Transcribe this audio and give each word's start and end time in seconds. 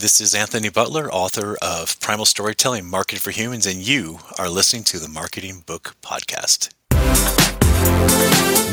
This 0.00 0.18
is 0.18 0.34
Anthony 0.34 0.70
Butler, 0.70 1.12
author 1.12 1.58
of 1.60 2.00
Primal 2.00 2.24
Storytelling, 2.24 2.88
Marketing 2.88 3.20
for 3.20 3.32
Humans, 3.32 3.66
and 3.66 3.86
you 3.86 4.20
are 4.38 4.48
listening 4.48 4.82
to 4.84 4.98
the 4.98 5.08
Marketing 5.08 5.62
Book 5.66 5.94
Podcast. 6.00 6.70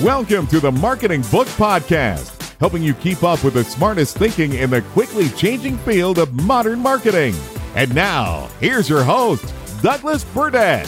Welcome 0.02 0.48
to 0.48 0.62
the 0.62 0.72
Marketing 0.72 1.22
Book 1.24 1.50
Podcast, 1.50 2.56
helping 2.62 2.82
you 2.82 2.94
keep 2.94 3.24
up 3.24 3.44
with 3.44 3.56
the 3.56 3.66
smartest 3.66 4.16
thinking 4.16 4.54
in 4.54 4.70
the 4.70 4.82
quickly 4.82 5.28
changing 5.32 5.78
field 5.80 6.18
of 6.18 6.32
modern 6.32 6.80
marketing. 6.80 7.36
And 7.76 7.94
now, 7.94 8.50
here's 8.62 8.88
your 8.88 9.04
host, 9.04 9.54
Douglas 9.82 10.24
Burdett. 10.24 10.88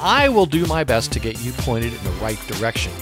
I 0.00 0.28
will 0.28 0.46
do 0.46 0.66
my 0.66 0.82
best 0.82 1.12
to 1.12 1.20
get 1.20 1.40
you 1.40 1.52
pointed 1.52 1.94
in 1.94 2.04
the 2.04 2.10
right 2.12 2.38
direction. 2.48 2.92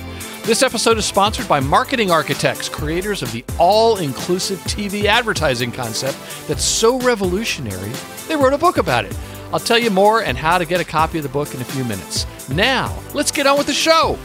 This 0.43 0.63
episode 0.63 0.99
is 0.99 1.07
sponsored 1.07 1.49
by 1.49 1.61
Marketing 1.61 2.11
Architects, 2.11 2.69
creators 2.69 3.23
of 3.23 3.33
the 3.33 3.45
all 3.59 3.97
inclusive 3.97 4.59
TV 4.61 5.05
advertising 5.05 5.73
concept 5.73 6.19
that's 6.49 6.65
so 6.65 6.99
revolutionary, 7.01 7.93
they 8.29 8.37
wrote 8.37 8.53
a 8.53 8.59
book 8.59 8.77
about 8.77 9.05
it. 9.05 9.17
I'll 9.53 9.61
tell 9.61 9.79
you 9.79 9.91
more 9.91 10.23
and 10.23 10.37
how 10.37 10.59
to 10.59 10.65
get 10.65 10.81
a 10.81 10.85
copy 10.85 11.19
of 11.19 11.23
the 11.23 11.31
book 11.31 11.55
in 11.55 11.61
a 11.61 11.65
few 11.65 11.85
minutes. 11.85 12.27
Now, 12.49 12.97
let's 13.15 13.31
get 13.31 13.47
on 13.47 13.57
with 13.57 13.67
the 13.67 13.73
show. 13.73 14.19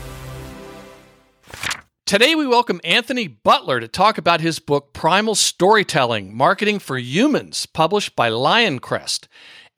Today, 2.06 2.36
we 2.36 2.48
welcome 2.48 2.80
Anthony 2.86 3.28
Butler 3.28 3.82
to 3.82 3.88
talk 3.88 4.18
about 4.18 4.40
his 4.40 4.60
book, 4.60 4.94
Primal 4.94 5.36
Storytelling 5.36 6.36
Marketing 6.36 6.80
for 6.80 6.98
Humans, 6.98 7.66
published 7.66 8.16
by 8.16 8.30
Lioncrest. 8.30 9.28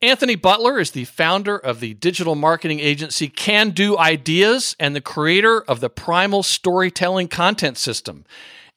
Anthony 0.01 0.35
Butler 0.35 0.79
is 0.79 0.91
the 0.91 1.03
founder 1.03 1.57
of 1.57 1.81
the 1.81 1.93
digital 1.95 2.33
marketing 2.33 2.79
agency 2.79 3.27
Can 3.27 3.71
Do 3.71 3.97
Ideas 3.97 4.73
and 4.79 4.95
the 4.95 5.01
creator 5.01 5.59
of 5.59 5.81
the 5.81 5.89
Primal 5.89 6.41
Storytelling 6.41 7.27
Content 7.27 7.77
System. 7.77 8.23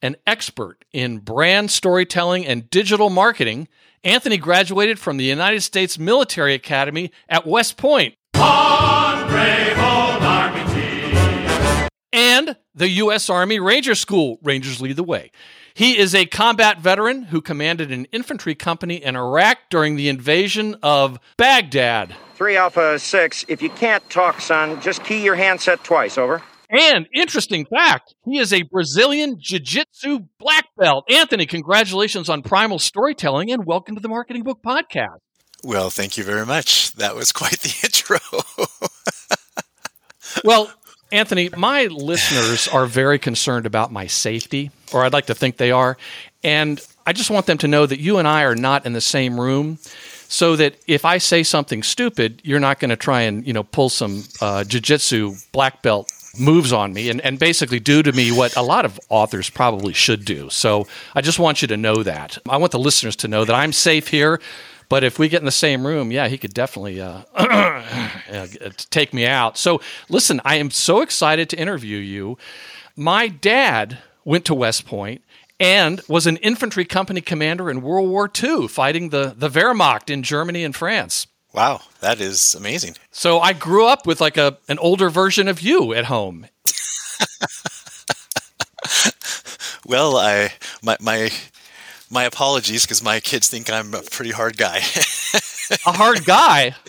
An 0.03 0.17
expert 0.27 0.84
in 0.92 1.19
brand 1.19 1.70
storytelling 1.70 2.45
and 2.45 2.69
digital 2.70 3.09
marketing, 3.09 3.69
Anthony 4.03 4.37
graduated 4.37 4.98
from 4.98 5.17
the 5.17 5.25
United 5.25 5.61
States 5.61 5.97
Military 5.97 6.55
Academy 6.55 7.12
at 7.29 7.47
West 7.47 7.77
Point. 7.77 8.17
And 12.13 12.57
the 12.74 12.89
U.S. 12.89 13.30
Army 13.30 13.61
Ranger 13.61 13.95
School, 13.95 14.41
Rangers 14.42 14.80
Lead 14.80 14.97
the 14.97 15.05
Way. 15.05 15.30
He 15.75 15.99
is 15.99 16.15
a 16.15 16.27
combat 16.27 16.81
veteran 16.81 17.23
who 17.25 17.41
commanded 17.41 17.91
an 17.91 18.05
infantry 18.13 18.55
company 18.55 18.97
in 18.97 19.17
Iraq 19.17 19.59
during 19.71 19.97
the 19.97 20.09
invasion 20.11 20.77
of 20.83 21.19
Baghdad. 21.39 22.15
3 22.35 22.57
Alpha 22.57 22.99
6, 22.99 23.45
if 23.49 23.63
you 23.63 23.71
can't 23.71 24.09
talk, 24.11 24.41
son, 24.41 24.81
just 24.83 25.03
key 25.03 25.25
your 25.25 25.35
handset 25.35 25.83
twice, 25.83 26.19
over. 26.19 26.43
And 26.69 27.07
interesting 27.15 27.65
fact, 27.65 28.15
he 28.25 28.39
is 28.39 28.53
a 28.53 28.63
Brazilian 28.63 29.37
Jiu 29.39 29.59
Jitsu 29.61 30.21
black 30.39 30.67
belt. 30.77 31.05
Anthony, 31.11 31.47
congratulations 31.47 32.29
on 32.29 32.43
Primal 32.43 32.79
Storytelling 32.79 33.51
and 33.51 33.65
welcome 33.65 33.95
to 33.95 34.01
the 34.01 34.09
Marketing 34.09 34.43
Book 34.43 34.59
Podcast. 34.63 35.19
Well, 35.65 35.91
thank 35.91 36.19
you 36.19 36.25
very 36.25 36.45
much. 36.45 36.93
That 36.93 37.15
was 37.15 37.33
quite 37.33 37.61
the 37.61 37.75
intro. 37.85 38.19
well, 40.45 40.71
Anthony, 41.12 41.50
my 41.55 41.84
listeners 41.86 42.68
are 42.68 42.86
very 42.86 43.18
concerned 43.18 43.67
about 43.67 43.92
my 43.92 44.06
safety, 44.06 44.70
or 44.95 45.05
I'd 45.05 45.12
like 45.12 45.27
to 45.27 45.34
think 45.34 45.58
they 45.58 45.70
are. 45.70 45.98
And 46.42 46.80
I 47.06 47.12
just 47.12 47.30
want 47.30 47.45
them 47.45 47.58
to 47.58 47.68
know 47.68 47.84
that 47.84 48.00
you 48.00 48.17
and 48.17 48.27
I 48.27 48.45
are 48.45 48.56
not 48.56 48.86
in 48.86 48.95
the 48.95 49.00
same 49.02 49.39
room 49.39 49.78
so 50.28 50.56
that 50.56 50.74
if 50.86 51.05
I 51.05 51.18
say 51.18 51.42
something 51.42 51.83
stupid, 51.83 52.40
you're 52.45 52.61
not 52.61 52.80
going 52.80 52.89
to 52.89 52.96
try 52.96 53.20
and, 53.23 53.46
you 53.46 53.52
know, 53.52 53.62
pull 53.62 53.90
some 53.90 54.24
uh, 54.40 54.64
jiu-jitsu 54.64 55.34
black 55.52 55.83
belt 55.83 56.11
moves 56.39 56.73
on 56.73 56.95
me 56.95 57.11
and, 57.11 57.20
and 57.20 57.39
basically 57.39 57.79
do 57.79 58.02
to 58.02 58.11
me 58.12 58.33
what 58.33 58.56
a 58.56 58.62
lot 58.62 58.86
of 58.86 58.98
authors 59.11 59.50
probably 59.50 59.92
should 59.92 60.24
do. 60.24 60.48
So 60.48 60.86
I 61.14 61.20
just 61.20 61.39
want 61.39 61.61
you 61.61 61.68
to 61.68 61.77
know 61.77 62.02
that. 62.02 62.39
I 62.48 62.56
want 62.56 62.73
the 62.73 62.79
listeners 62.79 63.17
to 63.17 63.29
know 63.29 63.44
that 63.44 63.55
I'm 63.55 63.73
safe 63.73 64.08
here. 64.08 64.40
But 64.92 65.05
if 65.05 65.19
we 65.19 65.30
get 65.30 65.41
in 65.41 65.47
the 65.47 65.51
same 65.51 65.86
room, 65.86 66.13
yeah, 66.13 66.29
he 66.29 66.36
could 66.36 66.53
definitely 66.53 67.01
uh, 67.01 67.23
take 68.91 69.14
me 69.14 69.27
out. 69.27 69.57
So 69.57 69.80
listen, 70.11 70.39
I 70.45 70.57
am 70.57 70.70
so 70.70 71.01
excited 71.01 71.48
to 71.48 71.58
interview 71.58 71.97
you. 71.97 72.36
My 72.95 73.29
dad 73.29 74.01
went 74.27 74.45
to 74.45 74.55
West 74.55 74.85
Point 74.85 75.23
and 75.58 76.03
was 76.08 76.27
an 76.27 76.36
infantry 76.36 76.85
company 76.85 77.23
commander 77.23 77.70
in 77.70 77.80
World 77.80 78.11
War 78.11 78.30
II, 78.42 78.69
fighting 78.69 79.08
the, 79.08 79.35
the 79.35 79.48
Wehrmacht 79.48 80.11
in 80.11 80.23
Germany 80.23 80.63
and 80.63 80.77
France. 80.77 81.27
Wow, 81.55 81.80
that 82.01 82.20
is 82.20 82.55
amazing. 82.55 82.97
So 83.11 83.41
I 83.41 83.55
grew 83.55 83.86
up 83.86 84.07
with 84.07 84.20
like 84.20 84.36
a 84.36 84.59
an 84.69 84.79
older 84.79 85.09
version 85.09 85.48
of 85.48 85.63
you 85.63 85.95
at 85.95 86.05
home. 86.05 86.48
well, 89.86 90.19
I 90.19 90.53
my 90.83 90.98
my 91.01 91.30
my 92.12 92.24
apologies 92.24 92.83
because 92.84 93.02
my 93.02 93.18
kids 93.20 93.48
think 93.48 93.73
I'm 93.73 93.95
a 93.95 94.02
pretty 94.02 94.30
hard 94.30 94.56
guy. 94.56 94.77
a 95.86 95.92
hard 95.92 96.24
guy? 96.24 96.74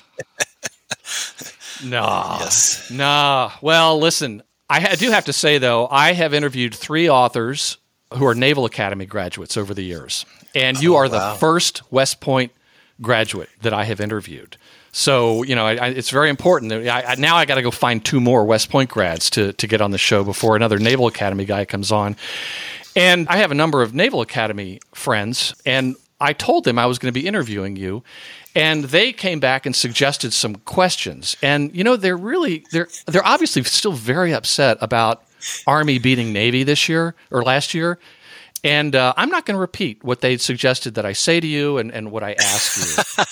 No. 1.83 2.37
Yes. 2.39 2.89
No. 2.91 3.51
Well, 3.61 3.99
listen, 3.99 4.41
I 4.69 4.95
do 4.95 5.11
have 5.11 5.25
to 5.25 5.33
say, 5.33 5.57
though, 5.57 5.87
I 5.89 6.13
have 6.13 6.33
interviewed 6.33 6.73
three 6.73 7.09
authors 7.09 7.77
who 8.13 8.25
are 8.25 8.33
Naval 8.33 8.65
Academy 8.65 9.05
graduates 9.05 9.57
over 9.57 9.73
the 9.73 9.83
years. 9.83 10.25
And 10.55 10.81
you 10.81 10.95
oh, 10.95 10.99
are 10.99 11.09
wow. 11.09 11.33
the 11.33 11.39
first 11.39 11.91
West 11.91 12.21
Point 12.21 12.51
graduate 13.01 13.49
that 13.61 13.73
I 13.73 13.83
have 13.83 13.99
interviewed. 13.99 14.57
So, 14.91 15.43
you 15.43 15.55
know, 15.55 15.65
I, 15.65 15.75
I, 15.75 15.87
it's 15.89 16.11
very 16.11 16.29
important. 16.29 16.69
That 16.69 16.87
I, 16.87 17.15
now 17.15 17.35
I 17.35 17.45
got 17.45 17.55
to 17.55 17.61
go 17.61 17.71
find 17.71 18.03
two 18.03 18.21
more 18.21 18.45
West 18.45 18.69
Point 18.69 18.89
grads 18.89 19.29
to, 19.31 19.53
to 19.53 19.67
get 19.67 19.81
on 19.81 19.91
the 19.91 19.97
show 19.97 20.23
before 20.23 20.55
another 20.55 20.79
Naval 20.79 21.07
Academy 21.07 21.45
guy 21.45 21.65
comes 21.65 21.91
on. 21.91 22.15
And 22.95 23.27
I 23.27 23.37
have 23.37 23.51
a 23.51 23.55
number 23.55 23.81
of 23.81 23.93
Naval 23.93 24.21
Academy 24.21 24.79
friends, 24.93 25.55
and 25.65 25.95
I 26.19 26.33
told 26.33 26.63
them 26.63 26.77
I 26.77 26.85
was 26.85 26.99
going 26.99 27.13
to 27.13 27.19
be 27.19 27.27
interviewing 27.27 27.75
you, 27.75 28.03
and 28.55 28.85
they 28.85 29.11
came 29.11 29.39
back 29.39 29.65
and 29.65 29.75
suggested 29.75 30.33
some 30.33 30.55
questions. 30.55 31.35
And 31.41 31.75
you 31.75 31.83
know, 31.83 31.95
they're 31.95 32.17
really 32.17 32.65
they're 32.71 32.87
they're 33.07 33.25
obviously 33.25 33.63
still 33.63 33.93
very 33.93 34.33
upset 34.33 34.77
about 34.81 35.23
Army 35.67 35.99
beating 35.99 36.31
Navy 36.31 36.63
this 36.63 36.87
year 36.87 37.15
or 37.31 37.43
last 37.43 37.73
year. 37.73 37.99
And 38.63 38.95
uh, 38.95 39.13
I'm 39.17 39.29
not 39.29 39.45
going 39.45 39.55
to 39.55 39.59
repeat 39.59 40.03
what 40.03 40.21
they 40.21 40.37
suggested 40.37 40.95
that 40.95 41.05
I 41.05 41.11
say 41.11 41.41
to 41.41 41.47
you 41.47 41.77
and, 41.77 41.91
and 41.91 42.11
what 42.11 42.23
I 42.23 42.33
ask 42.33 42.77
you. 42.77 43.25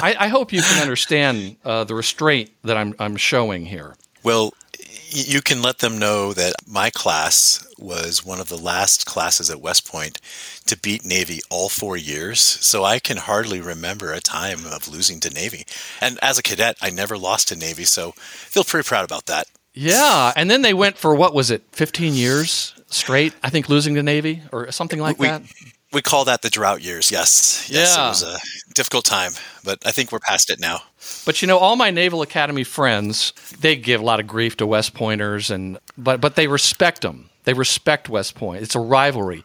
I, 0.04 0.24
I, 0.24 0.28
hope 0.28 0.52
you 0.52 0.60
can 0.60 0.82
understand 0.82 1.56
uh, 1.64 1.84
the 1.84 1.94
restraint 1.94 2.50
that 2.64 2.76
I'm, 2.76 2.94
I'm 2.98 3.14
showing 3.14 3.64
here. 3.64 3.94
Well, 4.24 4.52
you 5.10 5.42
can 5.42 5.62
let 5.62 5.78
them 5.78 5.98
know 5.98 6.32
that 6.32 6.54
my 6.66 6.90
class 6.90 7.66
was 7.78 8.24
one 8.24 8.40
of 8.40 8.48
the 8.48 8.58
last 8.58 9.06
classes 9.06 9.50
at 9.50 9.60
West 9.60 9.86
Point 9.90 10.20
to 10.66 10.78
beat 10.78 11.04
Navy 11.04 11.40
all 11.50 11.68
four 11.68 11.96
years. 11.96 12.40
So 12.40 12.84
I 12.84 12.98
can 12.98 13.16
hardly 13.16 13.60
remember 13.60 14.12
a 14.12 14.20
time 14.20 14.66
of 14.66 14.88
losing 14.88 15.20
to 15.20 15.30
Navy. 15.30 15.64
And 16.00 16.18
as 16.22 16.38
a 16.38 16.42
cadet, 16.42 16.76
I 16.80 16.90
never 16.90 17.18
lost 17.18 17.48
to 17.48 17.56
Navy. 17.56 17.84
So 17.84 18.12
feel 18.12 18.64
pretty 18.64 18.86
proud 18.86 19.04
about 19.04 19.26
that. 19.26 19.46
Yeah. 19.72 20.32
And 20.36 20.50
then 20.50 20.62
they 20.62 20.74
went 20.74 20.96
for 20.96 21.14
what 21.14 21.34
was 21.34 21.50
it, 21.50 21.62
15 21.72 22.14
years 22.14 22.74
straight, 22.88 23.34
I 23.42 23.50
think, 23.50 23.68
losing 23.68 23.94
to 23.94 24.02
Navy 24.02 24.42
or 24.52 24.70
something 24.72 25.00
like 25.00 25.18
we, 25.18 25.28
that? 25.28 25.42
We 25.92 26.02
call 26.02 26.24
that 26.26 26.42
the 26.42 26.50
drought 26.50 26.82
years. 26.82 27.10
Yes. 27.10 27.68
Yes. 27.70 27.96
Yeah. 27.96 28.06
It 28.06 28.08
was 28.08 28.22
a 28.22 28.38
difficult 28.74 29.04
time, 29.04 29.32
but 29.64 29.84
I 29.84 29.90
think 29.90 30.12
we're 30.12 30.20
past 30.20 30.48
it 30.50 30.60
now. 30.60 30.82
But 31.26 31.42
you 31.42 31.48
know, 31.48 31.58
all 31.58 31.74
my 31.76 31.90
Naval 31.90 32.22
Academy 32.22 32.62
friends, 32.64 33.32
they 33.60 33.74
give 33.74 34.00
a 34.00 34.04
lot 34.04 34.20
of 34.20 34.26
grief 34.26 34.56
to 34.58 34.66
West 34.66 34.94
Pointers, 34.94 35.50
and 35.50 35.78
but 35.98 36.20
but 36.20 36.36
they 36.36 36.46
respect 36.46 37.02
them. 37.02 37.28
They 37.44 37.54
respect 37.54 38.08
West 38.08 38.34
Point. 38.36 38.62
It's 38.62 38.74
a 38.76 38.80
rivalry. 38.80 39.42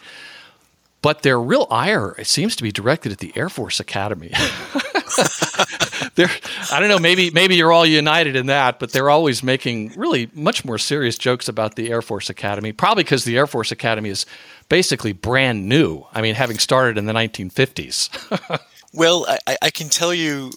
but 1.01 1.21
their 1.23 1.39
real 1.39 1.67
ire 1.71 2.15
it 2.17 2.27
seems 2.27 2.55
to 2.55 2.63
be 2.63 2.71
directed 2.71 3.11
at 3.11 3.19
the 3.19 3.31
Air 3.35 3.49
Force 3.49 3.79
Academy. 3.79 4.31
they're, 6.15 6.29
I 6.71 6.79
don't 6.79 6.89
know, 6.89 6.99
maybe 6.99 7.31
maybe 7.31 7.55
you're 7.55 7.71
all 7.71 7.85
united 7.85 8.35
in 8.35 8.47
that, 8.47 8.79
but 8.79 8.91
they're 8.91 9.09
always 9.09 9.43
making 9.43 9.93
really 9.95 10.29
much 10.33 10.65
more 10.65 10.77
serious 10.77 11.17
jokes 11.17 11.47
about 11.47 11.75
the 11.75 11.89
Air 11.89 12.01
Force 12.01 12.29
Academy. 12.29 12.71
Probably 12.71 13.03
because 13.03 13.23
the 13.23 13.37
Air 13.37 13.47
Force 13.47 13.71
Academy 13.71 14.09
is 14.09 14.25
basically 14.69 15.13
brand 15.13 15.67
new. 15.67 16.03
I 16.13 16.21
mean, 16.21 16.35
having 16.35 16.59
started 16.59 16.97
in 16.97 17.05
the 17.05 17.13
1950s. 17.13 18.59
well, 18.93 19.25
I, 19.47 19.57
I 19.61 19.69
can 19.69 19.89
tell 19.89 20.13
you 20.13 20.51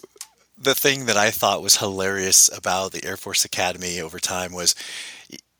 the 0.61 0.75
thing 0.75 1.05
that 1.05 1.17
I 1.17 1.31
thought 1.31 1.61
was 1.61 1.77
hilarious 1.77 2.49
about 2.55 2.91
the 2.91 3.05
Air 3.05 3.17
Force 3.17 3.45
Academy 3.45 4.01
over 4.01 4.19
time 4.19 4.53
was 4.53 4.75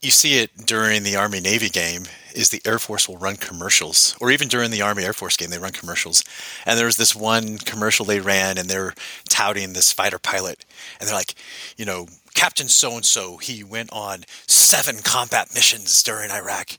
you 0.02 0.12
see 0.12 0.40
it 0.40 0.66
during 0.66 1.04
the 1.04 1.16
Army 1.16 1.42
Navy 1.42 1.70
game 1.70 2.04
is 2.34 2.50
the 2.50 2.62
Air 2.66 2.80
Force 2.80 3.10
will 3.10 3.18
run 3.18 3.36
commercials 3.36 4.16
or 4.22 4.32
even 4.32 4.48
during 4.48 4.72
the 4.72 4.82
Army 4.82 5.04
Air 5.04 5.14
Force 5.14 5.36
game 5.36 5.50
they 5.50 5.58
run 5.58 5.74
commercials. 5.74 6.24
And 6.66 6.78
there 6.78 6.86
was 6.86 6.98
this 6.98 7.16
one 7.16 7.58
commercial 7.58 8.06
they 8.06 8.20
ran 8.22 8.58
and 8.58 8.70
they're 8.70 8.94
touting 9.28 9.74
this 9.74 9.92
fighter 9.92 10.20
pilot 10.20 10.64
and 11.00 11.08
they're 11.08 11.16
like 11.16 11.36
you 11.76 11.86
know 11.86 12.08
Captain 12.34 12.70
so 12.70 12.96
and 12.96 13.06
so 13.06 13.38
he 13.38 13.64
went 13.64 13.92
on 13.92 14.24
seven 14.48 15.00
combat 15.04 15.50
missions 15.54 16.02
during 16.02 16.32
Iraq 16.32 16.78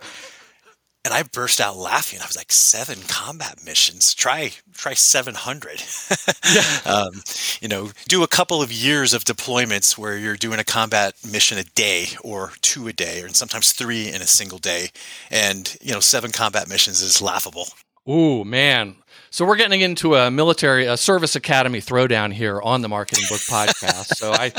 and 1.04 1.14
I 1.14 1.22
burst 1.22 1.60
out 1.60 1.76
laughing. 1.76 2.20
I 2.22 2.26
was 2.26 2.36
like, 2.36 2.52
seven 2.52 2.98
combat 3.08 3.60
missions. 3.64 4.14
Try 4.14 4.52
try 4.74 4.94
seven 4.94 5.34
hundred. 5.34 5.82
um, 6.86 7.22
you 7.60 7.68
know, 7.68 7.90
do 8.08 8.22
a 8.22 8.28
couple 8.28 8.62
of 8.62 8.70
years 8.70 9.14
of 9.14 9.24
deployments 9.24 9.96
where 9.96 10.16
you're 10.16 10.36
doing 10.36 10.58
a 10.58 10.64
combat 10.64 11.14
mission 11.30 11.58
a 11.58 11.64
day 11.64 12.08
or 12.22 12.52
two 12.60 12.88
a 12.88 12.92
day, 12.92 13.22
or 13.22 13.28
sometimes 13.28 13.72
three 13.72 14.08
in 14.08 14.20
a 14.20 14.26
single 14.26 14.58
day, 14.58 14.90
and 15.30 15.76
you 15.80 15.92
know, 15.92 16.00
seven 16.00 16.30
combat 16.30 16.68
missions 16.68 17.00
is 17.00 17.22
laughable. 17.22 17.68
Ooh, 18.08 18.44
man. 18.44 18.96
So 19.30 19.44
we're 19.44 19.56
getting 19.56 19.80
into 19.80 20.16
a 20.16 20.30
military, 20.30 20.86
a 20.86 20.96
service 20.96 21.36
academy 21.36 21.80
throwdown 21.80 22.32
here 22.32 22.60
on 22.60 22.82
the 22.82 22.88
Marketing 22.88 23.24
Book 23.28 23.40
Podcast. 23.42 24.16
so 24.16 24.32
I 24.32 24.52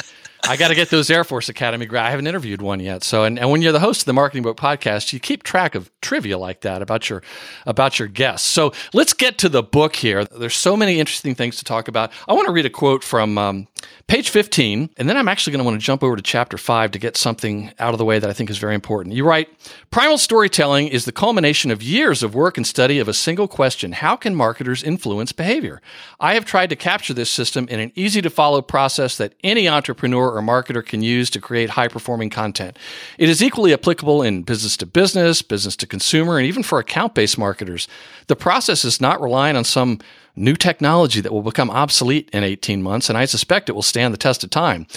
I 0.44 0.58
got 0.58 0.70
to 0.70 0.76
get 0.76 0.90
those 0.90 1.10
Air 1.10 1.24
Force 1.24 1.50
Academy 1.50 1.86
grad. 1.86 2.06
I 2.06 2.10
haven't 2.10 2.28
interviewed 2.28 2.62
one 2.62 2.80
yet. 2.80 3.04
So, 3.04 3.24
and, 3.24 3.38
and 3.38 3.52
when 3.52 3.62
you're 3.62 3.72
the 3.72 3.80
host 3.80 4.02
of 4.02 4.06
the 4.06 4.14
Marketing 4.14 4.44
Book 4.44 4.58
Podcast, 4.58 5.14
you 5.14 5.20
keep 5.20 5.44
track 5.44 5.76
of 5.76 5.92
trivia 6.02 6.38
like 6.38 6.62
that 6.62 6.82
about 6.82 7.10
your 7.10 7.22
about 7.66 8.00
your 8.00 8.08
guests. 8.08 8.48
So 8.48 8.74
let's 8.94 9.14
get 9.14 9.38
to 9.40 9.50
the 9.50 9.62
book 9.62 9.96
here. 9.96 10.26
There's 10.26 10.56
so 10.56 10.76
many 10.76 11.00
interesting 11.00 11.36
things 11.36 11.58
to 11.58 11.64
talk 11.64 11.88
about. 11.88 12.12
I 12.28 12.34
want 12.34 12.48
to 12.48 12.52
read 12.52 12.66
a 12.66 12.70
quote 12.70 13.04
from 13.04 13.38
um, 13.38 13.68
page 14.08 14.30
15, 14.30 14.90
and 14.98 15.10
then 15.10 15.18
I'm 15.18 15.28
actually 15.28 15.52
going 15.52 15.64
to 15.64 15.66
want 15.66 15.80
to 15.80 15.86
jump 15.86 16.04
over 16.04 16.16
to 16.16 16.22
chapter 16.22 16.58
five 16.58 16.92
to 16.92 17.00
get 17.00 17.18
something 17.18 17.72
out 17.80 17.94
of 17.94 17.98
the 17.98 18.06
way 18.06 18.20
that 18.20 18.30
I 18.30 18.34
think 18.34 18.50
is 18.50 18.58
very 18.58 18.76
important. 18.76 19.16
You 19.16 19.26
write, 19.26 19.50
"Primal 19.90 20.18
storytelling 20.18 20.88
is 20.88 21.06
the 21.06 21.12
culmination 21.12 21.72
of 21.72 21.82
years 21.82 22.24
of 22.24 22.36
work 22.36 22.58
and 22.58 22.68
study 22.68 23.00
of 23.00 23.08
a 23.08 23.14
single 23.14 23.48
question: 23.48 23.94
How 23.94 24.16
can 24.16 24.36
marketers 24.36 24.84
influence 24.84 25.32
behavior? 25.32 25.82
I 26.20 26.34
have 26.34 26.46
tried 26.46 26.70
to 26.72 26.76
capture 26.76 27.14
this 27.14 27.30
system 27.30 27.68
in 27.70 27.80
an 27.80 27.92
easy 27.96 28.22
to 28.22 28.30
follow 28.30 28.62
process 28.62 29.18
that 29.18 29.34
any 29.44 29.70
entrepreneur 29.70 30.30
or 30.30 30.42
marketer 30.42 30.86
can 30.86 31.02
use 31.02 31.30
to 31.32 31.40
create 31.40 31.72
high 31.72 31.88
performing 31.88 32.30
content. 32.30 32.78
It 33.18 33.30
is 33.30 33.42
equally 33.42 33.74
applicable 33.74 34.22
in 34.22 34.44
business 34.44 34.78
to 34.78 34.86
business, 34.86 35.42
business 35.42 35.76
to 35.78 35.88
consumer, 35.88 36.38
and 36.38 36.48
even 36.48 36.64
for 36.64 36.80
account 36.80 37.16
based 37.16 37.38
marketers. 37.38 37.88
The 38.28 38.36
process 38.36 38.86
is 38.86 39.02
not 39.02 39.22
relying 39.22 39.56
on 39.56 39.64
some 39.64 40.00
new 40.36 40.56
technology 40.56 41.22
that 41.22 41.32
will 41.32 41.42
become 41.42 41.70
obsolete 41.70 42.30
in 42.32 42.44
18 42.44 42.82
months, 42.82 43.10
and 43.10 43.18
I 43.18 43.26
suspect 43.26 43.70
it 43.70 43.74
will 43.74 43.82
stand 43.82 44.14
the 44.14 44.18
test 44.18 44.44
of 44.44 44.50
time. 44.50 44.88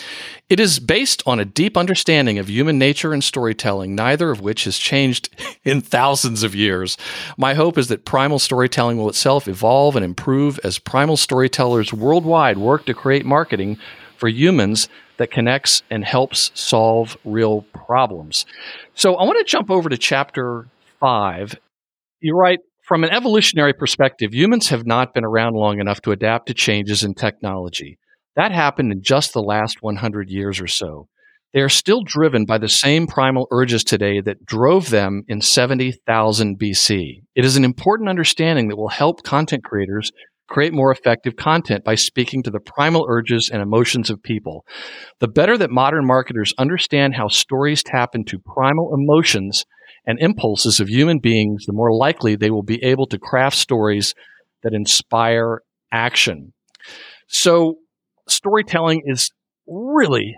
It 0.49 0.61
is 0.61 0.79
based 0.79 1.23
on 1.27 1.41
a 1.41 1.45
deep 1.45 1.77
understanding 1.77 2.39
of 2.39 2.49
human 2.49 2.79
nature 2.79 3.13
and 3.13 3.23
storytelling, 3.23 3.95
neither 3.95 4.31
of 4.31 4.41
which 4.41 4.65
has 4.65 4.79
changed 4.79 5.29
in 5.65 5.81
thousands 5.81 6.43
of 6.43 6.55
years. 6.55 6.97
My 7.37 7.55
hope 7.55 7.79
is 7.79 7.89
that 7.89 8.05
primal 8.05 8.39
storytelling 8.39 8.99
will 8.99 9.09
itself 9.09 9.49
evolve 9.49 9.97
and 9.97 10.05
improve 10.05 10.59
as 10.65 10.79
primal 10.79 11.17
storytellers 11.17 11.93
worldwide 11.93 12.59
work 12.59 12.87
to 12.87 12.95
create 12.95 13.25
marketing 13.25 13.79
for 14.17 14.29
humans 14.29 14.89
that 15.17 15.31
connects 15.31 15.83
and 15.91 16.05
helps 16.05 16.51
solve 16.55 17.17
real 17.25 17.63
problems. 17.73 18.47
So 18.95 19.15
I 19.15 19.25
want 19.25 19.39
to 19.39 19.51
jump 19.51 19.71
over 19.71 19.89
to 19.89 19.97
chapter 19.97 20.67
five. 21.01 21.59
You 22.21 22.37
write, 22.37 22.61
from 22.85 23.03
an 23.03 23.11
evolutionary 23.11 23.73
perspective, 23.73 24.35
humans 24.35 24.69
have 24.69 24.87
not 24.87 25.15
been 25.15 25.25
around 25.25 25.55
long 25.55 25.81
enough 25.81 26.03
to 26.03 26.13
adapt 26.13 26.49
to 26.49 26.55
changes 26.55 27.03
in 27.03 27.15
technology. 27.15 27.99
That 28.37 28.53
happened 28.53 28.93
in 28.93 29.03
just 29.03 29.33
the 29.33 29.43
last 29.43 29.79
100 29.81 30.29
years 30.29 30.61
or 30.61 30.67
so. 30.67 31.09
They 31.55 31.61
are 31.61 31.69
still 31.69 32.03
driven 32.05 32.45
by 32.45 32.59
the 32.59 32.69
same 32.69 33.07
primal 33.07 33.47
urges 33.51 33.85
today 33.85 34.21
that 34.23 34.45
drove 34.45 34.91
them 34.91 35.23
in 35.29 35.41
70,000 35.41 36.59
BC. 36.59 37.23
It 37.35 37.45
is 37.45 37.57
an 37.57 37.65
important 37.65 38.11
understanding 38.11 38.69
that 38.69 38.77
will 38.77 38.89
help 38.89 39.23
content 39.23 39.65
creators 39.65 40.11
create 40.49 40.75
more 40.75 40.93
effective 40.93 41.37
content 41.37 41.85
by 41.85 41.95
speaking 41.95 42.43
to 42.43 42.51
the 42.51 42.61
primal 42.61 43.07
urges 43.09 43.49
and 43.51 43.63
emotions 43.63 44.11
of 44.11 44.23
people. 44.23 44.67
The 45.21 45.29
better 45.29 45.57
that 45.57 45.71
modern 45.71 46.07
marketers 46.07 46.53
understand 46.59 47.15
how 47.15 47.29
stories 47.29 47.83
tap 47.83 48.11
into 48.15 48.39
primal 48.41 48.93
emotions 48.93 49.65
and 50.07 50.19
impulses 50.21 50.81
of 50.81 50.89
human 50.89 51.19
beings, 51.19 51.65
the 51.67 51.73
more 51.73 51.93
likely 51.93 52.37
they 52.37 52.51
will 52.51 52.63
be 52.63 52.83
able 52.83 53.07
to 53.07 53.19
craft 53.19 53.57
stories 53.57 54.15
that 54.63 54.75
inspire 54.75 55.61
action. 55.93 56.53
So, 57.29 57.77
storytelling 58.29 59.03
is 59.07 59.31
really 59.67 60.35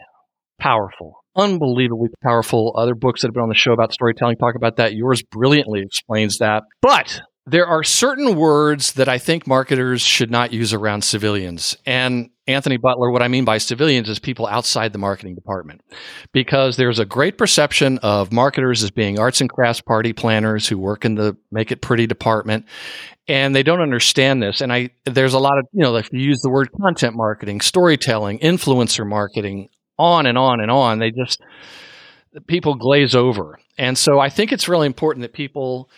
powerful, 0.59 1.25
unbelievably 1.37 2.09
powerful. 2.23 2.75
Other 2.77 2.95
books 2.95 3.23
that 3.23 3.29
have 3.29 3.35
been 3.35 3.43
on 3.43 3.49
the 3.49 3.55
show 3.55 3.73
about 3.73 3.93
storytelling 3.93 4.37
talk 4.37 4.55
about 4.55 4.77
that. 4.77 4.95
Yours 4.95 5.23
brilliantly 5.23 5.83
explains 5.83 6.39
that. 6.39 6.63
But 6.81 7.21
there 7.47 7.67
are 7.67 7.83
certain 7.83 8.37
words 8.37 8.95
that 8.95 9.09
I 9.09 9.19
think 9.19 9.47
marketers 9.47 10.03
should 10.03 10.31
not 10.31 10.53
use 10.53 10.73
around 10.73 11.03
civilians. 11.03 11.77
And 11.87 12.31
Anthony 12.49 12.77
Butler, 12.77 13.11
what 13.11 13.23
I 13.23 13.29
mean 13.29 13.45
by 13.45 13.59
civilians 13.59 14.09
is 14.09 14.19
people 14.19 14.47
outside 14.47 14.93
the 14.93 14.99
marketing 14.99 15.35
department. 15.35 15.83
Because 16.33 16.77
there's 16.77 17.01
a 17.01 17.05
great 17.05 17.39
perception 17.39 17.99
of 17.99 18.33
marketers 18.33 18.85
as 18.85 18.91
being 18.91 19.19
arts 19.19 19.41
and 19.41 19.51
crafts 19.51 19.81
party 19.81 20.13
planners 20.13 20.69
who 20.69 20.79
work 20.79 21.05
in 21.05 21.17
the 21.17 21.37
make 21.51 21.73
it 21.73 21.81
pretty 21.81 22.07
department. 22.07 22.65
And 23.27 23.55
they 23.57 23.65
don't 23.65 23.81
understand 23.81 24.41
this. 24.41 24.61
And 24.61 24.73
I, 24.73 24.91
there's 25.05 25.35
a 25.35 25.41
lot 25.41 25.59
of, 25.59 25.67
you 25.73 25.83
know, 25.83 25.97
if 25.97 26.13
you 26.13 26.21
use 26.21 26.41
the 26.43 26.51
word 26.51 26.71
content 26.81 27.17
marketing, 27.17 27.61
storytelling, 27.61 28.39
influencer 28.39 29.07
marketing, 29.07 29.69
on 29.99 30.27
and 30.27 30.39
on 30.39 30.61
and 30.61 30.71
on, 30.71 30.99
they 31.01 31.11
just, 31.11 31.41
people 32.47 32.75
glaze 32.77 33.15
over. 33.15 33.59
And 33.79 33.99
so 33.99 34.21
I 34.21 34.29
think 34.29 34.53
it's 34.53 34.69
really 34.69 34.87
important 34.87 35.23
that 35.23 35.33
people, 35.33 35.91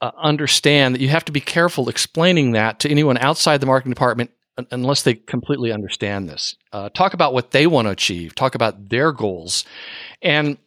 uh, 0.00 0.10
understand 0.16 0.94
that 0.94 1.00
you 1.00 1.08
have 1.08 1.24
to 1.26 1.32
be 1.32 1.40
careful 1.40 1.88
explaining 1.88 2.52
that 2.52 2.80
to 2.80 2.90
anyone 2.90 3.16
outside 3.18 3.60
the 3.60 3.66
marketing 3.66 3.92
department 3.92 4.30
unless 4.70 5.02
they 5.02 5.14
completely 5.14 5.72
understand 5.72 6.28
this. 6.28 6.56
Uh, 6.72 6.88
talk 6.90 7.14
about 7.14 7.32
what 7.32 7.50
they 7.50 7.66
want 7.66 7.86
to 7.86 7.90
achieve, 7.90 8.34
talk 8.34 8.54
about 8.54 8.88
their 8.88 9.12
goals. 9.12 9.64
And 10.22 10.58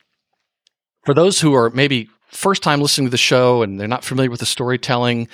for 1.06 1.14
those 1.14 1.40
who 1.40 1.54
are 1.54 1.70
maybe 1.70 2.10
first 2.28 2.64
time 2.64 2.82
listening 2.82 3.08
to 3.08 3.12
the 3.12 3.18
show 3.18 3.62
and 3.62 3.80
they're 3.80 3.88
not 3.88 4.04
familiar 4.04 4.30
with 4.30 4.42
the 4.42 4.46
storytelling, 4.46 5.28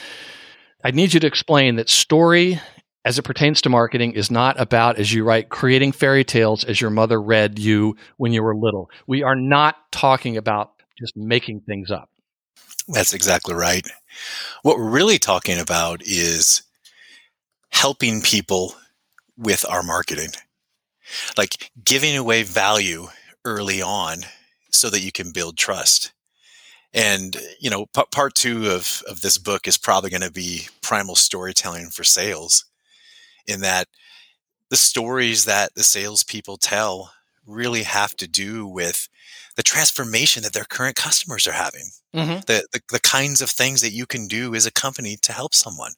I 0.83 0.91
need 0.91 1.13
you 1.13 1.19
to 1.19 1.27
explain 1.27 1.77
that 1.77 1.89
story 1.89 2.59
as 3.05 3.19
it 3.19 3.23
pertains 3.23 3.61
to 3.61 3.69
marketing 3.69 4.13
is 4.13 4.31
not 4.31 4.59
about, 4.59 4.97
as 4.97 5.11
you 5.13 5.23
write, 5.23 5.49
creating 5.49 5.91
fairy 5.91 6.23
tales 6.23 6.63
as 6.63 6.79
your 6.79 6.89
mother 6.89 7.21
read 7.21 7.59
you 7.59 7.97
when 8.17 8.31
you 8.31 8.43
were 8.43 8.55
little. 8.55 8.89
We 9.07 9.23
are 9.23 9.35
not 9.35 9.75
talking 9.91 10.37
about 10.37 10.71
just 10.97 11.17
making 11.17 11.61
things 11.61 11.91
up. 11.91 12.09
That's 12.87 13.13
exactly 13.13 13.55
right. 13.55 13.85
What 14.61 14.77
we're 14.77 14.89
really 14.89 15.19
talking 15.19 15.59
about 15.59 16.01
is 16.03 16.63
helping 17.73 18.21
people 18.21 18.75
with 19.37 19.65
our 19.67 19.83
marketing, 19.83 20.29
like 21.37 21.71
giving 21.83 22.15
away 22.15 22.43
value 22.43 23.07
early 23.43 23.81
on 23.81 24.19
so 24.71 24.89
that 24.89 25.01
you 25.01 25.11
can 25.11 25.31
build 25.31 25.57
trust. 25.57 26.13
And, 26.93 27.35
you 27.59 27.69
know, 27.71 27.87
p- 27.87 28.03
part 28.11 28.35
two 28.35 28.69
of, 28.69 29.01
of 29.09 29.21
this 29.21 29.39
book 29.39 29.67
is 29.67 29.77
probably 29.77 30.11
going 30.11 30.21
to 30.21 30.31
be 30.31 30.67
primal 30.81 31.15
storytelling 31.15 31.89
for 31.89 32.03
sales, 32.03 32.65
in 33.47 33.61
that 33.61 33.87
the 34.69 34.77
stories 34.77 35.45
that 35.45 35.73
the 35.75 35.83
salespeople 35.83 36.57
tell 36.57 37.11
really 37.45 37.83
have 37.83 38.15
to 38.17 38.27
do 38.27 38.65
with 38.65 39.09
the 39.55 39.63
transformation 39.63 40.43
that 40.43 40.53
their 40.53 40.63
current 40.63 40.95
customers 40.95 41.47
are 41.47 41.53
having, 41.53 41.85
mm-hmm. 42.15 42.39
the, 42.45 42.65
the, 42.71 42.81
the 42.91 42.99
kinds 42.99 43.41
of 43.41 43.49
things 43.49 43.81
that 43.81 43.91
you 43.91 44.05
can 44.05 44.27
do 44.27 44.55
as 44.55 44.65
a 44.65 44.71
company 44.71 45.17
to 45.23 45.33
help 45.33 45.53
someone. 45.53 45.93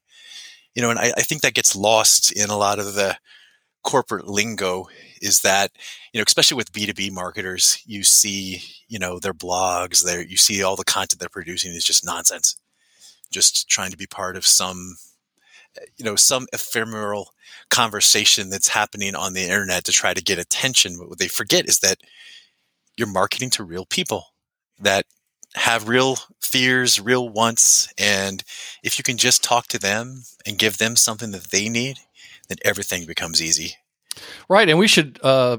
You 0.76 0.82
know, 0.82 0.90
and 0.90 1.00
I, 1.00 1.14
I 1.18 1.22
think 1.22 1.42
that 1.42 1.54
gets 1.54 1.76
lost 1.76 2.32
in 2.32 2.50
a 2.50 2.58
lot 2.58 2.80
of 2.80 2.94
the 2.96 3.18
corporate 3.84 4.28
lingo 4.28 4.88
is 5.22 5.42
that 5.42 5.72
you 6.12 6.20
know 6.20 6.24
especially 6.26 6.58
with 6.58 6.72
b2b 6.72 7.12
marketers 7.12 7.82
you 7.86 8.04
see 8.04 8.62
you 8.88 8.98
know 8.98 9.20
their 9.20 9.34
blogs 9.34 10.04
there 10.04 10.24
you 10.24 10.38
see 10.38 10.64
all 10.64 10.76
the 10.76 10.84
content 10.84 11.20
they're 11.20 11.30
producing 11.30 11.72
is 11.72 11.86
just 11.86 12.06
nonsense. 12.06 12.58
Just 13.32 13.70
trying 13.70 13.92
to 13.92 13.98
be 13.98 14.08
part 14.08 14.38
of 14.38 14.46
some 14.46 14.96
you 15.98 16.06
know 16.06 16.16
some 16.16 16.48
ephemeral 16.54 17.32
conversation 17.70 18.50
that's 18.50 18.70
happening 18.70 19.16
on 19.16 19.34
the 19.34 19.44
internet 19.44 19.84
to 19.86 19.92
try 19.92 20.14
to 20.14 20.24
get 20.24 20.40
attention. 20.40 20.98
But 20.98 21.10
what 21.10 21.20
they 21.20 21.28
forget 21.28 21.68
is 21.68 21.80
that 21.80 22.00
you're 22.98 23.08
marketing 23.08 23.50
to 23.52 23.64
real 23.64 23.86
people 23.86 24.28
that 24.80 25.06
have 25.56 25.88
real 25.88 26.18
fears, 26.42 27.00
real 27.00 27.28
wants, 27.28 27.92
and 27.98 28.44
if 28.84 28.98
you 28.98 29.04
can 29.04 29.18
just 29.18 29.44
talk 29.44 29.68
to 29.68 29.80
them 29.80 30.24
and 30.46 30.58
give 30.58 30.78
them 30.78 30.96
something 30.96 31.32
that 31.32 31.52
they 31.52 31.70
need, 31.70 31.98
then 32.48 32.58
everything 32.64 33.06
becomes 33.06 33.42
easy. 33.42 33.76
Right, 34.48 34.70
and 34.70 34.80
we 34.80 34.88
should 34.88 35.20
uh, 35.24 35.58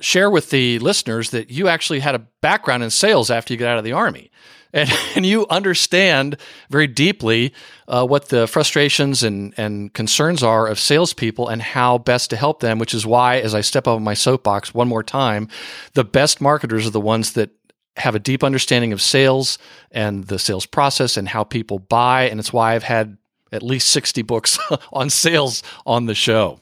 share 0.00 0.30
with 0.30 0.50
the 0.50 0.78
listeners 0.78 1.30
that 1.30 1.50
you 1.50 1.68
actually 1.68 2.00
had 2.00 2.14
a 2.14 2.26
background 2.40 2.82
in 2.82 2.90
sales 2.90 3.30
after 3.30 3.52
you 3.52 3.58
got 3.58 3.72
out 3.72 3.78
of 3.78 3.84
the 3.84 3.92
army. 3.92 4.30
And, 4.72 4.90
and 5.14 5.24
you 5.24 5.46
understand 5.48 6.36
very 6.68 6.86
deeply 6.86 7.54
uh, 7.88 8.04
what 8.04 8.28
the 8.28 8.46
frustrations 8.46 9.22
and, 9.22 9.54
and 9.56 9.90
concerns 9.94 10.42
are 10.42 10.66
of 10.66 10.78
salespeople 10.78 11.48
and 11.48 11.62
how 11.62 11.96
best 11.96 12.28
to 12.30 12.36
help 12.36 12.60
them, 12.60 12.78
which 12.78 12.92
is 12.92 13.06
why, 13.06 13.38
as 13.38 13.54
I 13.54 13.62
step 13.62 13.86
up 13.86 13.96
on 13.96 14.04
my 14.04 14.12
soapbox 14.12 14.74
one 14.74 14.88
more 14.88 15.04
time, 15.04 15.48
the 15.94 16.04
best 16.04 16.42
marketers 16.42 16.86
are 16.86 16.90
the 16.90 17.00
ones 17.00 17.32
that 17.34 17.50
have 17.96 18.14
a 18.14 18.18
deep 18.18 18.44
understanding 18.44 18.92
of 18.92 19.00
sales 19.00 19.58
and 19.90 20.24
the 20.24 20.38
sales 20.38 20.66
process 20.66 21.16
and 21.16 21.28
how 21.28 21.44
people 21.44 21.78
buy. 21.78 22.28
And 22.28 22.38
it's 22.38 22.52
why 22.52 22.74
I've 22.74 22.82
had 22.82 23.16
at 23.52 23.62
least 23.62 23.90
60 23.90 24.22
books 24.22 24.58
on 24.92 25.10
sales 25.10 25.62
on 25.86 26.06
the 26.06 26.14
show. 26.14 26.60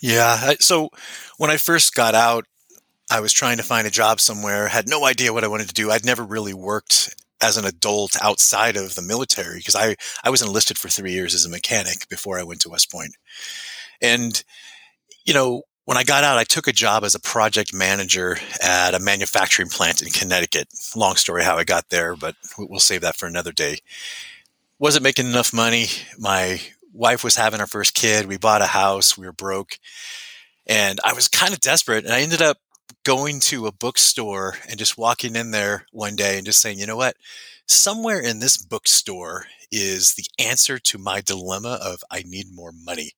Yeah. 0.00 0.54
So 0.60 0.90
when 1.36 1.50
I 1.50 1.56
first 1.56 1.94
got 1.94 2.14
out, 2.14 2.46
I 3.10 3.20
was 3.20 3.32
trying 3.32 3.56
to 3.56 3.62
find 3.62 3.86
a 3.86 3.90
job 3.90 4.20
somewhere, 4.20 4.68
had 4.68 4.88
no 4.88 5.04
idea 5.04 5.32
what 5.32 5.44
I 5.44 5.48
wanted 5.48 5.68
to 5.68 5.74
do. 5.74 5.90
I'd 5.90 6.04
never 6.04 6.24
really 6.24 6.54
worked 6.54 7.14
as 7.42 7.56
an 7.56 7.64
adult 7.64 8.16
outside 8.22 8.76
of 8.76 8.94
the 8.94 9.02
military 9.02 9.58
because 9.58 9.74
I, 9.74 9.96
I 10.22 10.30
was 10.30 10.42
enlisted 10.42 10.78
for 10.78 10.88
three 10.88 11.12
years 11.12 11.34
as 11.34 11.44
a 11.44 11.50
mechanic 11.50 12.08
before 12.08 12.38
I 12.38 12.44
went 12.44 12.60
to 12.62 12.68
West 12.68 12.90
Point. 12.90 13.16
And, 14.00 14.42
you 15.24 15.34
know, 15.34 15.62
when 15.90 15.98
I 15.98 16.04
got 16.04 16.22
out, 16.22 16.38
I 16.38 16.44
took 16.44 16.68
a 16.68 16.72
job 16.72 17.02
as 17.02 17.16
a 17.16 17.20
project 17.20 17.74
manager 17.74 18.38
at 18.62 18.94
a 18.94 19.00
manufacturing 19.00 19.68
plant 19.68 20.02
in 20.02 20.10
Connecticut. 20.10 20.68
Long 20.94 21.16
story 21.16 21.42
how 21.42 21.56
I 21.56 21.64
got 21.64 21.88
there, 21.88 22.14
but 22.14 22.36
we'll 22.56 22.78
save 22.78 23.00
that 23.00 23.16
for 23.16 23.26
another 23.26 23.50
day. 23.50 23.78
Wasn't 24.78 25.02
making 25.02 25.26
enough 25.26 25.52
money. 25.52 25.86
My 26.16 26.60
wife 26.92 27.24
was 27.24 27.34
having 27.34 27.58
our 27.58 27.66
first 27.66 27.94
kid. 27.94 28.26
We 28.26 28.38
bought 28.38 28.62
a 28.62 28.66
house. 28.66 29.18
We 29.18 29.26
were 29.26 29.32
broke. 29.32 29.80
And 30.64 31.00
I 31.04 31.12
was 31.12 31.26
kind 31.26 31.52
of 31.52 31.58
desperate. 31.58 32.04
And 32.04 32.14
I 32.14 32.20
ended 32.20 32.40
up 32.40 32.58
going 33.04 33.40
to 33.40 33.66
a 33.66 33.72
bookstore 33.72 34.58
and 34.68 34.78
just 34.78 34.96
walking 34.96 35.34
in 35.34 35.50
there 35.50 35.86
one 35.90 36.14
day 36.14 36.36
and 36.36 36.46
just 36.46 36.62
saying, 36.62 36.78
you 36.78 36.86
know 36.86 36.96
what? 36.96 37.16
Somewhere 37.66 38.20
in 38.20 38.38
this 38.38 38.56
bookstore 38.58 39.46
is 39.70 40.14
the 40.14 40.26
answer 40.38 40.78
to 40.78 40.98
my 40.98 41.20
dilemma 41.20 41.78
of 41.82 42.02
I 42.10 42.22
need 42.26 42.46
more 42.52 42.72
money. 42.72 43.12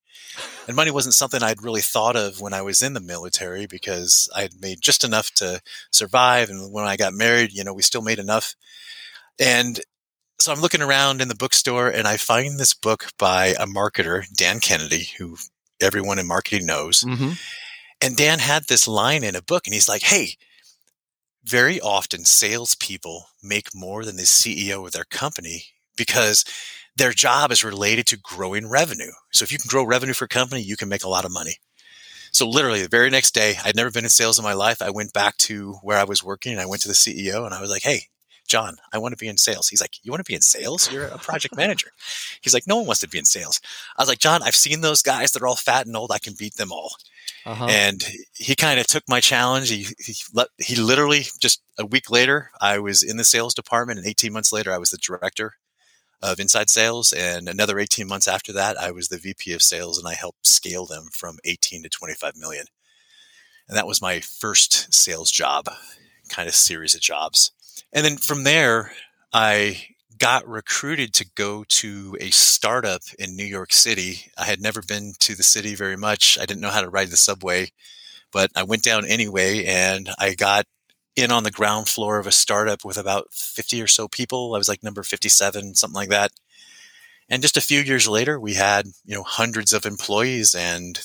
And 0.66 0.76
money 0.76 0.90
wasn't 0.92 1.14
something 1.14 1.42
I'd 1.42 1.62
really 1.62 1.80
thought 1.80 2.16
of 2.16 2.40
when 2.40 2.52
I 2.52 2.62
was 2.62 2.82
in 2.82 2.94
the 2.94 3.00
military 3.00 3.66
because 3.66 4.28
I 4.34 4.42
had 4.42 4.60
made 4.60 4.80
just 4.80 5.04
enough 5.04 5.30
to 5.36 5.60
survive. 5.90 6.50
And 6.50 6.72
when 6.72 6.84
I 6.84 6.96
got 6.96 7.14
married, 7.14 7.52
you 7.52 7.64
know, 7.64 7.74
we 7.74 7.82
still 7.82 8.02
made 8.02 8.18
enough. 8.18 8.54
And 9.40 9.80
so 10.38 10.52
I'm 10.52 10.60
looking 10.60 10.82
around 10.82 11.20
in 11.20 11.28
the 11.28 11.34
bookstore 11.34 11.88
and 11.88 12.06
I 12.06 12.16
find 12.16 12.58
this 12.58 12.74
book 12.74 13.10
by 13.18 13.54
a 13.58 13.66
marketer, 13.66 14.24
Dan 14.34 14.60
Kennedy, 14.60 15.08
who 15.18 15.36
everyone 15.80 16.18
in 16.18 16.26
marketing 16.26 16.66
knows. 16.66 17.02
Mm-hmm. 17.02 17.32
And 18.00 18.16
Dan 18.16 18.40
had 18.40 18.64
this 18.64 18.88
line 18.88 19.22
in 19.22 19.36
a 19.36 19.42
book, 19.42 19.66
and 19.66 19.74
he's 19.74 19.88
like, 19.88 20.02
Hey, 20.02 20.36
very 21.44 21.80
often 21.80 22.24
salespeople 22.24 23.26
make 23.42 23.74
more 23.74 24.04
than 24.04 24.16
the 24.16 24.22
CEO 24.22 24.84
of 24.84 24.92
their 24.92 25.04
company 25.04 25.66
because 25.96 26.44
their 26.96 27.12
job 27.12 27.50
is 27.50 27.64
related 27.64 28.06
to 28.06 28.18
growing 28.18 28.68
revenue. 28.68 29.12
So 29.32 29.44
if 29.44 29.52
you 29.52 29.58
can 29.58 29.68
grow 29.68 29.84
revenue 29.84 30.12
for 30.12 30.26
a 30.26 30.28
company, 30.28 30.60
you 30.60 30.76
can 30.76 30.88
make 30.88 31.04
a 31.04 31.08
lot 31.08 31.24
of 31.24 31.32
money. 31.32 31.56
So 32.32 32.48
literally 32.48 32.82
the 32.82 32.88
very 32.88 33.10
next 33.10 33.34
day, 33.34 33.56
I'd 33.64 33.76
never 33.76 33.90
been 33.90 34.04
in 34.04 34.10
sales 34.10 34.38
in 34.38 34.44
my 34.44 34.54
life. 34.54 34.80
I 34.80 34.90
went 34.90 35.12
back 35.12 35.36
to 35.38 35.74
where 35.82 35.98
I 35.98 36.04
was 36.04 36.24
working 36.24 36.52
and 36.52 36.60
I 36.60 36.66
went 36.66 36.82
to 36.82 36.88
the 36.88 36.94
CEO 36.94 37.44
and 37.44 37.54
I 37.54 37.60
was 37.60 37.70
like, 37.70 37.82
Hey, 37.82 38.08
John, 38.48 38.76
I 38.92 38.98
want 38.98 39.12
to 39.12 39.22
be 39.22 39.28
in 39.28 39.36
sales. 39.36 39.68
He's 39.68 39.80
like, 39.80 39.96
You 40.02 40.10
want 40.10 40.24
to 40.24 40.30
be 40.30 40.34
in 40.34 40.40
sales? 40.40 40.90
You're 40.90 41.06
a 41.06 41.18
project 41.18 41.56
manager. 41.56 41.90
He's 42.40 42.54
like, 42.54 42.66
No 42.66 42.76
one 42.76 42.86
wants 42.86 43.00
to 43.00 43.08
be 43.08 43.18
in 43.18 43.26
sales. 43.26 43.60
I 43.96 44.02
was 44.02 44.08
like, 44.08 44.18
John, 44.18 44.42
I've 44.42 44.56
seen 44.56 44.80
those 44.80 45.02
guys. 45.02 45.32
They're 45.32 45.46
all 45.46 45.56
fat 45.56 45.86
and 45.86 45.96
old. 45.96 46.10
I 46.10 46.18
can 46.18 46.34
beat 46.38 46.54
them 46.54 46.72
all. 46.72 46.92
Uh-huh. 47.44 47.66
And 47.68 48.02
he 48.34 48.54
kind 48.54 48.80
of 48.80 48.86
took 48.86 49.02
my 49.08 49.20
challenge. 49.20 49.68
He, 49.68 49.86
he, 49.98 50.14
he 50.58 50.76
literally 50.76 51.24
just 51.40 51.62
a 51.78 51.84
week 51.84 52.10
later, 52.10 52.50
I 52.60 52.78
was 52.78 53.02
in 53.02 53.16
the 53.16 53.24
sales 53.24 53.52
department, 53.52 53.98
and 53.98 54.06
18 54.06 54.32
months 54.32 54.52
later, 54.52 54.72
I 54.72 54.78
was 54.78 54.90
the 54.90 54.98
director 54.98 55.54
of 56.22 56.38
inside 56.40 56.70
sales. 56.70 57.12
And 57.12 57.48
another 57.48 57.78
18 57.78 58.06
months 58.06 58.28
after 58.28 58.52
that, 58.52 58.78
I 58.78 58.90
was 58.90 59.08
the 59.08 59.18
VP 59.18 59.52
of 59.52 59.62
sales, 59.62 59.98
and 59.98 60.06
I 60.06 60.14
helped 60.14 60.46
scale 60.46 60.86
them 60.86 61.08
from 61.12 61.38
18 61.44 61.82
to 61.82 61.88
25 61.88 62.36
million. 62.36 62.66
And 63.68 63.76
that 63.76 63.86
was 63.86 64.02
my 64.02 64.20
first 64.20 64.92
sales 64.92 65.30
job, 65.30 65.68
kind 66.28 66.48
of 66.48 66.54
series 66.54 66.94
of 66.94 67.00
jobs. 67.00 67.52
And 67.92 68.04
then 68.04 68.16
from 68.16 68.44
there, 68.44 68.92
I 69.32 69.86
got 70.18 70.46
recruited 70.46 71.12
to 71.14 71.26
go 71.34 71.64
to 71.66 72.16
a 72.20 72.30
startup 72.30 73.02
in 73.18 73.34
New 73.36 73.44
York 73.44 73.72
City. 73.72 74.30
I 74.38 74.44
had 74.44 74.60
never 74.60 74.82
been 74.82 75.14
to 75.20 75.34
the 75.34 75.42
city 75.42 75.74
very 75.74 75.96
much. 75.96 76.38
I 76.40 76.46
didn't 76.46 76.60
know 76.60 76.70
how 76.70 76.82
to 76.82 76.88
ride 76.88 77.08
the 77.08 77.16
subway, 77.16 77.70
but 78.30 78.50
I 78.54 78.62
went 78.62 78.84
down 78.84 79.04
anyway 79.04 79.64
and 79.64 80.08
I 80.18 80.34
got 80.34 80.66
in 81.16 81.30
on 81.30 81.44
the 81.44 81.50
ground 81.50 81.88
floor 81.88 82.18
of 82.18 82.26
a 82.26 82.32
startup 82.32 82.84
with 82.84 82.96
about 82.96 83.28
50 83.32 83.82
or 83.82 83.86
so 83.86 84.08
people. 84.08 84.54
I 84.54 84.58
was 84.58 84.68
like 84.68 84.82
number 84.82 85.02
57, 85.02 85.74
something 85.74 85.94
like 85.94 86.08
that. 86.08 86.32
And 87.28 87.42
just 87.42 87.56
a 87.56 87.62
few 87.62 87.80
years 87.80 88.08
later, 88.08 88.38
we 88.38 88.54
had, 88.54 88.86
you 89.04 89.14
know, 89.14 89.22
hundreds 89.22 89.72
of 89.72 89.86
employees 89.86 90.54
and 90.54 91.00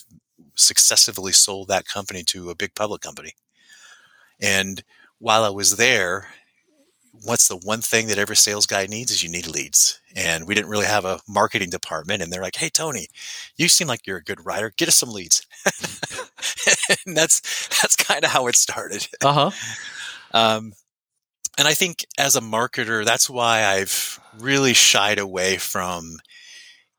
successively 0.56 1.32
sold 1.32 1.68
that 1.68 1.88
company 1.88 2.24
to 2.24 2.50
a 2.50 2.56
big 2.56 2.74
public 2.76 3.02
company. 3.02 3.34
And 4.40 4.84
while 5.20 5.44
I 5.44 5.50
was 5.50 5.78
there, 5.78 6.28
what's 7.24 7.48
the 7.48 7.58
one 7.58 7.82
thing 7.82 8.08
that 8.08 8.18
every 8.18 8.36
sales 8.36 8.66
guy 8.66 8.86
needs 8.86 9.12
is 9.12 9.24
you 9.24 9.30
need 9.30 9.48
leads. 9.48 10.00
And 10.16 10.48
we 10.48 10.56
didn't 10.56 10.70
really 10.70 10.86
have 10.86 11.06
a 11.06 11.20
marketing 11.28 11.70
department. 11.70 12.22
And 12.22 12.32
they're 12.32 12.42
like, 12.42 12.56
Hey, 12.56 12.70
Tony, 12.70 13.08
you 13.56 13.68
seem 13.68 13.88
like 13.88 14.06
you're 14.06 14.18
a 14.18 14.24
good 14.24 14.46
writer. 14.46 14.72
Get 14.76 14.88
us 14.88 14.96
some 14.96 15.10
leads. 15.12 15.46
and 17.06 17.16
that's, 17.16 17.42
that's 17.82 17.96
kind 17.96 18.24
of 18.24 18.32
how 18.32 18.48
it 18.48 18.56
started. 18.56 19.08
Uh 19.24 19.34
huh. 19.34 19.52
Um, 20.38 20.74
and 21.58 21.68
I 21.68 21.74
think 21.74 22.06
as 22.18 22.36
a 22.36 22.42
marketer, 22.42 23.04
that's 23.04 23.30
why 23.30 23.66
I've 23.66 24.20
really 24.38 24.74
shied 24.74 25.20
away 25.20 25.58
from 25.58 26.18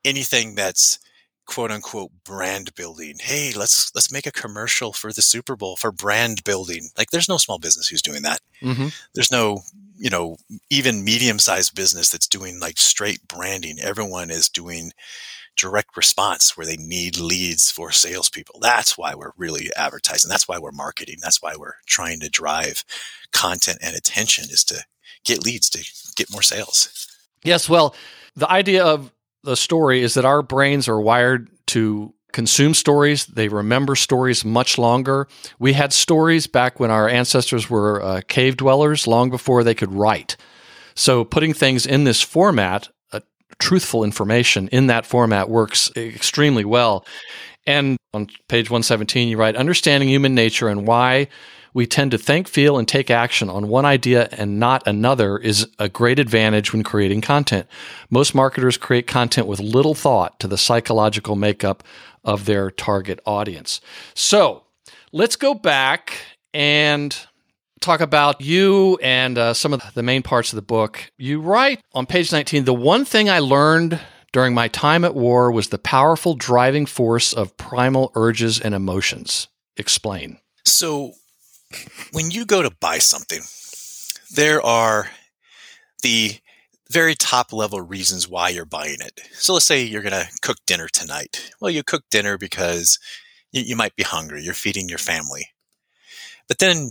anything 0.03 0.55
that's 0.55 0.99
quote 1.45 1.71
unquote 1.71 2.11
brand 2.25 2.75
building. 2.75 3.15
Hey, 3.19 3.53
let's 3.55 3.93
let's 3.95 4.11
make 4.11 4.27
a 4.27 4.31
commercial 4.31 4.93
for 4.93 5.13
the 5.13 5.21
Super 5.21 5.55
Bowl 5.55 5.75
for 5.75 5.91
brand 5.91 6.43
building. 6.43 6.89
Like 6.97 7.11
there's 7.11 7.29
no 7.29 7.37
small 7.37 7.59
business 7.59 7.87
who's 7.87 8.01
doing 8.01 8.23
that. 8.23 8.39
Mm-hmm. 8.61 8.87
There's 9.15 9.31
no 9.31 9.61
you 9.99 10.09
know, 10.09 10.37
even 10.69 11.03
medium 11.03 11.37
sized 11.37 11.75
business 11.75 12.09
that's 12.09 12.27
doing 12.27 12.59
like 12.59 12.77
straight 12.77 13.27
branding. 13.27 13.79
Everyone 13.79 14.31
is 14.31 14.47
doing 14.47 14.93
direct 15.59 15.97
response 15.97 16.55
where 16.55 16.65
they 16.65 16.77
need 16.77 17.19
leads 17.19 17.69
for 17.69 17.91
salespeople. 17.91 18.59
That's 18.61 18.97
why 18.97 19.13
we're 19.15 19.33
really 19.37 19.69
advertising. 19.75 20.29
That's 20.29 20.47
why 20.47 20.57
we're 20.59 20.71
marketing. 20.71 21.17
That's 21.21 21.41
why 21.41 21.55
we're 21.57 21.75
trying 21.85 22.19
to 22.21 22.29
drive 22.29 22.83
content 23.31 23.79
and 23.81 23.95
attention 23.95 24.45
is 24.45 24.63
to 24.65 24.83
get 25.25 25.43
leads 25.43 25.69
to 25.71 25.85
get 26.15 26.31
more 26.31 26.41
sales. 26.41 27.07
Yes. 27.43 27.69
Well, 27.69 27.95
the 28.35 28.49
idea 28.49 28.85
of 28.85 29.11
the 29.43 29.55
story 29.55 30.01
is 30.01 30.13
that 30.13 30.25
our 30.25 30.41
brains 30.41 30.87
are 30.87 30.99
wired 30.99 31.49
to 31.67 32.13
consume 32.31 32.73
stories. 32.73 33.25
They 33.25 33.47
remember 33.47 33.95
stories 33.95 34.45
much 34.45 34.77
longer. 34.77 35.27
We 35.57 35.73
had 35.73 35.93
stories 35.93 36.47
back 36.47 36.79
when 36.79 36.91
our 36.91 37.09
ancestors 37.09 37.69
were 37.69 38.01
uh, 38.01 38.21
cave 38.27 38.57
dwellers, 38.57 39.07
long 39.07 39.29
before 39.29 39.63
they 39.63 39.75
could 39.75 39.91
write. 39.91 40.37
So 40.95 41.23
putting 41.23 41.53
things 41.53 41.85
in 41.85 42.03
this 42.03 42.21
format, 42.21 42.89
truthful 43.59 44.03
information 44.03 44.67
in 44.69 44.87
that 44.87 45.05
format 45.05 45.49
works 45.49 45.91
extremely 45.95 46.65
well. 46.65 47.05
And 47.65 47.97
on 48.13 48.27
page 48.47 48.69
117, 48.69 49.27
you 49.27 49.37
write, 49.37 49.55
understanding 49.55 50.09
human 50.09 50.33
nature 50.33 50.67
and 50.67 50.87
why 50.87 51.27
we 51.73 51.85
tend 51.85 52.11
to 52.11 52.17
think, 52.17 52.47
feel, 52.47 52.77
and 52.77 52.87
take 52.87 53.11
action 53.11 53.49
on 53.49 53.67
one 53.67 53.85
idea 53.85 54.27
and 54.31 54.59
not 54.59 54.87
another 54.87 55.37
is 55.37 55.67
a 55.77 55.87
great 55.87 56.19
advantage 56.19 56.73
when 56.73 56.83
creating 56.83 57.21
content. 57.21 57.67
Most 58.09 58.33
marketers 58.33 58.77
create 58.77 59.05
content 59.05 59.47
with 59.47 59.59
little 59.59 59.93
thought 59.93 60.39
to 60.39 60.47
the 60.47 60.57
psychological 60.57 61.35
makeup 61.35 61.83
of 62.23 62.45
their 62.45 62.71
target 62.71 63.19
audience. 63.25 63.81
So 64.15 64.63
let's 65.11 65.35
go 65.35 65.53
back 65.53 66.13
and 66.53 67.15
talk 67.79 68.01
about 68.01 68.41
you 68.41 68.97
and 69.01 69.37
uh, 69.37 69.53
some 69.53 69.73
of 69.73 69.81
the 69.93 70.03
main 70.03 70.23
parts 70.23 70.51
of 70.51 70.55
the 70.55 70.61
book. 70.61 71.11
You 71.17 71.41
write 71.41 71.81
on 71.93 72.05
page 72.05 72.31
19 72.31 72.65
the 72.65 72.73
one 72.73 73.05
thing 73.05 73.29
I 73.29 73.39
learned 73.39 73.99
during 74.31 74.53
my 74.53 74.67
time 74.67 75.03
at 75.03 75.15
war 75.15 75.51
was 75.51 75.69
the 75.69 75.79
powerful 75.79 76.35
driving 76.35 76.85
force 76.85 77.33
of 77.33 77.57
primal 77.57 78.11
urges 78.15 78.59
and 78.59 78.75
emotions. 78.75 79.47
Explain. 79.77 80.39
So, 80.65 81.13
when 82.11 82.31
you 82.31 82.45
go 82.45 82.61
to 82.61 82.69
buy 82.69 82.97
something, 82.97 83.41
there 84.31 84.61
are 84.61 85.09
the 86.01 86.39
very 86.89 87.13
top 87.13 87.53
level 87.53 87.81
reasons 87.81 88.27
why 88.27 88.49
you're 88.49 88.65
buying 88.65 88.97
it. 88.99 89.21
So 89.33 89.53
let's 89.53 89.65
say 89.65 89.83
you're 89.83 90.01
going 90.01 90.11
to 90.11 90.27
cook 90.41 90.57
dinner 90.65 90.87
tonight. 90.87 91.51
Well, 91.61 91.69
you 91.69 91.83
cook 91.83 92.03
dinner 92.09 92.37
because 92.37 92.97
you, 93.51 93.61
you, 93.61 93.75
might 93.75 93.95
be 93.95 94.03
hungry. 94.03 94.43
You're 94.43 94.55
feeding 94.55 94.89
your 94.89 94.97
family. 94.97 95.49
But 96.47 96.57
then 96.57 96.89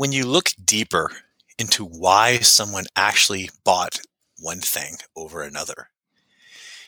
when 0.00 0.12
you 0.12 0.24
look 0.24 0.48
deeper 0.64 1.10
into 1.58 1.84
why 1.84 2.38
someone 2.38 2.86
actually 2.96 3.50
bought 3.64 4.00
one 4.38 4.58
thing 4.60 4.96
over 5.14 5.42
another. 5.42 5.90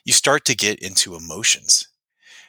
You 0.03 0.15
start 0.15 0.47
to 0.47 0.57
get 0.57 0.79
into 0.79 1.15
emotions. 1.15 1.89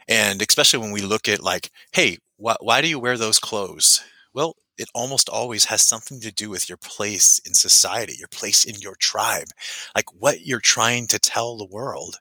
And 0.07 0.41
especially 0.41 0.79
when 0.79 0.93
we 0.93 1.01
look 1.01 1.27
at 1.27 1.43
like, 1.43 1.69
hey, 1.91 2.19
wh- 2.37 2.61
why 2.61 2.81
do 2.81 2.87
you 2.87 2.97
wear 2.97 3.17
those 3.17 3.39
clothes? 3.39 4.03
Well, 4.33 4.55
it 4.77 4.89
almost 4.95 5.27
always 5.27 5.65
has 5.65 5.81
something 5.83 6.21
to 6.21 6.31
do 6.31 6.49
with 6.49 6.69
your 6.69 6.77
place 6.77 7.41
in 7.45 7.53
society, 7.53 8.15
your 8.17 8.29
place 8.29 8.63
in 8.63 8.75
your 8.79 8.95
tribe, 8.95 9.49
like 9.93 10.13
what 10.13 10.45
you're 10.45 10.61
trying 10.61 11.07
to 11.07 11.19
tell 11.19 11.57
the 11.57 11.65
world. 11.65 12.19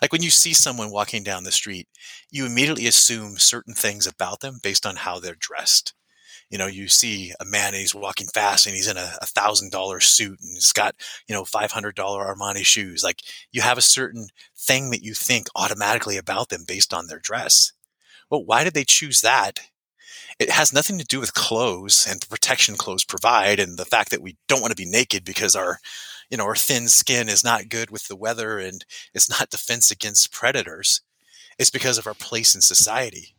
Like 0.00 0.12
when 0.12 0.22
you 0.22 0.30
see 0.30 0.54
someone 0.54 0.90
walking 0.90 1.24
down 1.24 1.44
the 1.44 1.52
street, 1.52 1.88
you 2.30 2.46
immediately 2.46 2.86
assume 2.86 3.36
certain 3.36 3.74
things 3.74 4.06
about 4.06 4.40
them 4.40 4.60
based 4.62 4.86
on 4.86 4.96
how 4.96 5.20
they're 5.20 5.36
dressed. 5.38 5.92
You 6.52 6.58
know, 6.58 6.68
you 6.68 6.86
see 6.86 7.32
a 7.40 7.44
man 7.44 7.68
and 7.68 7.78
he's 7.78 7.94
walking 7.94 8.28
fast 8.28 8.66
and 8.66 8.76
he's 8.76 8.86
in 8.86 8.96
a 8.96 9.26
thousand 9.26 9.72
dollar 9.72 9.98
suit 9.98 10.38
and 10.40 10.50
he's 10.52 10.72
got, 10.72 10.94
you 11.26 11.34
know, 11.34 11.42
$500 11.42 11.94
Armani 11.94 12.64
shoes. 12.64 13.02
Like 13.02 13.22
you 13.50 13.62
have 13.62 13.78
a 13.78 13.82
certain 13.82 14.28
thing 14.56 14.90
that 14.90 15.02
you 15.02 15.14
think 15.14 15.48
automatically 15.56 16.16
about 16.16 16.50
them 16.50 16.64
based 16.68 16.94
on 16.94 17.08
their 17.08 17.18
dress. 17.18 17.72
Well, 18.30 18.44
why 18.44 18.62
did 18.64 18.74
they 18.74 18.84
choose 18.84 19.22
that 19.22 19.60
it 20.38 20.50
has 20.50 20.72
nothing 20.72 20.98
to 20.98 21.04
do 21.04 21.20
with 21.20 21.34
clothes 21.34 22.06
and 22.08 22.20
the 22.20 22.26
protection 22.26 22.76
clothes 22.76 23.04
provide 23.04 23.60
and 23.60 23.78
the 23.78 23.84
fact 23.84 24.10
that 24.10 24.22
we 24.22 24.36
don't 24.48 24.60
want 24.60 24.70
to 24.70 24.82
be 24.82 24.88
naked 24.88 25.24
because 25.24 25.54
our 25.54 25.78
you 26.30 26.36
know 26.36 26.44
our 26.44 26.56
thin 26.56 26.88
skin 26.88 27.28
is 27.28 27.44
not 27.44 27.68
good 27.68 27.90
with 27.90 28.08
the 28.08 28.16
weather 28.16 28.58
and 28.58 28.84
it's 29.14 29.30
not 29.30 29.50
defense 29.50 29.90
against 29.90 30.32
predators 30.32 31.00
it's 31.58 31.70
because 31.70 31.98
of 31.98 32.06
our 32.06 32.14
place 32.14 32.54
in 32.54 32.60
society 32.60 33.34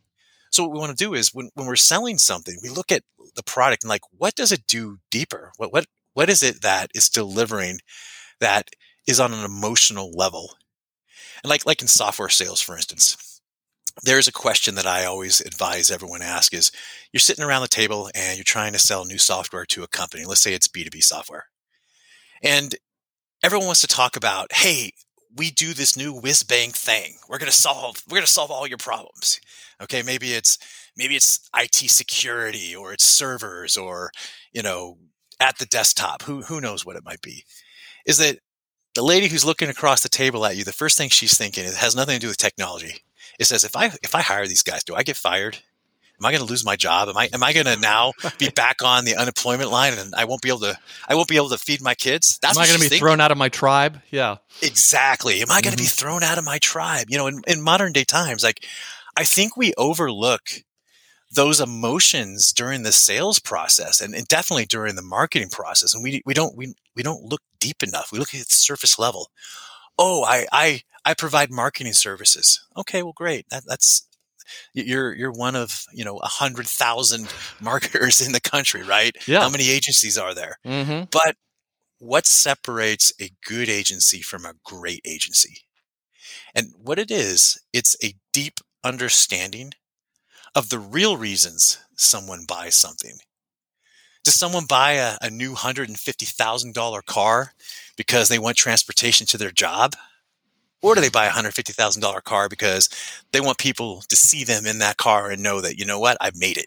so 0.54 0.62
what 0.62 0.72
we 0.72 0.78
want 0.78 0.96
to 0.96 1.04
do 1.04 1.14
is 1.14 1.34
when, 1.34 1.50
when 1.54 1.66
we're 1.66 1.76
selling 1.76 2.18
something 2.18 2.56
we 2.62 2.68
look 2.68 2.92
at 2.92 3.02
the 3.36 3.42
product 3.42 3.84
and 3.84 3.88
like 3.88 4.02
what 4.16 4.34
does 4.34 4.52
it 4.52 4.66
do 4.66 4.98
deeper 5.10 5.52
what 5.56 5.72
what 5.72 5.86
what 6.14 6.30
is 6.30 6.42
it 6.42 6.62
that 6.62 6.90
is 6.94 7.08
delivering 7.08 7.78
that 8.40 8.70
is 9.06 9.20
on 9.20 9.32
an 9.32 9.44
emotional 9.44 10.10
level 10.12 10.56
and 11.42 11.50
like 11.50 11.66
like 11.66 11.82
in 11.82 11.88
software 11.88 12.28
sales 12.28 12.60
for 12.60 12.76
instance 12.76 13.34
there's 14.02 14.26
a 14.26 14.32
question 14.32 14.74
that 14.74 14.86
I 14.86 15.04
always 15.04 15.40
advise 15.40 15.90
everyone 15.90 16.20
ask 16.20 16.52
is 16.52 16.72
you're 17.12 17.20
sitting 17.20 17.44
around 17.44 17.62
the 17.62 17.68
table 17.68 18.10
and 18.14 18.36
you're 18.36 18.44
trying 18.44 18.72
to 18.72 18.78
sell 18.78 19.04
new 19.04 19.18
software 19.18 19.64
to 19.66 19.84
a 19.84 19.88
company. 19.88 20.24
Let's 20.24 20.40
say 20.40 20.52
it's 20.52 20.66
B2B 20.66 21.02
software. 21.02 21.46
And 22.42 22.74
everyone 23.42 23.66
wants 23.66 23.82
to 23.82 23.86
talk 23.86 24.16
about, 24.16 24.52
hey, 24.52 24.92
we 25.36 25.50
do 25.50 25.74
this 25.74 25.96
new 25.96 26.12
whiz 26.12 26.42
bang 26.42 26.70
thing. 26.70 27.16
We're 27.28 27.38
to 27.38 27.50
solve, 27.50 28.02
we're 28.08 28.20
to 28.20 28.26
solve 28.26 28.50
all 28.50 28.66
your 28.66 28.78
problems. 28.78 29.40
Okay. 29.82 30.02
Maybe 30.02 30.32
it's, 30.32 30.58
maybe 30.96 31.16
it's 31.16 31.48
IT 31.56 31.74
security 31.90 32.74
or 32.74 32.92
it's 32.92 33.04
servers 33.04 33.76
or, 33.76 34.10
you 34.52 34.62
know, 34.62 34.98
at 35.40 35.58
the 35.58 35.66
desktop. 35.66 36.22
Who, 36.22 36.42
who 36.42 36.60
knows 36.60 36.86
what 36.86 36.96
it 36.96 37.04
might 37.04 37.22
be? 37.22 37.44
Is 38.06 38.18
that 38.18 38.38
the 38.94 39.02
lady 39.02 39.28
who's 39.28 39.44
looking 39.44 39.68
across 39.68 40.02
the 40.02 40.08
table 40.08 40.46
at 40.46 40.56
you, 40.56 40.64
the 40.64 40.72
first 40.72 40.96
thing 40.96 41.08
she's 41.08 41.36
thinking 41.36 41.64
it 41.64 41.74
has 41.74 41.96
nothing 41.96 42.14
to 42.14 42.20
do 42.20 42.28
with 42.28 42.36
technology 42.36 43.02
it 43.38 43.46
says 43.46 43.64
if 43.64 43.76
I 43.76 43.86
if 44.02 44.14
I 44.14 44.22
hire 44.22 44.46
these 44.46 44.62
guys, 44.62 44.84
do 44.84 44.94
I 44.94 45.02
get 45.02 45.16
fired? 45.16 45.58
Am 46.20 46.26
I 46.26 46.30
going 46.30 46.44
to 46.44 46.48
lose 46.48 46.64
my 46.64 46.76
job? 46.76 47.08
Am 47.08 47.16
I 47.16 47.28
am 47.32 47.42
I 47.42 47.52
going 47.52 47.66
to 47.66 47.76
now 47.76 48.12
be 48.38 48.48
back 48.54 48.82
on 48.82 49.04
the 49.04 49.16
unemployment 49.16 49.70
line 49.70 49.94
and 49.94 50.14
I 50.14 50.24
won't 50.24 50.42
be 50.42 50.48
able 50.48 50.60
to 50.60 50.78
I 51.08 51.14
won't 51.14 51.28
be 51.28 51.36
able 51.36 51.48
to 51.50 51.58
feed 51.58 51.82
my 51.82 51.94
kids? 51.94 52.38
That's 52.40 52.56
am 52.56 52.62
I 52.62 52.66
going 52.66 52.78
to 52.78 52.84
be 52.84 52.88
thinking. 52.88 53.00
thrown 53.00 53.20
out 53.20 53.32
of 53.32 53.38
my 53.38 53.48
tribe? 53.48 54.00
Yeah, 54.10 54.36
exactly. 54.62 55.40
Am 55.40 55.50
I 55.50 55.60
going 55.60 55.76
to 55.76 55.82
mm-hmm. 55.82 55.84
be 55.84 55.88
thrown 55.88 56.22
out 56.22 56.38
of 56.38 56.44
my 56.44 56.58
tribe? 56.58 57.06
You 57.08 57.18
know, 57.18 57.26
in, 57.26 57.42
in 57.46 57.62
modern 57.62 57.92
day 57.92 58.04
times, 58.04 58.42
like 58.44 58.64
I 59.16 59.24
think 59.24 59.56
we 59.56 59.74
overlook 59.76 60.42
those 61.34 61.60
emotions 61.60 62.52
during 62.52 62.82
the 62.82 62.92
sales 62.92 63.38
process 63.38 64.00
and, 64.00 64.14
and, 64.14 64.26
definitely 64.28 64.66
during 64.66 64.94
the 64.94 65.02
marketing 65.02 65.48
process. 65.48 65.94
And 65.94 66.02
we, 66.02 66.22
we 66.24 66.32
don't, 66.32 66.56
we, 66.56 66.74
we 66.94 67.02
don't 67.02 67.24
look 67.24 67.40
deep 67.60 67.82
enough. 67.82 68.12
We 68.12 68.18
look 68.18 68.34
at 68.34 68.40
the 68.40 68.46
surface 68.48 68.98
level. 68.98 69.30
Oh, 69.98 70.24
I, 70.24 70.46
I, 70.52 70.82
I 71.04 71.14
provide 71.14 71.50
marketing 71.50 71.92
services. 71.92 72.64
Okay, 72.76 73.02
well, 73.02 73.14
great. 73.14 73.48
That, 73.50 73.64
that's 73.66 74.06
you're 74.74 75.14
you're 75.14 75.32
one 75.32 75.56
of 75.56 75.84
you 75.92 76.04
know 76.04 76.18
a 76.18 76.26
hundred 76.26 76.66
thousand 76.66 77.32
marketers 77.60 78.20
in 78.20 78.32
the 78.32 78.40
country, 78.40 78.82
right? 78.82 79.16
Yeah. 79.26 79.40
How 79.40 79.50
many 79.50 79.70
agencies 79.70 80.18
are 80.18 80.34
there? 80.34 80.58
Mm-hmm. 80.66 81.04
But 81.10 81.36
what 81.98 82.26
separates 82.26 83.12
a 83.20 83.30
good 83.46 83.68
agency 83.68 84.20
from 84.20 84.44
a 84.44 84.54
great 84.64 85.00
agency? 85.06 85.62
And 86.54 86.68
what 86.80 86.98
it 86.98 87.10
is, 87.10 87.60
it's 87.72 87.96
a 88.04 88.14
deep 88.32 88.60
understanding 88.84 89.72
of 90.54 90.68
the 90.68 90.78
real 90.78 91.16
reasons 91.16 91.78
someone 91.96 92.44
buys 92.46 92.74
something. 92.74 93.18
Does 94.22 94.34
someone 94.34 94.64
buy 94.66 94.92
a, 94.92 95.16
a 95.20 95.30
new 95.30 95.54
$150,000 95.54 97.04
car 97.06 97.52
because 97.96 98.28
they 98.28 98.38
want 98.38 98.56
transportation 98.56 99.26
to 99.28 99.38
their 99.38 99.50
job? 99.50 99.94
Or 100.84 100.94
do 100.94 101.00
they 101.00 101.08
buy 101.08 101.26
a 101.26 101.30
hundred 101.30 101.54
fifty 101.54 101.72
thousand 101.72 102.02
dollar 102.02 102.20
car 102.20 102.48
because 102.48 102.88
they 103.32 103.40
want 103.40 103.58
people 103.58 104.02
to 104.08 104.16
see 104.16 104.44
them 104.44 104.66
in 104.66 104.78
that 104.78 104.98
car 104.98 105.30
and 105.30 105.42
know 105.42 105.60
that 105.60 105.78
you 105.78 105.84
know 105.86 105.98
what 105.98 106.18
I've 106.20 106.36
made 106.36 106.58
it. 106.58 106.66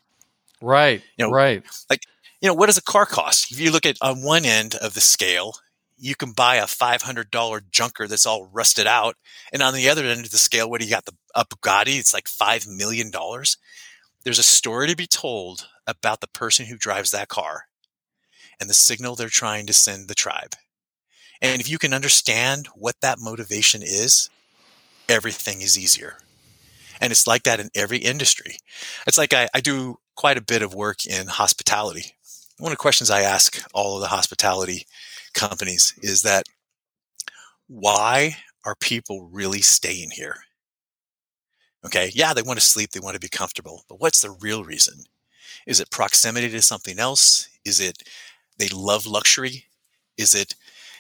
Right. 0.60 1.04
You 1.18 1.26
know, 1.26 1.32
right. 1.32 1.64
Like 1.90 2.02
you 2.42 2.48
know, 2.48 2.56
what 2.56 2.66
does 2.66 2.78
a 2.78 2.84
car 2.84 3.06
cost? 3.06 3.52
If 3.52 3.60
you 3.60 3.72
look 3.72 3.86
at 3.86 3.98
on 4.02 4.24
one 4.24 4.44
end 4.44 4.76
of 4.76 4.96
the 4.96 5.02
scale, 5.02 5.54
you 5.98 6.16
can 6.16 6.32
buy 6.32 6.56
a 6.56 6.68
five 6.68 7.04
hundred 7.04 7.30
dollar 7.30 7.62
junker 7.72 8.08
that's 8.08 8.26
all 8.26 8.50
rusted 8.52 8.88
out, 8.88 9.16
and 9.54 9.62
on 9.62 9.74
the 9.74 9.88
other 9.88 10.06
end 10.06 10.26
of 10.26 10.32
the 10.32 10.38
scale, 10.38 10.70
what 10.70 10.82
do 10.82 10.88
you 10.88 10.92
got? 10.92 11.06
The 11.06 11.14
a 11.36 11.46
Bugatti. 11.46 12.00
It's 12.00 12.14
like 12.14 12.28
five 12.28 12.68
million 12.68 13.12
dollars. 13.12 13.58
There's 14.24 14.40
a 14.40 14.44
story 14.44 14.88
to 14.88 14.96
be 14.96 15.08
told 15.08 15.68
about 15.86 16.22
the 16.22 16.28
person 16.28 16.66
who 16.66 16.76
drives 16.76 17.12
that 17.12 17.30
car 17.30 17.66
and 18.60 18.70
the 18.70 18.74
signal 18.74 19.16
they're 19.16 19.30
trying 19.30 19.68
to 19.68 19.74
send 19.74 20.08
the 20.08 20.16
tribe. 20.16 20.54
And 21.42 21.62
if 21.62 21.70
you 21.70 21.78
can 21.78 21.94
understand 21.94 22.68
what 22.76 22.96
that 23.02 23.20
motivation 23.20 23.82
is, 23.82 24.30
everything 25.08 25.62
is 25.62 25.78
easier. 25.78 26.18
And 27.00 27.12
it's 27.12 27.28
like 27.28 27.44
that 27.44 27.60
in 27.60 27.70
every 27.76 28.00
industry. 28.00 28.58
It's 29.06 29.18
like 29.18 29.34
I, 29.34 29.48
I 29.54 29.62
do 29.62 30.00
quite 30.16 30.38
a 30.38 30.42
bit 30.42 30.62
of 30.62 30.74
work 30.74 31.06
in 31.06 31.28
hospitality. 31.28 32.16
One 32.58 32.72
of 32.72 32.78
the 32.78 32.82
questions 32.82 33.12
I 33.12 33.22
ask 33.22 33.62
all 33.74 33.96
of 33.96 34.02
the 34.02 34.08
hospitality 34.08 34.88
companies 35.34 35.94
is 36.02 36.24
that 36.24 36.44
why 37.68 38.38
are 38.66 38.76
people 38.76 39.30
really 39.32 39.62
staying 39.62 40.12
here? 40.12 40.38
Okay, 41.86 42.12
yeah, 42.14 42.34
they 42.34 42.42
want 42.42 42.60
to 42.60 42.66
sleep, 42.66 42.92
they 42.92 43.00
want 43.00 43.14
to 43.14 43.20
be 43.20 43.30
comfortable, 43.30 43.84
but 43.88 44.00
what's 44.00 44.22
the 44.22 44.32
real 44.32 44.64
reason? 44.64 45.04
Is 45.68 45.80
it 45.80 45.92
proximity 45.92 46.50
to 46.50 46.62
something 46.62 46.98
else? 46.98 47.48
Is 47.64 47.80
it 47.80 48.04
they 48.58 48.70
love 48.70 49.06
luxury? 49.06 49.66
Is 50.18 50.34
it 50.34 50.56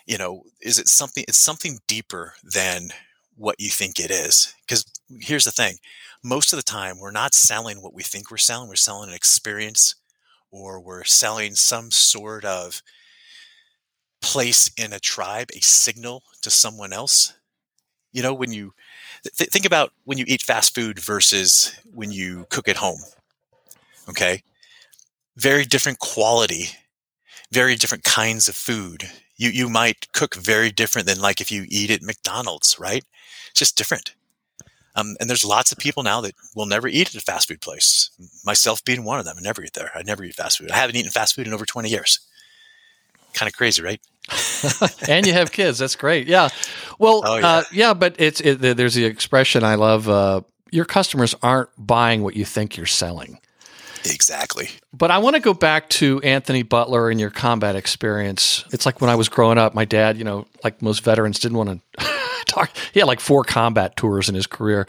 you 0.08 0.18
know, 0.18 0.44
is 0.62 0.80
it 0.80 0.88
something, 0.88 1.26
it's 1.28 1.38
something 1.38 1.80
deeper 1.86 2.34
than 2.42 2.90
what 3.36 3.60
you 3.60 3.70
think 3.70 4.00
it 4.00 4.10
is. 4.10 4.56
Because 4.62 4.86
here's 5.20 5.44
the 5.44 5.52
thing 5.52 5.76
most 6.24 6.52
of 6.52 6.58
the 6.58 6.64
time, 6.64 6.98
we're 7.00 7.12
not 7.12 7.36
selling 7.36 7.82
what 7.82 7.94
we 7.94 8.02
think 8.02 8.32
we're 8.32 8.38
selling, 8.38 8.68
we're 8.68 8.76
selling 8.76 9.10
an 9.10 9.16
experience 9.16 9.96
or 10.50 10.80
we're 10.80 11.04
selling 11.04 11.54
some 11.54 11.92
sort 11.92 12.46
of 12.46 12.82
place 14.22 14.72
in 14.78 14.94
a 14.94 15.00
tribe, 15.00 15.50
a 15.56 15.60
signal 15.62 16.24
to 16.42 16.50
someone 16.50 16.94
else. 16.94 17.34
You 18.14 18.24
know, 18.24 18.34
when 18.34 18.52
you 18.52 18.74
th- 19.38 19.50
think 19.50 19.66
about 19.66 19.92
when 20.06 20.18
you 20.18 20.26
eat 20.28 20.42
fast 20.42 20.74
food 20.74 21.00
versus 21.00 21.76
when 21.94 22.12
you 22.12 22.48
cook 22.50 22.68
at 22.68 22.78
home. 22.78 23.02
Okay. 24.10 24.42
Very 25.36 25.66
different 25.66 26.00
quality, 26.00 26.70
very 27.52 27.76
different 27.76 28.06
kinds 28.06 28.48
of 28.48 28.56
food 28.56 29.08
you 29.38 29.50
you 29.50 29.70
might 29.70 30.12
cook 30.14 30.36
very 30.36 30.72
different 30.72 31.08
than 31.08 31.20
like 31.20 31.42
if 31.42 31.52
you 31.52 31.66
eat 31.70 31.92
at 31.92 32.02
McDonald's, 32.02 32.78
right? 32.80 33.04
It's 33.50 33.60
just 33.60 33.78
different. 33.78 34.14
Um, 34.96 35.16
and 35.20 35.30
there's 35.30 35.46
lots 35.46 35.72
of 35.72 35.78
people 35.78 36.02
now 36.02 36.22
that 36.22 36.34
will 36.56 36.66
never 36.66 36.88
eat 36.88 37.10
at 37.10 37.22
a 37.22 37.24
fast 37.24 37.48
food 37.48 37.62
place. 37.62 38.10
Myself 38.44 38.84
being 38.84 39.04
one 39.04 39.20
of 39.20 39.26
them. 39.26 39.36
I 39.38 39.42
never 39.42 39.64
eat 39.64 39.74
there. 39.74 39.92
I 39.94 40.02
never 40.02 40.24
eat 40.24 40.34
fast 40.34 40.58
food. 40.58 40.72
I 40.72 40.78
haven't 40.78 40.96
eaten 40.96 41.12
fast 41.12 41.36
food 41.36 41.46
in 41.46 41.54
over 41.54 41.66
20 41.66 41.88
years. 41.88 42.20
Kind 43.36 43.48
of 43.48 43.56
crazy, 43.56 43.84
right? 43.84 44.02
and 45.08 45.28
you 45.28 45.34
have 45.34 45.52
kids. 45.52 45.78
That's 45.78 45.96
great. 45.96 46.28
Yeah. 46.28 46.50
Well, 46.98 47.22
oh, 47.24 47.38
yeah. 47.38 47.48
Uh, 47.48 47.64
yeah. 47.72 47.94
but 47.94 48.16
it's 48.18 48.42
it, 48.42 48.56
there's 48.60 48.96
the 48.96 49.06
expression 49.06 49.64
I 49.64 49.76
love. 49.76 50.10
Uh, 50.10 50.42
your 50.72 50.86
customers 50.86 51.36
aren't 51.44 51.70
buying 51.78 52.24
what 52.24 52.36
you 52.36 52.44
think 52.44 52.76
you're 52.76 52.88
selling. 52.88 53.40
Exactly. 54.06 54.70
But 54.94 55.12
I 55.12 55.18
want 55.18 55.36
to 55.36 55.42
go 55.42 55.54
back 55.54 55.90
to 55.90 56.20
Anthony 56.22 56.64
Butler 56.64 57.10
and 57.10 57.20
your 57.20 57.30
combat 57.30 57.76
experience. 57.76 58.64
It's 58.72 58.86
like 58.86 59.02
when 59.02 59.10
I 59.10 59.16
was 59.16 59.30
growing 59.30 59.58
up, 59.58 59.74
my 59.74 59.86
dad, 59.86 60.18
you 60.18 60.24
know, 60.24 60.48
like 60.64 60.82
most 60.82 61.04
veterans, 61.04 61.40
didn't 61.40 61.58
want 61.58 61.82
to 61.98 62.06
talk. 62.46 62.72
He 62.94 63.00
had 63.00 63.08
like 63.08 63.20
four 63.20 63.44
combat 63.44 63.96
tours 63.96 64.30
in 64.30 64.36
his 64.36 64.48
career, 64.48 64.88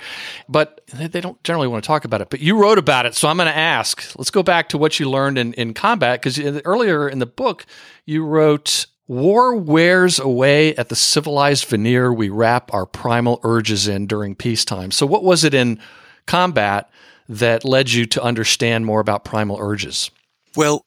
but 0.48 0.80
they 0.94 1.20
don't 1.20 1.42
generally 1.44 1.68
want 1.68 1.82
to 1.82 1.86
talk 1.86 2.04
about 2.04 2.20
it. 2.20 2.30
But 2.30 2.40
you 2.40 2.56
wrote 2.58 2.78
about 2.78 3.06
it, 3.06 3.14
so 3.14 3.28
I'm 3.28 3.36
going 3.36 3.48
to 3.48 3.56
ask. 3.56 4.02
Let's 4.16 4.30
go 4.30 4.42
back 4.42 4.68
to 4.70 4.78
what 4.78 4.98
you 4.98 5.10
learned 5.10 5.38
in, 5.38 5.52
in 5.54 5.74
combat 5.74 6.22
because 6.22 6.38
earlier 6.64 7.08
in 7.08 7.18
the 7.18 7.26
book, 7.26 7.66
you 8.06 8.24
wrote 8.24 8.86
War 9.08 9.56
wears 9.56 10.18
away 10.18 10.76
at 10.76 10.90
the 10.90 10.96
civilized 10.96 11.64
veneer 11.64 12.12
we 12.12 12.28
wrap 12.28 12.74
our 12.74 12.84
primal 12.84 13.40
urges 13.42 13.88
in 13.88 14.06
during 14.06 14.34
peacetime. 14.34 14.90
So, 14.90 15.06
what 15.06 15.24
was 15.24 15.44
it 15.44 15.54
in 15.54 15.80
combat 16.26 16.90
that 17.28 17.64
led 17.64 17.90
you 17.90 18.06
to 18.06 18.22
understand 18.22 18.86
more 18.86 19.00
about 19.00 19.24
primal 19.24 19.58
urges? 19.60 20.10
Well, 20.56 20.84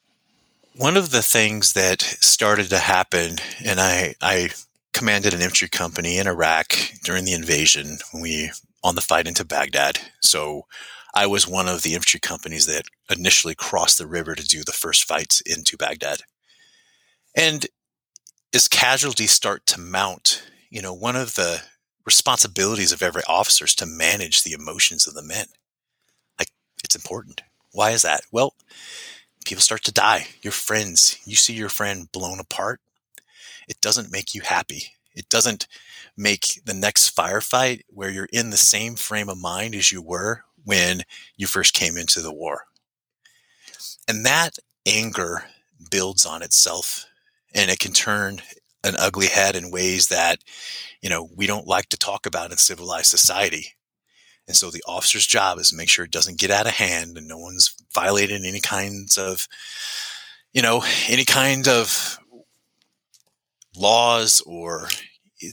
one 0.75 0.97
of 0.97 1.11
the 1.11 1.21
things 1.21 1.73
that 1.73 2.01
started 2.01 2.69
to 2.69 2.79
happen, 2.79 3.37
and 3.63 3.79
I, 3.79 4.15
I 4.21 4.49
commanded 4.93 5.33
an 5.33 5.41
infantry 5.41 5.69
company 5.69 6.17
in 6.17 6.27
Iraq 6.27 6.73
during 7.03 7.25
the 7.25 7.33
invasion 7.33 7.99
when 8.11 8.23
we 8.23 8.51
on 8.83 8.95
the 8.95 9.01
fight 9.01 9.27
into 9.27 9.45
Baghdad. 9.45 9.99
So 10.21 10.65
I 11.13 11.27
was 11.27 11.47
one 11.47 11.67
of 11.67 11.83
the 11.83 11.93
infantry 11.93 12.19
companies 12.19 12.65
that 12.65 12.85
initially 13.09 13.53
crossed 13.53 13.97
the 13.97 14.07
river 14.07 14.33
to 14.33 14.43
do 14.43 14.63
the 14.63 14.71
first 14.71 15.03
fights 15.05 15.41
into 15.41 15.77
Baghdad. 15.77 16.21
And 17.35 17.67
as 18.53 18.67
casualties 18.67 19.31
start 19.31 19.65
to 19.67 19.79
mount, 19.79 20.43
you 20.69 20.81
know, 20.81 20.93
one 20.93 21.15
of 21.15 21.35
the 21.35 21.61
responsibilities 22.05 22.91
of 22.91 23.03
every 23.03 23.21
officer 23.27 23.65
is 23.65 23.75
to 23.75 23.85
manage 23.85 24.43
the 24.43 24.53
emotions 24.53 25.07
of 25.07 25.13
the 25.13 25.23
men. 25.23 25.45
It's 26.83 26.95
important. 26.95 27.41
Why 27.71 27.91
is 27.91 28.01
that? 28.01 28.21
Well, 28.31 28.55
people 29.45 29.61
start 29.61 29.83
to 29.83 29.93
die. 29.93 30.27
Your 30.41 30.51
friends, 30.51 31.19
you 31.25 31.35
see 31.35 31.53
your 31.53 31.69
friend 31.69 32.11
blown 32.11 32.39
apart. 32.39 32.79
It 33.67 33.81
doesn't 33.81 34.11
make 34.11 34.33
you 34.33 34.41
happy. 34.41 34.93
It 35.13 35.29
doesn't 35.29 35.67
make 36.17 36.61
the 36.65 36.73
next 36.73 37.15
firefight 37.15 37.81
where 37.87 38.09
you're 38.09 38.29
in 38.31 38.49
the 38.49 38.57
same 38.57 38.95
frame 38.95 39.29
of 39.29 39.37
mind 39.37 39.75
as 39.75 39.91
you 39.91 40.01
were 40.01 40.43
when 40.63 41.03
you 41.37 41.47
first 41.47 41.73
came 41.73 41.97
into 41.97 42.21
the 42.21 42.33
war. 42.33 42.65
And 44.07 44.25
that 44.25 44.57
anger 44.85 45.45
builds 45.89 46.25
on 46.25 46.41
itself 46.41 47.05
and 47.53 47.69
it 47.69 47.79
can 47.79 47.93
turn 47.93 48.41
an 48.83 48.95
ugly 48.97 49.27
head 49.27 49.55
in 49.55 49.71
ways 49.71 50.07
that, 50.07 50.39
you 51.01 51.09
know, 51.09 51.29
we 51.35 51.45
don't 51.45 51.67
like 51.67 51.89
to 51.89 51.97
talk 51.97 52.25
about 52.25 52.51
in 52.51 52.57
civilized 52.57 53.07
society. 53.07 53.75
And 54.51 54.57
so 54.57 54.69
the 54.69 54.83
officer's 54.85 55.25
job 55.25 55.59
is 55.59 55.69
to 55.69 55.77
make 55.77 55.87
sure 55.87 56.03
it 56.03 56.11
doesn't 56.11 56.37
get 56.37 56.51
out 56.51 56.67
of 56.67 56.73
hand 56.73 57.17
and 57.17 57.25
no 57.25 57.37
one's 57.37 57.73
violating 57.95 58.43
any 58.43 58.59
kinds 58.59 59.17
of, 59.17 59.47
you 60.51 60.61
know, 60.61 60.83
any 61.07 61.23
kind 61.23 61.69
of 61.69 62.19
laws 63.77 64.43
or 64.45 64.89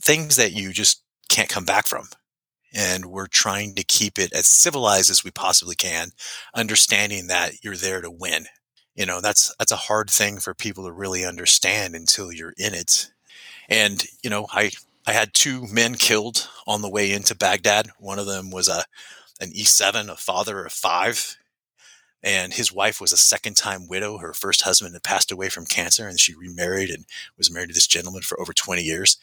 things 0.00 0.34
that 0.34 0.50
you 0.52 0.72
just 0.72 1.00
can't 1.28 1.48
come 1.48 1.64
back 1.64 1.86
from. 1.86 2.08
And 2.74 3.06
we're 3.06 3.28
trying 3.28 3.76
to 3.76 3.84
keep 3.84 4.18
it 4.18 4.32
as 4.32 4.48
civilized 4.48 5.12
as 5.12 5.22
we 5.22 5.30
possibly 5.30 5.76
can, 5.76 6.08
understanding 6.52 7.28
that 7.28 7.62
you're 7.62 7.76
there 7.76 8.00
to 8.00 8.10
win. 8.10 8.46
You 8.96 9.06
know, 9.06 9.20
that's 9.20 9.54
that's 9.60 9.70
a 9.70 9.76
hard 9.76 10.10
thing 10.10 10.40
for 10.40 10.54
people 10.54 10.86
to 10.86 10.92
really 10.92 11.24
understand 11.24 11.94
until 11.94 12.32
you're 12.32 12.54
in 12.58 12.74
it. 12.74 13.12
And, 13.68 14.02
you 14.24 14.30
know, 14.30 14.48
I 14.50 14.72
I 15.08 15.12
had 15.12 15.32
two 15.32 15.66
men 15.66 15.94
killed 15.94 16.50
on 16.66 16.82
the 16.82 16.90
way 16.90 17.12
into 17.12 17.34
Baghdad. 17.34 17.88
One 17.98 18.18
of 18.18 18.26
them 18.26 18.50
was 18.50 18.68
a 18.68 18.84
an 19.40 19.52
E7, 19.52 20.10
a 20.10 20.16
father 20.16 20.66
of 20.66 20.72
five, 20.72 21.38
and 22.22 22.52
his 22.52 22.70
wife 22.70 23.00
was 23.00 23.10
a 23.10 23.16
second 23.16 23.56
time 23.56 23.88
widow. 23.88 24.18
Her 24.18 24.34
first 24.34 24.62
husband 24.62 24.92
had 24.92 25.02
passed 25.02 25.32
away 25.32 25.48
from 25.48 25.64
cancer 25.64 26.06
and 26.06 26.20
she 26.20 26.34
remarried 26.34 26.90
and 26.90 27.06
was 27.38 27.50
married 27.50 27.68
to 27.68 27.74
this 27.74 27.86
gentleman 27.86 28.20
for 28.20 28.38
over 28.38 28.52
20 28.52 28.82
years. 28.82 29.16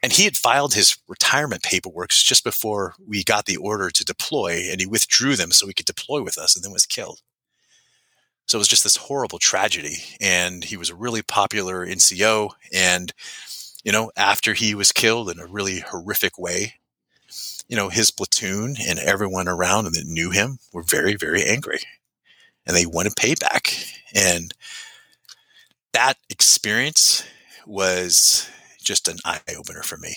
And 0.00 0.12
he 0.12 0.26
had 0.26 0.36
filed 0.36 0.74
his 0.74 0.96
retirement 1.08 1.64
paperwork 1.64 2.10
just 2.10 2.44
before 2.44 2.94
we 3.04 3.24
got 3.24 3.46
the 3.46 3.56
order 3.56 3.90
to 3.90 4.04
deploy 4.04 4.68
and 4.70 4.80
he 4.80 4.86
withdrew 4.86 5.34
them 5.34 5.50
so 5.50 5.66
he 5.66 5.74
could 5.74 5.86
deploy 5.86 6.22
with 6.22 6.38
us 6.38 6.54
and 6.54 6.64
then 6.64 6.70
was 6.70 6.86
killed. 6.86 7.20
So 8.46 8.58
it 8.58 8.60
was 8.60 8.68
just 8.68 8.84
this 8.84 8.96
horrible 8.96 9.40
tragedy. 9.40 9.96
And 10.20 10.62
he 10.62 10.76
was 10.76 10.90
a 10.90 10.94
really 10.94 11.22
popular 11.22 11.84
NCO. 11.84 12.50
And, 12.72 13.12
you 13.82 13.92
know, 13.92 14.10
after 14.16 14.54
he 14.54 14.74
was 14.74 14.92
killed 14.92 15.30
in 15.30 15.38
a 15.38 15.46
really 15.46 15.80
horrific 15.80 16.38
way, 16.38 16.74
you 17.68 17.76
know, 17.76 17.88
his 17.88 18.10
platoon 18.10 18.76
and 18.86 18.98
everyone 18.98 19.48
around 19.48 19.84
that 19.84 20.06
knew 20.06 20.30
him 20.30 20.58
were 20.72 20.82
very, 20.82 21.14
very 21.14 21.44
angry 21.44 21.80
and 22.66 22.76
they 22.76 22.86
wanted 22.86 23.14
payback. 23.14 23.92
And 24.14 24.54
that 25.92 26.16
experience 26.28 27.24
was 27.66 28.48
just 28.82 29.08
an 29.08 29.18
eye 29.24 29.40
opener 29.56 29.82
for 29.82 29.96
me. 29.96 30.16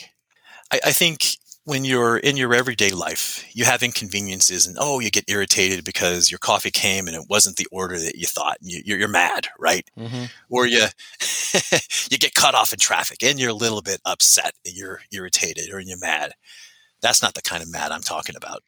I, 0.71 0.79
I, 0.87 0.91
think 0.91 1.37
when 1.65 1.83
you're 1.83 2.17
in 2.17 2.37
your 2.37 2.53
everyday 2.53 2.91
life, 2.91 3.43
you 3.51 3.65
have 3.65 3.81
inconveniences 3.81 4.67
and 4.67 4.77
oh, 4.79 4.99
you 4.99 5.09
get 5.09 5.25
irritated 5.27 5.83
because 5.83 6.31
your 6.31 6.37
coffee 6.37 6.71
came 6.71 7.07
and 7.07 7.15
it 7.15 7.25
wasn't 7.27 7.57
the 7.57 7.67
order 7.71 7.97
that 7.99 8.15
you 8.15 8.27
thought. 8.27 8.57
And 8.61 8.71
you, 8.71 9.03
are 9.03 9.07
mad, 9.07 9.47
right? 9.59 9.89
Mm-hmm. 9.97 10.25
Or 10.49 10.67
you 10.67 10.85
you 12.11 12.17
get 12.19 12.35
cut 12.35 12.55
off 12.55 12.71
in 12.71 12.79
traffic 12.79 13.23
and 13.23 13.39
you're 13.39 13.49
a 13.49 13.53
little 13.53 13.81
bit 13.81 13.99
upset. 14.05 14.53
And 14.63 14.75
you're 14.75 15.01
irritated 15.11 15.73
or 15.73 15.79
you're 15.79 15.97
mad. 15.97 16.33
That's 17.01 17.21
not 17.21 17.33
the 17.33 17.41
kind 17.41 17.63
of 17.63 17.71
mad 17.71 17.91
I'm 17.91 18.01
talking 18.01 18.35
about. 18.35 18.63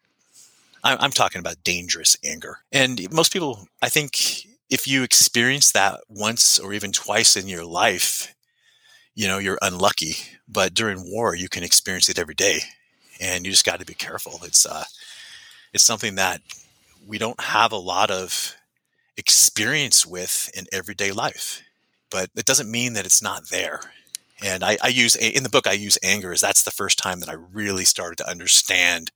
I'm 0.84 1.12
talking 1.12 1.40
about 1.40 1.64
dangerous 1.64 2.16
anger. 2.24 2.60
And 2.72 3.12
most 3.12 3.34
people, 3.34 3.68
I 3.82 3.90
think, 3.90 4.46
if 4.70 4.88
you 4.88 5.04
experience 5.04 5.72
that 5.72 6.02
once 6.08 6.60
or 6.60 6.74
even 6.74 6.92
twice 6.92 7.36
in 7.36 7.48
your 7.48 7.66
life, 7.66 8.34
you 9.16 9.28
know, 9.28 9.38
you're 9.38 9.58
unlucky. 9.62 10.16
But 10.48 10.74
during 10.74 11.12
war, 11.12 11.36
you 11.36 11.50
can 11.50 11.64
experience 11.64 12.10
it 12.10 12.20
every 12.20 12.36
day, 12.36 12.62
and 13.20 13.46
you 13.46 13.52
just 13.52 13.66
got 13.66 13.80
to 13.80 13.86
be 13.86 13.94
careful. 13.94 14.40
It's 14.44 14.66
uh, 14.66 14.86
it's 15.74 15.84
something 15.84 16.16
that 16.16 16.42
we 17.06 17.18
don't 17.18 17.40
have 17.40 17.72
a 17.72 17.78
lot 17.78 18.12
of 18.12 18.56
experience 19.16 20.06
with 20.06 20.50
in 20.56 20.66
everyday 20.72 21.12
life, 21.12 21.64
but 22.12 22.30
it 22.36 22.46
doesn't 22.46 22.70
mean 22.70 22.94
that 22.94 23.06
it's 23.06 23.22
not 23.22 23.50
there. 23.50 23.82
And 24.44 24.64
I, 24.64 24.78
I 24.84 24.90
use 24.90 25.16
in 25.16 25.44
the 25.44 25.50
book, 25.50 25.66
I 25.66 25.74
use 25.74 25.98
anger 26.04 26.32
as 26.32 26.42
that's 26.42 26.64
the 26.64 26.72
first 26.72 27.00
time 27.00 27.20
that 27.22 27.30
I 27.30 27.34
really 27.34 27.86
started 27.86 28.18
to 28.18 28.30
understand 28.30 29.12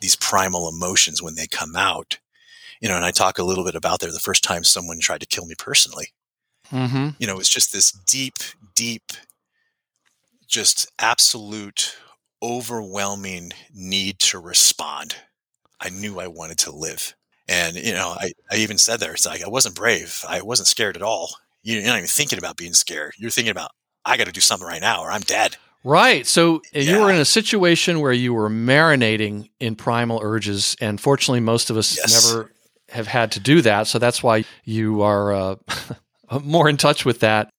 these 0.00 0.16
primal 0.16 0.68
emotions 0.68 1.22
when 1.22 1.36
they 1.36 1.46
come 1.46 1.74
out. 1.74 2.18
You 2.80 2.88
know, 2.88 2.96
and 2.96 3.04
I 3.04 3.12
talk 3.12 3.38
a 3.38 3.44
little 3.44 3.64
bit 3.64 3.76
about 3.76 4.00
there 4.00 4.10
the 4.10 4.18
first 4.18 4.42
time 4.42 4.64
someone 4.64 4.98
tried 4.98 5.20
to 5.20 5.26
kill 5.26 5.46
me 5.46 5.54
personally. 5.56 6.08
Mm-hmm. 6.70 7.10
You 7.18 7.26
know, 7.26 7.38
it's 7.38 7.48
just 7.48 7.72
this 7.72 7.92
deep, 7.92 8.38
deep, 8.74 9.12
just 10.48 10.90
absolute, 10.98 11.96
overwhelming 12.42 13.52
need 13.74 14.18
to 14.18 14.38
respond. 14.38 15.16
I 15.80 15.90
knew 15.90 16.20
I 16.20 16.26
wanted 16.26 16.58
to 16.58 16.74
live. 16.74 17.14
And, 17.48 17.76
you 17.76 17.92
know, 17.92 18.14
I, 18.18 18.32
I 18.50 18.56
even 18.56 18.78
said 18.78 19.00
there, 19.00 19.12
it's 19.12 19.26
like 19.26 19.42
I 19.42 19.48
wasn't 19.48 19.74
brave. 19.74 20.24
I 20.28 20.42
wasn't 20.42 20.68
scared 20.68 20.96
at 20.96 21.02
all. 21.02 21.36
You're 21.62 21.82
not 21.82 21.96
even 21.96 22.08
thinking 22.08 22.38
about 22.38 22.56
being 22.56 22.72
scared. 22.72 23.12
You're 23.18 23.30
thinking 23.30 23.50
about, 23.50 23.70
I 24.04 24.16
got 24.16 24.26
to 24.26 24.32
do 24.32 24.40
something 24.40 24.66
right 24.66 24.80
now 24.80 25.02
or 25.02 25.10
I'm 25.10 25.20
dead. 25.20 25.56
Right. 25.84 26.26
So 26.26 26.62
yeah. 26.72 26.82
you 26.82 27.00
were 27.00 27.10
in 27.10 27.18
a 27.18 27.24
situation 27.24 28.00
where 28.00 28.12
you 28.12 28.34
were 28.34 28.48
marinating 28.48 29.50
in 29.58 29.74
primal 29.74 30.20
urges, 30.22 30.76
and 30.80 31.00
fortunately, 31.00 31.40
most 31.40 31.70
of 31.70 31.76
us 31.76 31.96
yes. 31.96 32.30
never 32.30 32.52
have 32.90 33.08
had 33.08 33.32
to 33.32 33.40
do 33.40 33.62
that. 33.62 33.88
So 33.88 33.98
that's 33.98 34.22
why 34.22 34.44
you 34.64 35.02
are 35.02 35.32
uh, 35.32 35.56
more 36.42 36.68
in 36.68 36.76
touch 36.76 37.04
with 37.04 37.20
that. 37.20 37.50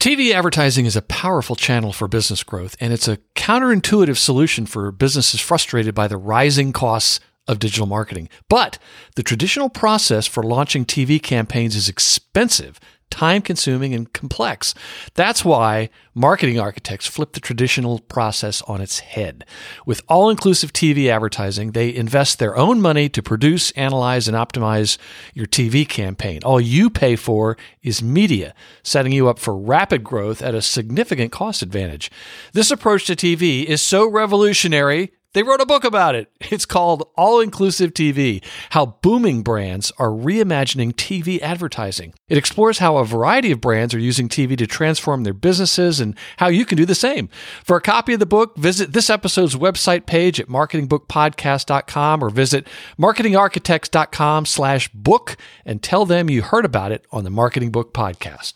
TV 0.00 0.32
advertising 0.32 0.84
is 0.84 0.94
a 0.94 1.02
powerful 1.02 1.56
channel 1.56 1.92
for 1.92 2.06
business 2.06 2.42
growth, 2.42 2.76
and 2.80 2.92
it's 2.92 3.08
a 3.08 3.16
counterintuitive 3.34 4.18
solution 4.18 4.66
for 4.66 4.92
businesses 4.92 5.40
frustrated 5.40 5.94
by 5.94 6.06
the 6.06 6.18
rising 6.18 6.72
costs 6.72 7.18
of 7.48 7.58
digital 7.58 7.86
marketing. 7.86 8.28
But 8.48 8.78
the 9.14 9.22
traditional 9.22 9.68
process 9.68 10.26
for 10.26 10.42
launching 10.42 10.84
TV 10.84 11.22
campaigns 11.22 11.74
is 11.74 11.88
expensive 11.88 12.78
time 13.10 13.42
consuming 13.42 13.94
and 13.94 14.12
complex. 14.12 14.74
That's 15.14 15.44
why 15.44 15.90
marketing 16.14 16.58
architects 16.58 17.06
flip 17.06 17.32
the 17.32 17.40
traditional 17.40 18.00
process 18.00 18.62
on 18.62 18.80
its 18.80 19.00
head. 19.00 19.44
With 19.84 20.02
all 20.08 20.30
inclusive 20.30 20.72
TV 20.72 21.08
advertising, 21.08 21.72
they 21.72 21.94
invest 21.94 22.38
their 22.38 22.56
own 22.56 22.80
money 22.80 23.08
to 23.10 23.22
produce, 23.22 23.70
analyze, 23.72 24.28
and 24.28 24.36
optimize 24.36 24.98
your 25.34 25.46
TV 25.46 25.88
campaign. 25.88 26.40
All 26.44 26.60
you 26.60 26.90
pay 26.90 27.16
for 27.16 27.56
is 27.82 28.02
media, 28.02 28.54
setting 28.82 29.12
you 29.12 29.28
up 29.28 29.38
for 29.38 29.56
rapid 29.56 30.04
growth 30.04 30.42
at 30.42 30.54
a 30.54 30.62
significant 30.62 31.32
cost 31.32 31.62
advantage. 31.62 32.10
This 32.52 32.70
approach 32.70 33.06
to 33.06 33.16
TV 33.16 33.64
is 33.64 33.80
so 33.80 34.08
revolutionary 34.08 35.12
they 35.36 35.42
wrote 35.42 35.60
a 35.60 35.66
book 35.66 35.84
about 35.84 36.14
it. 36.14 36.32
It's 36.56 36.64
called 36.64 37.06
All 37.16 37.40
Inclusive 37.40 37.92
TV 37.92 38.42
How 38.70 38.86
Booming 39.02 39.42
Brands 39.42 39.92
Are 39.98 40.08
Reimagining 40.08 40.94
TV 40.94 41.38
Advertising. 41.42 42.14
It 42.28 42.38
explores 42.38 42.78
how 42.78 42.96
a 42.96 43.04
variety 43.04 43.50
of 43.50 43.60
brands 43.60 43.92
are 43.92 43.98
using 43.98 44.30
TV 44.30 44.56
to 44.56 44.66
transform 44.66 45.24
their 45.24 45.34
businesses 45.34 46.00
and 46.00 46.16
how 46.38 46.48
you 46.48 46.64
can 46.64 46.78
do 46.78 46.86
the 46.86 46.94
same. 46.94 47.28
For 47.62 47.76
a 47.76 47.82
copy 47.82 48.14
of 48.14 48.20
the 48.20 48.24
book, 48.24 48.56
visit 48.56 48.94
this 48.94 49.10
episode's 49.10 49.54
website 49.54 50.06
page 50.06 50.40
at 50.40 50.48
marketingbookpodcast.com 50.48 52.24
or 52.24 52.30
visit 52.30 52.66
marketingarchitects.com 52.98 54.46
slash 54.46 54.88
book 54.88 55.36
and 55.66 55.82
tell 55.82 56.06
them 56.06 56.30
you 56.30 56.40
heard 56.40 56.64
about 56.64 56.92
it 56.92 57.04
on 57.12 57.24
the 57.24 57.30
Marketing 57.30 57.70
Book 57.70 57.92
Podcast. 57.92 58.54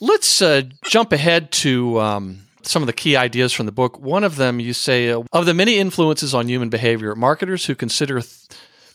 Let's 0.00 0.40
uh, 0.40 0.62
jump 0.84 1.12
ahead 1.12 1.52
to. 1.52 2.00
Um, 2.00 2.47
some 2.62 2.82
of 2.82 2.86
the 2.86 2.92
key 2.92 3.16
ideas 3.16 3.52
from 3.52 3.66
the 3.66 3.72
book. 3.72 3.98
One 3.98 4.24
of 4.24 4.36
them, 4.36 4.60
you 4.60 4.72
say, 4.72 5.10
uh, 5.10 5.22
of 5.32 5.46
the 5.46 5.54
many 5.54 5.78
influences 5.78 6.34
on 6.34 6.48
human 6.48 6.68
behavior, 6.68 7.14
marketers 7.14 7.66
who 7.66 7.74
consider 7.74 8.20
th- 8.20 8.32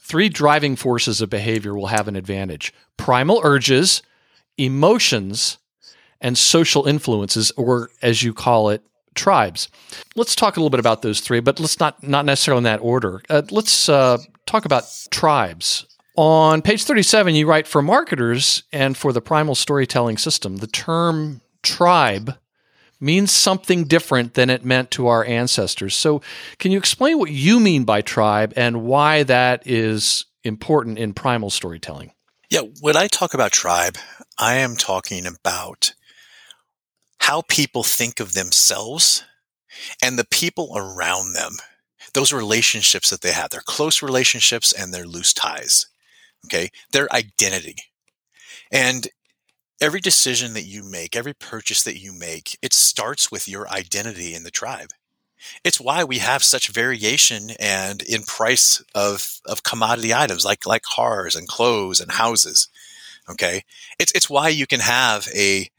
three 0.02 0.30
driving 0.30 0.76
forces 0.76 1.22
of 1.22 1.30
behavior 1.30 1.74
will 1.74 1.88
have 1.88 2.08
an 2.08 2.16
advantage 2.16 2.74
primal 2.98 3.42
urges, 3.44 4.02
emotions, 4.58 5.58
and 6.22 6.38
social 6.38 6.86
influences, 6.88 7.52
or 7.58 7.90
as 8.02 8.24
you 8.24 8.34
call 8.34 8.70
it, 8.70 8.84
tribes. 9.16 9.70
Let's 10.16 10.36
talk 10.36 10.58
a 10.58 10.60
little 10.60 10.70
bit 10.70 10.80
about 10.80 11.02
those 11.02 11.20
three, 11.20 11.40
but 11.40 11.60
let's 11.60 11.80
not 11.80 12.02
not 12.04 12.26
necessarily 12.26 12.60
in 12.60 12.64
that 12.66 12.82
order. 12.82 13.22
Uh, 13.30 13.44
let's 13.52 13.90
uh, 13.90 14.18
talk 14.46 14.66
about 14.66 14.84
tribes. 15.12 15.86
On 16.16 16.62
page 16.62 16.84
37, 16.84 17.34
you 17.34 17.48
write 17.48 17.68
for 17.68 17.82
marketers 17.82 18.64
and 18.72 18.96
for 18.96 19.12
the 19.12 19.22
primal 19.22 19.56
storytelling 19.56 20.18
system, 20.18 20.58
the 20.58 20.68
term 20.68 21.42
tribe 21.64 22.38
means 23.04 23.32
something 23.32 23.84
different 23.84 24.34
than 24.34 24.50
it 24.50 24.66
meant 24.66 24.90
to 24.92 25.08
our 25.08 25.26
ancestors. 25.26 25.96
So, 25.96 26.22
can 26.58 26.72
you 26.72 26.78
explain 26.78 27.20
what 27.20 27.32
you 27.32 27.60
mean 27.60 27.84
by 27.84 28.02
tribe 28.02 28.54
and 28.56 28.84
why 28.84 29.24
that 29.24 29.68
is 29.68 30.26
important 30.44 30.98
in 30.98 31.14
primal 31.14 31.50
storytelling? 31.50 32.12
Yeah, 32.50 32.62
when 32.82 32.96
I 32.96 33.08
talk 33.08 33.34
about 33.34 33.52
tribe, 33.52 33.98
I 34.38 34.56
am 34.56 34.76
talking 34.76 35.26
about 35.26 35.94
how 37.20 37.42
people 37.48 37.84
think 37.84 38.20
of 38.20 38.34
themselves 38.34 39.24
and 40.02 40.20
the 40.20 40.26
people 40.26 40.74
around 40.76 41.34
them, 41.34 41.54
those 42.14 42.34
relationships 42.34 43.10
that 43.10 43.22
they 43.22 43.32
have, 43.32 43.50
their 43.50 43.62
close 43.62 44.02
relationships 44.02 44.74
and 44.74 44.94
their 44.94 45.06
loose 45.06 45.34
ties. 45.34 45.88
Okay. 46.46 46.70
Their 46.92 47.12
identity. 47.14 47.76
And 48.72 49.08
every 49.82 50.00
decision 50.00 50.54
that 50.54 50.66
you 50.66 50.84
make, 50.84 51.16
every 51.16 51.34
purchase 51.34 51.84
that 51.84 52.02
you 52.02 52.14
make, 52.14 52.58
it 52.62 52.74
starts 52.74 53.32
with 53.32 53.48
your 53.48 53.70
identity 53.70 54.34
in 54.34 54.44
the 54.44 54.52
tribe. 54.52 54.90
It's 55.64 55.80
why 55.80 56.04
we 56.04 56.20
have 56.20 56.44
such 56.44 56.70
variation 56.70 57.50
and 57.60 58.02
in 58.02 58.24
price 58.24 58.82
of, 58.96 59.42
of 59.46 59.64
commodity 59.64 60.14
items 60.14 60.46
like, 60.46 60.66
like 60.66 60.84
cars 60.84 61.36
and 61.36 61.48
clothes 61.48 62.00
and 62.00 62.12
houses. 62.12 62.70
Okay. 63.30 63.64
It's, 64.00 64.12
it's 64.14 64.30
why 64.30 64.50
you 64.50 64.66
can 64.66 64.80
have 64.80 65.28
a, 65.36 65.70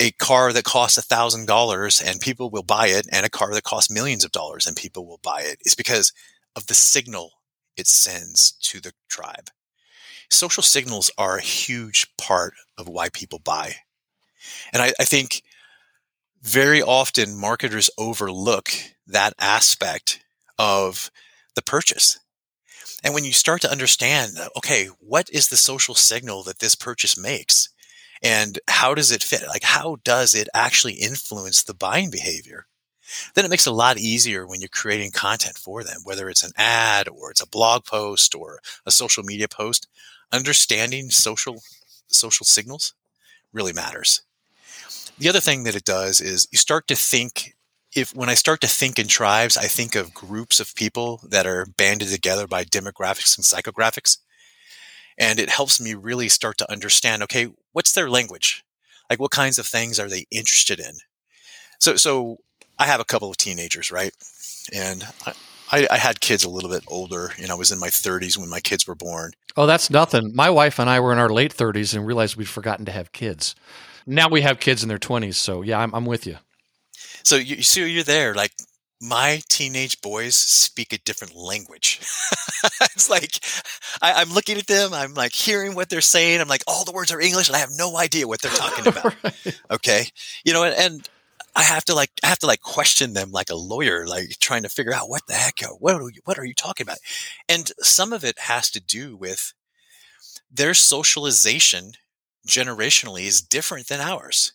a 0.00 0.12
car 0.12 0.52
that 0.52 0.64
costs 0.64 0.96
a 0.96 1.02
thousand 1.02 1.46
dollars 1.46 2.00
and 2.00 2.20
people 2.20 2.50
will 2.50 2.62
buy 2.62 2.88
it 2.88 3.06
and 3.10 3.26
a 3.26 3.30
car 3.30 3.52
that 3.52 3.64
costs 3.64 3.90
millions 3.90 4.24
of 4.24 4.30
dollars 4.32 4.66
and 4.66 4.76
people 4.76 5.06
will 5.06 5.20
buy 5.22 5.40
it. 5.40 5.58
It's 5.64 5.74
because 5.74 6.12
of 6.54 6.66
the 6.66 6.74
signal 6.74 7.32
it 7.76 7.88
sends 7.88 8.52
to 8.52 8.80
the 8.80 8.92
tribe 9.08 9.50
social 10.30 10.62
signals 10.62 11.10
are 11.18 11.36
a 11.36 11.42
huge 11.42 12.06
part 12.16 12.54
of 12.76 12.88
why 12.88 13.08
people 13.08 13.38
buy. 13.38 13.76
And 14.72 14.82
I, 14.82 14.92
I 15.00 15.04
think 15.04 15.42
very 16.42 16.82
often 16.82 17.38
marketers 17.38 17.90
overlook 17.98 18.70
that 19.06 19.34
aspect 19.40 20.20
of 20.58 21.10
the 21.54 21.62
purchase. 21.62 22.18
And 23.02 23.14
when 23.14 23.24
you 23.24 23.32
start 23.32 23.60
to 23.62 23.70
understand, 23.70 24.38
okay, 24.56 24.86
what 25.00 25.28
is 25.30 25.48
the 25.48 25.56
social 25.56 25.94
signal 25.94 26.42
that 26.44 26.58
this 26.58 26.74
purchase 26.74 27.18
makes? 27.18 27.68
And 28.22 28.58
how 28.68 28.94
does 28.94 29.12
it 29.12 29.22
fit? 29.22 29.46
Like, 29.46 29.62
how 29.62 29.98
does 30.04 30.34
it 30.34 30.48
actually 30.52 30.94
influence 30.94 31.62
the 31.62 31.74
buying 31.74 32.10
behavior? 32.10 32.66
Then 33.34 33.44
it 33.44 33.50
makes 33.50 33.66
it 33.66 33.70
a 33.70 33.74
lot 33.74 33.98
easier 33.98 34.46
when 34.46 34.60
you're 34.60 34.68
creating 34.68 35.12
content 35.12 35.56
for 35.56 35.82
them, 35.82 36.00
whether 36.04 36.28
it's 36.28 36.42
an 36.42 36.52
ad 36.56 37.08
or 37.08 37.30
it's 37.30 37.42
a 37.42 37.48
blog 37.48 37.84
post 37.84 38.34
or 38.34 38.60
a 38.84 38.90
social 38.90 39.22
media 39.22 39.48
post 39.48 39.86
understanding 40.32 41.10
social 41.10 41.62
social 42.08 42.46
signals 42.46 42.94
really 43.52 43.72
matters. 43.72 44.22
The 45.18 45.28
other 45.28 45.40
thing 45.40 45.64
that 45.64 45.74
it 45.74 45.84
does 45.84 46.20
is 46.20 46.48
you 46.50 46.58
start 46.58 46.86
to 46.88 46.94
think 46.94 47.54
if 47.94 48.14
when 48.14 48.28
I 48.28 48.34
start 48.34 48.60
to 48.60 48.68
think 48.68 48.98
in 48.98 49.08
tribes, 49.08 49.56
I 49.56 49.64
think 49.64 49.94
of 49.94 50.14
groups 50.14 50.60
of 50.60 50.74
people 50.74 51.20
that 51.28 51.46
are 51.46 51.66
banded 51.66 52.08
together 52.08 52.46
by 52.46 52.64
demographics 52.64 53.36
and 53.36 53.44
psychographics. 53.44 54.18
And 55.18 55.40
it 55.40 55.50
helps 55.50 55.80
me 55.80 55.94
really 55.94 56.28
start 56.28 56.58
to 56.58 56.70
understand, 56.70 57.22
okay, 57.24 57.48
what's 57.72 57.92
their 57.92 58.08
language? 58.08 58.64
Like 59.10 59.18
what 59.18 59.30
kinds 59.30 59.58
of 59.58 59.66
things 59.66 59.98
are 59.98 60.08
they 60.08 60.26
interested 60.30 60.78
in? 60.78 60.94
So 61.80 61.96
so 61.96 62.38
I 62.78 62.86
have 62.86 63.00
a 63.00 63.04
couple 63.04 63.30
of 63.30 63.36
teenagers, 63.36 63.90
right? 63.90 64.14
And 64.72 65.04
I, 65.70 65.86
I, 65.90 65.96
had 65.96 66.20
kids 66.20 66.44
a 66.44 66.48
little 66.48 66.70
bit 66.70 66.84
older. 66.88 67.32
You 67.36 67.46
know, 67.46 67.54
I 67.54 67.58
was 67.58 67.70
in 67.70 67.78
my 67.78 67.88
30s 67.88 68.38
when 68.38 68.48
my 68.48 68.60
kids 68.60 68.86
were 68.86 68.94
born. 68.94 69.32
Oh, 69.56 69.66
that's 69.66 69.90
nothing. 69.90 70.34
My 70.34 70.50
wife 70.50 70.78
and 70.78 70.88
I 70.88 71.00
were 71.00 71.12
in 71.12 71.18
our 71.18 71.28
late 71.28 71.54
30s 71.54 71.94
and 71.94 72.06
realized 72.06 72.36
we'd 72.36 72.48
forgotten 72.48 72.84
to 72.86 72.92
have 72.92 73.12
kids. 73.12 73.54
Now 74.06 74.28
we 74.28 74.42
have 74.42 74.60
kids 74.60 74.82
in 74.82 74.88
their 74.88 74.98
20s. 74.98 75.34
So, 75.34 75.62
yeah, 75.62 75.78
I'm, 75.78 75.94
I'm 75.94 76.06
with 76.06 76.26
you. 76.26 76.36
So, 77.22 77.36
you, 77.36 77.62
so 77.62 77.80
you're 77.80 78.02
there. 78.02 78.34
Like, 78.34 78.52
my 79.00 79.40
teenage 79.48 80.00
boys 80.00 80.34
speak 80.34 80.92
a 80.92 80.98
different 80.98 81.36
language. 81.36 82.00
it's 82.80 83.08
like 83.08 83.38
I, 84.02 84.22
am 84.22 84.32
looking 84.32 84.58
at 84.58 84.66
them, 84.66 84.92
I'm 84.92 85.14
like 85.14 85.32
hearing 85.32 85.74
what 85.74 85.88
they're 85.88 86.00
saying. 86.00 86.40
I'm 86.40 86.48
like, 86.48 86.64
all 86.66 86.84
the 86.84 86.92
words 86.92 87.12
are 87.12 87.20
English, 87.20 87.48
and 87.48 87.56
I 87.56 87.60
have 87.60 87.70
no 87.76 87.96
idea 87.96 88.26
what 88.26 88.42
they're 88.42 88.50
talking 88.50 88.86
about. 88.88 89.22
right. 89.22 89.60
Okay, 89.70 90.06
you 90.44 90.52
know, 90.52 90.64
and, 90.64 90.74
and 90.74 91.08
I 91.58 91.62
have 91.62 91.84
to 91.86 91.94
like 91.94 92.12
I 92.22 92.28
have 92.28 92.38
to 92.38 92.46
like 92.46 92.62
question 92.62 93.14
them 93.14 93.32
like 93.32 93.50
a 93.50 93.56
lawyer, 93.56 94.06
like 94.06 94.28
trying 94.38 94.62
to 94.62 94.68
figure 94.68 94.94
out 94.94 95.08
what 95.08 95.26
the 95.26 95.34
heck, 95.34 95.58
what 95.80 95.96
are 95.96 96.08
you, 96.08 96.20
what 96.24 96.38
are 96.38 96.44
you 96.44 96.54
talking 96.54 96.84
about? 96.84 96.98
And 97.48 97.72
some 97.80 98.12
of 98.12 98.24
it 98.24 98.38
has 98.38 98.70
to 98.70 98.80
do 98.80 99.16
with 99.16 99.52
their 100.48 100.72
socialization 100.72 101.94
generationally 102.46 103.24
is 103.24 103.42
different 103.42 103.88
than 103.88 104.00
ours. 104.00 104.52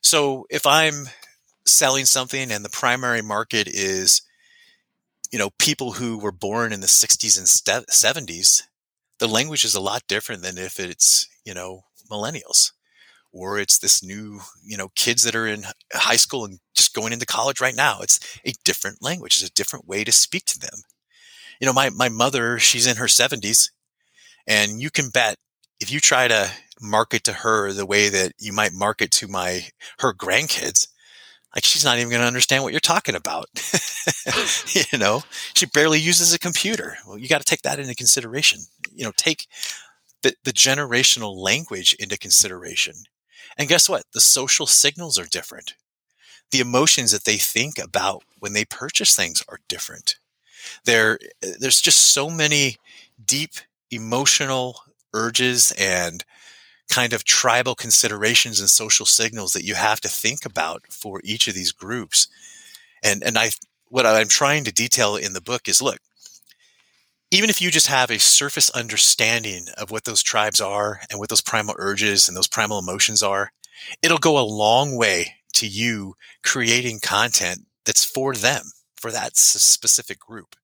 So 0.00 0.46
if 0.50 0.66
I'm 0.66 1.08
selling 1.64 2.06
something 2.06 2.50
and 2.50 2.64
the 2.64 2.70
primary 2.70 3.22
market 3.22 3.68
is, 3.68 4.22
you 5.30 5.38
know, 5.38 5.50
people 5.60 5.92
who 5.92 6.18
were 6.18 6.32
born 6.32 6.72
in 6.72 6.80
the 6.80 6.88
60s 6.88 7.38
and 7.38 7.86
70s, 7.86 8.62
the 9.18 9.28
language 9.28 9.64
is 9.64 9.76
a 9.76 9.80
lot 9.80 10.02
different 10.08 10.42
than 10.42 10.58
if 10.58 10.80
it's, 10.80 11.28
you 11.44 11.54
know, 11.54 11.84
millennials 12.10 12.72
or 13.36 13.58
it's 13.58 13.78
this 13.78 14.02
new, 14.02 14.40
you 14.64 14.76
know, 14.76 14.88
kids 14.94 15.22
that 15.22 15.36
are 15.36 15.46
in 15.46 15.64
high 15.92 16.16
school 16.16 16.44
and 16.44 16.58
just 16.74 16.94
going 16.94 17.12
into 17.12 17.26
college 17.26 17.60
right 17.60 17.76
now. 17.76 18.00
It's 18.00 18.18
a 18.44 18.52
different 18.64 19.02
language. 19.02 19.36
It's 19.36 19.50
a 19.50 19.54
different 19.54 19.86
way 19.86 20.04
to 20.04 20.12
speak 20.12 20.46
to 20.46 20.58
them. 20.58 20.80
You 21.60 21.66
know, 21.66 21.72
my, 21.72 21.90
my 21.90 22.08
mother, 22.08 22.58
she's 22.58 22.86
in 22.86 22.96
her 22.96 23.08
seventies 23.08 23.70
and 24.46 24.80
you 24.80 24.90
can 24.90 25.10
bet 25.10 25.36
if 25.80 25.90
you 25.90 26.00
try 26.00 26.28
to 26.28 26.50
market 26.80 27.24
to 27.24 27.32
her 27.32 27.72
the 27.72 27.86
way 27.86 28.08
that 28.08 28.32
you 28.38 28.52
might 28.52 28.72
market 28.72 29.10
to 29.10 29.28
my, 29.28 29.66
her 29.98 30.14
grandkids, 30.14 30.88
like 31.54 31.64
she's 31.64 31.84
not 31.84 31.98
even 31.98 32.10
going 32.10 32.20
to 32.20 32.26
understand 32.26 32.62
what 32.62 32.72
you're 32.72 32.80
talking 32.80 33.14
about. 33.14 33.46
you 34.92 34.98
know, 34.98 35.22
she 35.54 35.66
barely 35.66 35.98
uses 35.98 36.34
a 36.34 36.38
computer. 36.38 36.96
Well, 37.06 37.18
you 37.18 37.28
got 37.28 37.38
to 37.38 37.44
take 37.46 37.62
that 37.62 37.78
into 37.78 37.94
consideration. 37.94 38.60
You 38.94 39.04
know, 39.04 39.12
take 39.16 39.46
the, 40.22 40.34
the 40.44 40.52
generational 40.52 41.34
language 41.34 41.94
into 41.98 42.18
consideration. 42.18 42.94
And 43.56 43.68
guess 43.68 43.88
what? 43.88 44.04
The 44.12 44.20
social 44.20 44.66
signals 44.66 45.18
are 45.18 45.26
different. 45.26 45.74
The 46.50 46.60
emotions 46.60 47.12
that 47.12 47.24
they 47.24 47.36
think 47.36 47.78
about 47.78 48.22
when 48.38 48.52
they 48.52 48.64
purchase 48.64 49.16
things 49.16 49.42
are 49.48 49.60
different. 49.68 50.16
There, 50.84 51.18
eh, 51.42 51.52
there's 51.58 51.80
just 51.80 52.12
so 52.12 52.30
many 52.30 52.76
deep 53.24 53.52
emotional 53.90 54.80
urges 55.14 55.72
and 55.78 56.24
kind 56.88 57.12
of 57.12 57.24
tribal 57.24 57.74
considerations 57.74 58.60
and 58.60 58.68
social 58.68 59.06
signals 59.06 59.52
that 59.52 59.64
you 59.64 59.74
have 59.74 60.00
to 60.00 60.08
think 60.08 60.44
about 60.44 60.84
for 60.88 61.20
each 61.24 61.48
of 61.48 61.54
these 61.54 61.72
groups. 61.72 62.28
And, 63.02 63.22
and 63.24 63.36
I, 63.36 63.50
what 63.88 64.06
I'm 64.06 64.28
trying 64.28 64.64
to 64.64 64.72
detail 64.72 65.16
in 65.16 65.32
the 65.32 65.40
book 65.40 65.68
is 65.68 65.82
look, 65.82 65.98
even 67.30 67.50
if 67.50 67.60
you 67.60 67.70
just 67.70 67.88
have 67.88 68.10
a 68.10 68.18
surface 68.18 68.70
understanding 68.70 69.66
of 69.76 69.90
what 69.90 70.04
those 70.04 70.22
tribes 70.22 70.60
are 70.60 71.00
and 71.10 71.18
what 71.18 71.28
those 71.28 71.40
primal 71.40 71.74
urges 71.78 72.28
and 72.28 72.36
those 72.36 72.48
primal 72.48 72.78
emotions 72.78 73.22
are, 73.22 73.50
it'll 74.02 74.18
go 74.18 74.38
a 74.38 74.46
long 74.46 74.96
way 74.96 75.34
to 75.54 75.66
you 75.66 76.14
creating 76.44 77.00
content 77.00 77.60
that's 77.84 78.04
for 78.04 78.34
them, 78.34 78.62
for 78.96 79.10
that 79.10 79.36
specific 79.36 80.18
group. 80.20 80.54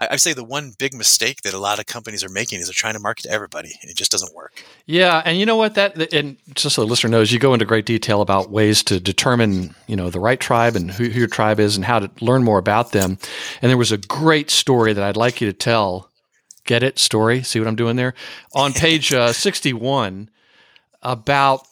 I, 0.00 0.08
I 0.12 0.16
say 0.16 0.32
the 0.32 0.44
one 0.44 0.72
big 0.78 0.94
mistake 0.94 1.42
that 1.42 1.54
a 1.54 1.58
lot 1.58 1.78
of 1.78 1.86
companies 1.86 2.24
are 2.24 2.28
making 2.28 2.60
is 2.60 2.66
they're 2.66 2.74
trying 2.74 2.94
to 2.94 3.00
market 3.00 3.22
to 3.22 3.30
everybody, 3.30 3.72
and 3.82 3.90
it 3.90 3.96
just 3.96 4.10
doesn't 4.10 4.34
work. 4.34 4.62
Yeah, 4.86 5.22
and 5.24 5.38
you 5.38 5.46
know 5.46 5.56
what? 5.56 5.74
That 5.74 6.12
and 6.12 6.36
just 6.54 6.76
so 6.76 6.82
the 6.82 6.88
listener 6.88 7.10
knows, 7.10 7.32
you 7.32 7.38
go 7.38 7.52
into 7.52 7.64
great 7.64 7.86
detail 7.86 8.20
about 8.20 8.50
ways 8.50 8.82
to 8.84 9.00
determine, 9.00 9.74
you 9.86 9.96
know, 9.96 10.10
the 10.10 10.20
right 10.20 10.40
tribe 10.40 10.76
and 10.76 10.90
who, 10.90 11.04
who 11.04 11.20
your 11.20 11.28
tribe 11.28 11.60
is, 11.60 11.76
and 11.76 11.84
how 11.84 11.98
to 11.98 12.10
learn 12.20 12.44
more 12.44 12.58
about 12.58 12.92
them. 12.92 13.18
And 13.62 13.70
there 13.70 13.78
was 13.78 13.92
a 13.92 13.98
great 13.98 14.50
story 14.50 14.92
that 14.92 15.04
I'd 15.04 15.16
like 15.16 15.40
you 15.40 15.46
to 15.46 15.52
tell. 15.52 16.10
Get 16.64 16.82
it? 16.82 16.98
Story? 16.98 17.42
See 17.44 17.60
what 17.60 17.68
I'm 17.68 17.76
doing 17.76 17.94
there? 17.94 18.14
On 18.52 18.72
page 18.72 19.12
uh, 19.12 19.32
61 19.32 20.28
about 21.00 21.64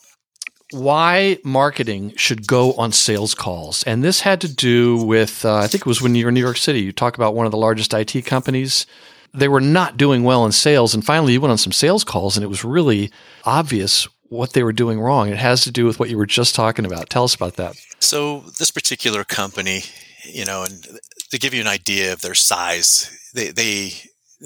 why 0.75 1.39
marketing 1.45 2.13
should 2.17 2.47
go 2.47 2.73
on 2.75 2.93
sales 2.93 3.35
calls. 3.35 3.83
And 3.85 4.03
this 4.03 4.21
had 4.21 4.41
to 4.41 4.53
do 4.53 5.03
with, 5.05 5.45
uh, 5.45 5.57
I 5.57 5.69
think 5.69 5.83
it 5.83 5.87
was 5.87 6.03
when 6.03 6.15
you 6.15 6.25
were 6.25 6.29
in 6.31 6.35
New 6.35 6.41
York 6.41 6.57
City, 6.57 6.81
you 6.81 6.93
talk 6.93 7.17
about 7.17 7.35
one 7.35 7.47
of 7.47 7.53
the 7.53 7.59
largest 7.59 7.95
IT 7.95 8.27
companies. 8.27 8.87
They 9.33 9.49
were 9.49 9.61
not 9.61 9.97
doing 9.97 10.25
well 10.25 10.45
in 10.45 10.53
sales. 10.53 10.93
And 10.95 11.05
finally, 11.05 11.33
you 11.33 11.41
went 11.41 11.53
on 11.53 11.59
some 11.59 11.73
sales 11.73 12.05
calls, 12.05 12.37
and 12.37 12.45
it 12.45 12.49
was 12.49 12.65
really 12.65 13.11
obvious 13.45 14.09
what 14.29 14.53
they 14.53 14.63
were 14.63 14.73
doing 14.73 15.01
wrong. 15.01 15.29
It 15.29 15.37
has 15.37 15.63
to 15.63 15.71
do 15.71 15.87
with 15.87 15.99
what 16.01 16.11
you 16.11 16.19
were 16.19 16.27
just 16.27 16.55
talking 16.55 16.85
about. 16.85 17.09
Tell 17.09 17.25
us 17.25 17.35
about 17.35 17.55
that. 17.55 17.77
So, 18.01 18.41
this 18.59 18.71
particular 18.71 19.25
company, 19.25 19.83
you 20.25 20.45
know, 20.45 20.65
and 20.65 20.87
to 21.31 21.39
give 21.39 21.55
you 21.55 21.61
an 21.61 21.67
idea 21.69 22.13
of 22.13 22.21
their 22.21 22.35
size, 22.35 23.31
they, 23.35 23.51
they 23.51 23.93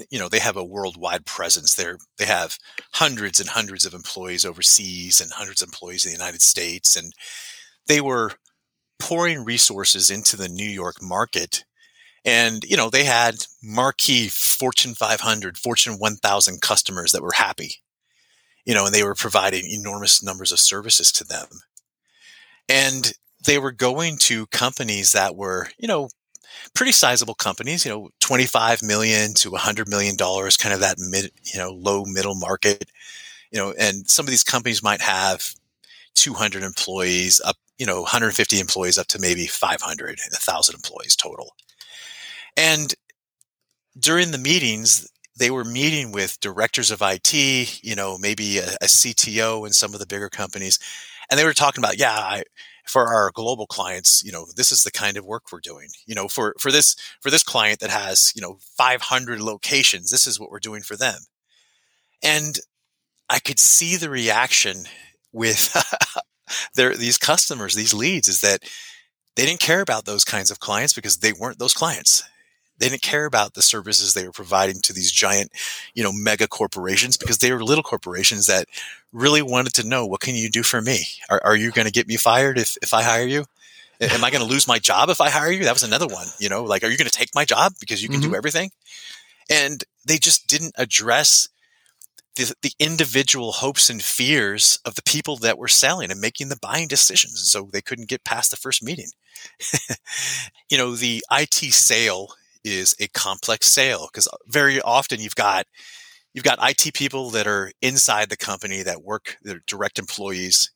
you 0.09 0.19
know 0.19 0.29
they 0.29 0.39
have 0.39 0.57
a 0.57 0.63
worldwide 0.63 1.25
presence 1.25 1.75
they're 1.75 1.97
they 2.17 2.25
have 2.25 2.57
hundreds 2.93 3.39
and 3.39 3.49
hundreds 3.49 3.85
of 3.85 3.93
employees 3.93 4.45
overseas 4.45 5.21
and 5.21 5.31
hundreds 5.33 5.61
of 5.61 5.67
employees 5.67 6.05
in 6.05 6.11
the 6.11 6.17
united 6.17 6.41
states 6.41 6.95
and 6.95 7.13
they 7.87 8.01
were 8.01 8.33
pouring 8.99 9.43
resources 9.45 10.09
into 10.11 10.35
the 10.37 10.49
new 10.49 10.67
york 10.69 11.01
market 11.01 11.63
And, 12.25 12.63
you 12.65 12.77
know, 12.77 12.89
they 12.89 13.05
had 13.05 13.45
marquee 13.63 14.29
Fortune 14.29 14.93
500, 14.95 15.57
Fortune 15.57 15.95
1000 15.99 16.61
customers 16.61 17.11
that 17.13 17.21
were 17.23 17.33
happy, 17.35 17.75
you 18.65 18.73
know, 18.73 18.85
and 18.85 18.93
they 18.93 19.03
were 19.03 19.15
providing 19.15 19.65
enormous 19.69 20.21
numbers 20.23 20.51
of 20.51 20.59
services 20.59 21.11
to 21.13 21.23
them. 21.23 21.47
And 22.67 23.13
they 23.45 23.57
were 23.57 23.71
going 23.71 24.17
to 24.17 24.47
companies 24.47 25.11
that 25.13 25.35
were, 25.35 25.69
you 25.77 25.87
know, 25.87 26.09
pretty 26.73 26.91
sizable 26.91 27.35
companies, 27.35 27.85
you 27.85 27.91
know, 27.91 28.09
25 28.19 28.83
million 28.83 29.33
to 29.35 29.51
100 29.51 29.87
million 29.87 30.15
dollars, 30.15 30.57
kind 30.57 30.73
of 30.73 30.79
that 30.81 30.97
mid, 30.99 31.31
you 31.43 31.59
know, 31.59 31.71
low 31.71 32.05
middle 32.05 32.35
market, 32.35 32.89
you 33.51 33.59
know, 33.59 33.73
and 33.79 34.09
some 34.09 34.25
of 34.25 34.29
these 34.29 34.43
companies 34.43 34.83
might 34.83 35.01
have 35.01 35.53
200 36.15 36.63
employees 36.63 37.41
up, 37.45 37.57
you 37.77 37.85
know, 37.85 38.01
150 38.01 38.59
employees 38.59 38.97
up 38.97 39.07
to 39.07 39.19
maybe 39.19 39.47
500, 39.47 40.19
1000 40.31 40.75
employees 40.75 41.15
total. 41.15 41.55
And 42.57 42.93
during 43.97 44.31
the 44.31 44.37
meetings, 44.37 45.09
they 45.37 45.49
were 45.49 45.63
meeting 45.63 46.11
with 46.11 46.39
directors 46.41 46.91
of 46.91 47.01
IT, 47.01 47.33
you 47.83 47.95
know, 47.95 48.17
maybe 48.17 48.57
a, 48.57 48.67
a 48.81 48.85
CTO 48.85 49.65
in 49.65 49.73
some 49.73 49.93
of 49.93 49.99
the 49.99 50.05
bigger 50.05 50.29
companies. 50.29 50.79
And 51.29 51.39
they 51.39 51.45
were 51.45 51.53
talking 51.53 51.83
about, 51.83 51.97
yeah, 51.97 52.11
I, 52.11 52.43
for 52.89 53.13
our 53.13 53.29
global 53.35 53.67
clients, 53.67 54.23
you 54.25 54.31
know, 54.31 54.47
this 54.55 54.71
is 54.71 54.81
the 54.81 54.91
kind 54.91 55.15
of 55.15 55.23
work 55.23 55.43
we're 55.51 55.59
doing. 55.59 55.89
You 56.07 56.15
know, 56.15 56.27
for 56.27 56.55
for 56.59 56.71
this 56.71 56.95
for 57.21 57.29
this 57.29 57.43
client 57.43 57.81
that 57.81 57.91
has, 57.91 58.33
you 58.35 58.41
know, 58.41 58.57
500 58.77 59.39
locations, 59.39 60.09
this 60.09 60.25
is 60.25 60.39
what 60.39 60.49
we're 60.49 60.59
doing 60.59 60.81
for 60.81 60.95
them. 60.95 61.19
And 62.23 62.57
I 63.29 63.37
could 63.37 63.59
see 63.59 63.95
the 63.95 64.09
reaction 64.09 64.85
with 65.31 65.77
their 66.73 66.95
these 66.95 67.19
customers, 67.19 67.75
these 67.75 67.93
leads 67.93 68.27
is 68.27 68.41
that 68.41 68.63
they 69.35 69.45
didn't 69.45 69.59
care 69.59 69.81
about 69.81 70.05
those 70.05 70.25
kinds 70.25 70.49
of 70.49 70.59
clients 70.59 70.93
because 70.93 71.17
they 71.17 71.31
weren't 71.31 71.59
those 71.59 71.75
clients. 71.75 72.23
They 72.79 72.89
didn't 72.89 73.01
care 73.01 73.25
about 73.25 73.53
the 73.53 73.61
services 73.61 74.13
they 74.13 74.25
were 74.25 74.31
providing 74.31 74.81
to 74.81 74.93
these 74.93 75.11
giant, 75.11 75.51
you 75.93 76.03
know, 76.03 76.11
mega 76.11 76.47
corporations 76.47 77.17
because 77.17 77.37
they 77.37 77.51
were 77.51 77.63
little 77.63 77.83
corporations 77.83 78.47
that 78.47 78.67
really 79.11 79.41
wanted 79.41 79.73
to 79.73 79.87
know 79.87 80.05
what 80.05 80.21
can 80.21 80.35
you 80.35 80.49
do 80.49 80.63
for 80.63 80.81
me? 80.81 81.03
Are, 81.29 81.41
are 81.43 81.55
you 81.55 81.71
going 81.71 81.87
to 81.87 81.91
get 81.91 82.07
me 82.07 82.17
fired 82.17 82.57
if, 82.57 82.77
if 82.81 82.93
I 82.93 83.03
hire 83.03 83.27
you? 83.27 83.45
Am 84.01 84.23
I 84.23 84.31
going 84.31 84.43
to 84.43 84.49
lose 84.49 84.67
my 84.67 84.79
job 84.79 85.09
if 85.09 85.19
I 85.19 85.29
hire 85.29 85.51
you? 85.51 85.65
That 85.65 85.73
was 85.73 85.83
another 85.83 86.07
one, 86.07 86.27
you 86.39 86.47
know, 86.47 86.63
like, 86.63 86.83
are 86.83 86.87
you 86.87 86.97
going 86.97 87.09
to 87.09 87.17
take 87.17 87.35
my 87.35 87.43
job 87.43 87.73
because 87.81 88.01
you 88.01 88.07
can 88.07 88.21
mm-hmm. 88.21 88.31
do 88.31 88.37
everything? 88.37 88.71
And 89.49 89.83
they 90.05 90.17
just 90.17 90.47
didn't 90.47 90.73
address 90.77 91.49
the, 92.35 92.55
the, 92.61 92.71
individual 92.79 93.51
hopes 93.51 93.89
and 93.89 94.01
fears 94.01 94.79
of 94.85 94.95
the 94.95 95.03
people 95.03 95.35
that 95.37 95.57
were 95.57 95.67
selling 95.67 96.11
and 96.11 96.21
making 96.21 96.47
the 96.47 96.59
buying 96.61 96.87
decisions. 96.87 97.51
So 97.51 97.69
they 97.73 97.81
couldn't 97.81 98.07
get 98.07 98.23
past 98.23 98.51
the 98.51 98.57
first 98.57 98.81
meeting. 98.81 99.09
you 100.69 100.77
know, 100.77 100.95
the 100.95 101.23
IT 101.31 101.73
sale 101.73 102.29
is 102.63 102.95
a 102.99 103.07
complex 103.09 103.67
sale 103.67 104.07
because 104.11 104.27
uh, 104.27 104.37
very 104.47 104.81
often 104.81 105.19
you've 105.19 105.35
got 105.35 105.65
you've 106.33 106.43
got 106.43 106.59
IT 106.61 106.93
people 106.93 107.29
that 107.31 107.47
are 107.47 107.71
inside 107.81 108.29
the 108.29 108.37
company 108.37 108.83
that 108.83 109.03
work 109.03 109.37
they're 109.41 109.61
direct 109.67 109.99
employees. 109.99 110.71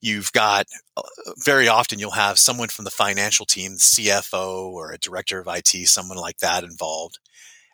You've 0.00 0.32
got 0.32 0.66
uh, 0.96 1.02
very 1.44 1.68
often 1.68 1.98
you'll 1.98 2.10
have 2.12 2.38
someone 2.38 2.68
from 2.68 2.84
the 2.84 2.90
financial 2.90 3.46
team, 3.46 3.72
CFO 3.72 4.70
or 4.70 4.92
a 4.92 4.98
director 4.98 5.40
of 5.40 5.48
IT, 5.48 5.88
someone 5.88 6.18
like 6.18 6.38
that 6.38 6.64
involved. 6.64 7.18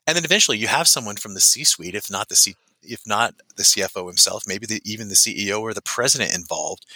And 0.07 0.17
then 0.17 0.25
eventually 0.25 0.59
you 0.59 0.67
have 0.67 0.89
someone 0.89 1.17
from 1.17 1.35
the 1.35 1.41
C-suite, 1.41 1.95
if 1.95 2.11
not 2.11 2.29
the 2.29 2.37
C, 2.37 2.57
if 2.83 3.07
not 3.07 3.35
the 3.57 3.63
CFO 3.63 4.07
himself, 4.07 4.45
maybe 4.47 4.67
the, 4.67 4.81
even 4.85 5.09
the 5.09 5.15
CEO 5.15 5.61
or 5.61 5.75
the 5.75 5.83
president 5.83 6.35
involved 6.35 6.87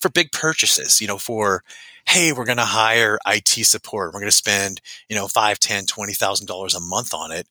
for 0.00 0.08
big 0.08 0.32
purchases, 0.32 1.00
you 1.00 1.06
know, 1.06 1.18
for, 1.18 1.62
hey, 2.08 2.32
we're 2.32 2.44
going 2.44 2.58
to 2.58 2.64
hire 2.64 3.18
IT 3.26 3.48
support. 3.48 4.12
We're 4.12 4.20
going 4.20 4.30
to 4.30 4.36
spend, 4.36 4.80
you 5.08 5.16
know, 5.16 5.28
five, 5.28 5.58
ten, 5.58 5.86
twenty 5.86 6.12
thousand 6.12 6.46
dollars 6.46 6.74
a 6.74 6.80
month 6.80 7.14
on 7.14 7.32
it. 7.32 7.48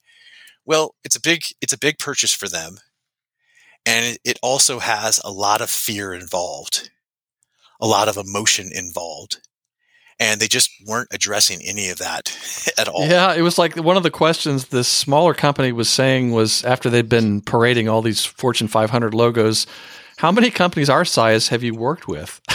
Well, 0.65 0.95
it's 1.03 1.15
a 1.15 1.21
big, 1.21 1.41
it's 1.61 1.73
a 1.73 1.79
big 1.79 1.99
purchase 1.99 2.33
for 2.33 2.47
them. 2.47 2.77
And 3.85 4.17
it, 4.23 4.39
also 4.41 4.79
has 4.79 5.19
a 5.25 5.31
lot 5.31 5.59
of 5.59 5.69
fear 5.69 6.13
involved, 6.13 6.89
a 7.81 7.87
lot 7.87 8.07
of 8.07 8.15
emotion 8.15 8.69
involved 8.73 9.41
and 10.19 10.39
they 10.39 10.47
just 10.47 10.71
weren't 10.85 11.09
addressing 11.11 11.61
any 11.63 11.89
of 11.89 11.97
that 11.97 12.35
at 12.77 12.87
all. 12.87 13.05
Yeah, 13.05 13.33
it 13.33 13.41
was 13.41 13.57
like 13.57 13.75
one 13.75 13.97
of 13.97 14.03
the 14.03 14.11
questions 14.11 14.67
this 14.67 14.87
smaller 14.87 15.33
company 15.33 15.71
was 15.71 15.89
saying 15.89 16.31
was 16.31 16.63
after 16.63 16.89
they'd 16.89 17.09
been 17.09 17.41
parading 17.41 17.89
all 17.89 18.01
these 18.01 18.23
Fortune 18.23 18.67
500 18.67 19.13
logos, 19.13 19.67
how 20.23 20.31
many 20.31 20.49
companies 20.49 20.89
our 20.89 21.03
size 21.03 21.49
have 21.49 21.63
you 21.63 21.75
worked 21.75 22.07
with? 22.07 22.39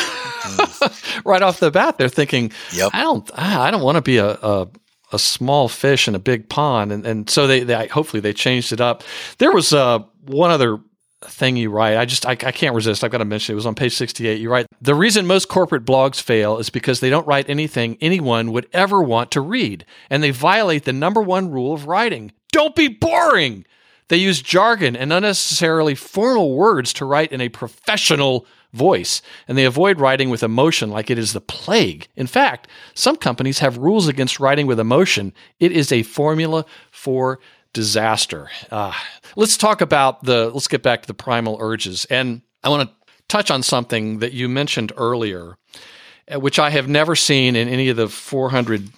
Right 1.25 1.43
off 1.43 1.61
the 1.61 1.71
bat, 1.71 1.99
they're 1.99 2.09
thinking, 2.09 2.53
yep. 2.73 2.91
I 2.95 3.03
don't, 3.03 3.31
I 3.37 3.71
don't 3.71 3.83
want 3.83 3.97
to 3.97 4.01
be 4.01 4.17
a, 4.17 4.31
a, 4.31 4.69
a 5.13 5.19
small 5.19 5.69
fish 5.69 6.09
in 6.09 6.15
a 6.15 6.19
big 6.19 6.49
pond, 6.49 6.93
and 6.93 7.05
and 7.05 7.29
so 7.29 7.47
they, 7.47 7.65
they 7.65 7.89
hopefully 7.89 8.21
they 8.21 8.33
changed 8.33 8.73
it 8.73 8.81
up. 8.81 9.03
There 9.37 9.53
was 9.53 9.75
uh, 9.75 9.99
one 10.25 10.51
other 10.51 10.79
thing 11.23 11.57
you 11.57 11.71
write. 11.71 11.99
I 11.99 12.07
just 12.07 12.25
I, 12.25 12.31
I 12.31 12.53
can't 12.53 12.75
resist. 12.75 13.05
I've 13.05 13.11
got 13.11 13.19
to 13.19 13.27
mention 13.27 13.53
it. 13.53 13.55
it 13.55 13.57
was 13.57 13.67
on 13.67 13.75
page 13.75 13.95
68. 13.95 14.41
You 14.41 14.51
write 14.51 14.67
the 14.81 14.95
reason 14.95 15.27
most 15.27 15.49
corporate 15.49 15.85
blogs 15.85 16.23
fail 16.23 16.57
is 16.59 16.71
because 16.71 17.01
they 17.01 17.11
don't 17.11 17.27
write 17.27 17.51
anything 17.51 17.99
anyone 18.01 18.53
would 18.53 18.69
ever 18.73 19.03
want 19.03 19.33
to 19.33 19.43
read, 19.43 19.85
and 20.09 20.23
they 20.23 20.31
violate 20.31 20.85
the 20.85 20.93
number 20.95 21.21
one 21.21 21.51
rule 21.51 21.75
of 21.75 21.87
writing: 21.87 22.33
don't 22.53 22.77
be 22.77 22.89
boring. 22.89 23.67
They 24.09 24.17
use 24.17 24.43
jargon 24.43 24.97
and 24.97 25.13
unnecessarily 25.13 25.95
formal 25.95 26.55
words 26.55 26.93
to 26.95 27.05
write 27.05 27.33
in 27.33 27.41
a 27.41 27.49
professional 27.49 28.47
voice, 28.73 29.23
and 29.47 29.57
they 29.57 29.65
avoid 29.65 30.01
writing 30.01 30.31
with 30.31 30.43
emotion 30.43 30.91
like 30.91 31.11
it 31.11 31.19
is 31.19 31.33
the 31.33 31.41
plague. 31.41 32.09
In 32.17 32.27
fact, 32.27 32.69
some 32.95 33.17
companies 33.17 33.61
have 33.61 33.79
rules 33.79 34.09
against 34.09 34.41
writing 34.41 34.67
with 34.67 34.81
emotion. 34.81 35.33
It 35.59 35.73
is 35.73 35.91
a 35.91 36.03
formula 36.03 36.65
for 36.91 37.41
disaster. 37.73 38.51
Uh, 38.71 38.93
let's 39.37 39.57
talk 39.57 39.81
about 39.81 40.25
the, 40.25 40.51
let's 40.51 40.69
get 40.69 40.83
back 40.83 41.03
to 41.03 41.07
the 41.07 41.15
primal 41.15 41.59
urges. 41.61 42.05
And 42.07 42.43
I 42.63 42.69
want 42.69 42.89
to 42.89 42.95
touch 43.29 43.51
on 43.51 43.63
something 43.63 44.19
that 44.19 44.33
you 44.33 44.49
mentioned 44.49 44.93
earlier, 44.97 45.57
uh, 46.33 46.41
which 46.41 46.59
I 46.59 46.71
have 46.71 46.89
never 46.89 47.15
seen 47.15 47.57
in 47.57 47.69
any 47.69 47.89
of 47.89 47.97
the 47.97 48.09
400 48.09 48.91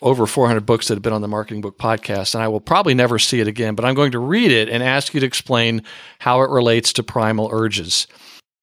over 0.00 0.26
400 0.26 0.64
books 0.64 0.88
that 0.88 0.94
have 0.94 1.02
been 1.02 1.12
on 1.12 1.22
the 1.22 1.28
Marketing 1.28 1.60
Book 1.60 1.78
podcast, 1.78 2.34
and 2.34 2.42
I 2.42 2.48
will 2.48 2.60
probably 2.60 2.94
never 2.94 3.18
see 3.18 3.40
it 3.40 3.48
again, 3.48 3.74
but 3.74 3.84
I'm 3.84 3.94
going 3.94 4.12
to 4.12 4.18
read 4.18 4.52
it 4.52 4.68
and 4.68 4.82
ask 4.82 5.12
you 5.12 5.20
to 5.20 5.26
explain 5.26 5.82
how 6.18 6.42
it 6.42 6.50
relates 6.50 6.92
to 6.94 7.02
primal 7.02 7.48
urges. 7.52 8.06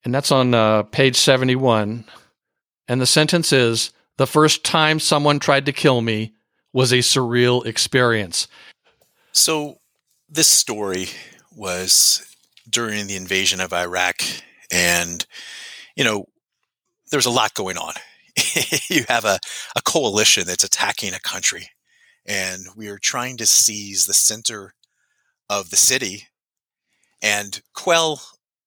And 0.04 0.14
that's 0.14 0.30
on 0.30 0.54
uh, 0.54 0.84
page 0.84 1.16
71. 1.16 2.04
And 2.88 3.00
the 3.00 3.06
sentence 3.06 3.52
is 3.52 3.92
The 4.16 4.26
first 4.26 4.64
time 4.64 4.98
someone 4.98 5.38
tried 5.38 5.66
to 5.66 5.72
kill 5.72 6.00
me 6.00 6.32
was 6.72 6.92
a 6.92 6.98
surreal 6.98 7.66
experience. 7.66 8.48
So, 9.32 9.78
this 10.28 10.48
story 10.48 11.08
was 11.54 12.26
during 12.68 13.06
the 13.06 13.16
invasion 13.16 13.60
of 13.60 13.72
Iraq, 13.72 14.16
and, 14.72 15.24
you 15.94 16.04
know, 16.04 16.26
there's 17.10 17.26
a 17.26 17.30
lot 17.30 17.54
going 17.54 17.76
on 17.76 17.92
you 18.90 19.04
have 19.08 19.24
a, 19.24 19.38
a 19.76 19.82
coalition 19.82 20.46
that's 20.46 20.64
attacking 20.64 21.14
a 21.14 21.20
country, 21.20 21.68
and 22.26 22.62
we 22.76 22.88
are 22.88 22.98
trying 22.98 23.36
to 23.38 23.46
seize 23.46 24.06
the 24.06 24.14
center 24.14 24.74
of 25.48 25.70
the 25.70 25.76
city 25.76 26.28
and 27.22 27.62
quell 27.74 28.20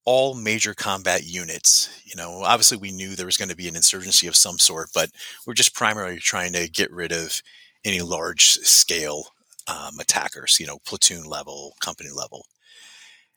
all 0.06 0.34
major 0.34 0.74
combat 0.74 1.24
units. 1.24 2.02
You 2.04 2.16
know, 2.16 2.42
obviously 2.44 2.78
we 2.78 2.92
knew 2.92 3.16
there 3.16 3.26
was 3.26 3.38
going 3.38 3.50
to 3.50 3.56
be 3.56 3.68
an 3.68 3.76
insurgency 3.76 4.28
of 4.28 4.36
some 4.36 4.58
sort, 4.58 4.90
but 4.94 5.12
we're 5.46 5.54
just 5.54 5.76
primarily 5.76 6.18
trying 6.18 6.54
to 6.54 6.68
get 6.68 6.92
rid 6.92 7.12
of 7.12 7.42
any 7.86 8.02
large 8.02 8.54
scale 8.60 9.28
um, 9.68 10.00
attackers, 10.00 10.60
you 10.60 10.66
know, 10.66 10.80
platoon 10.86 11.26
level, 11.26 11.76
company 11.80 12.10
level. 12.10 12.46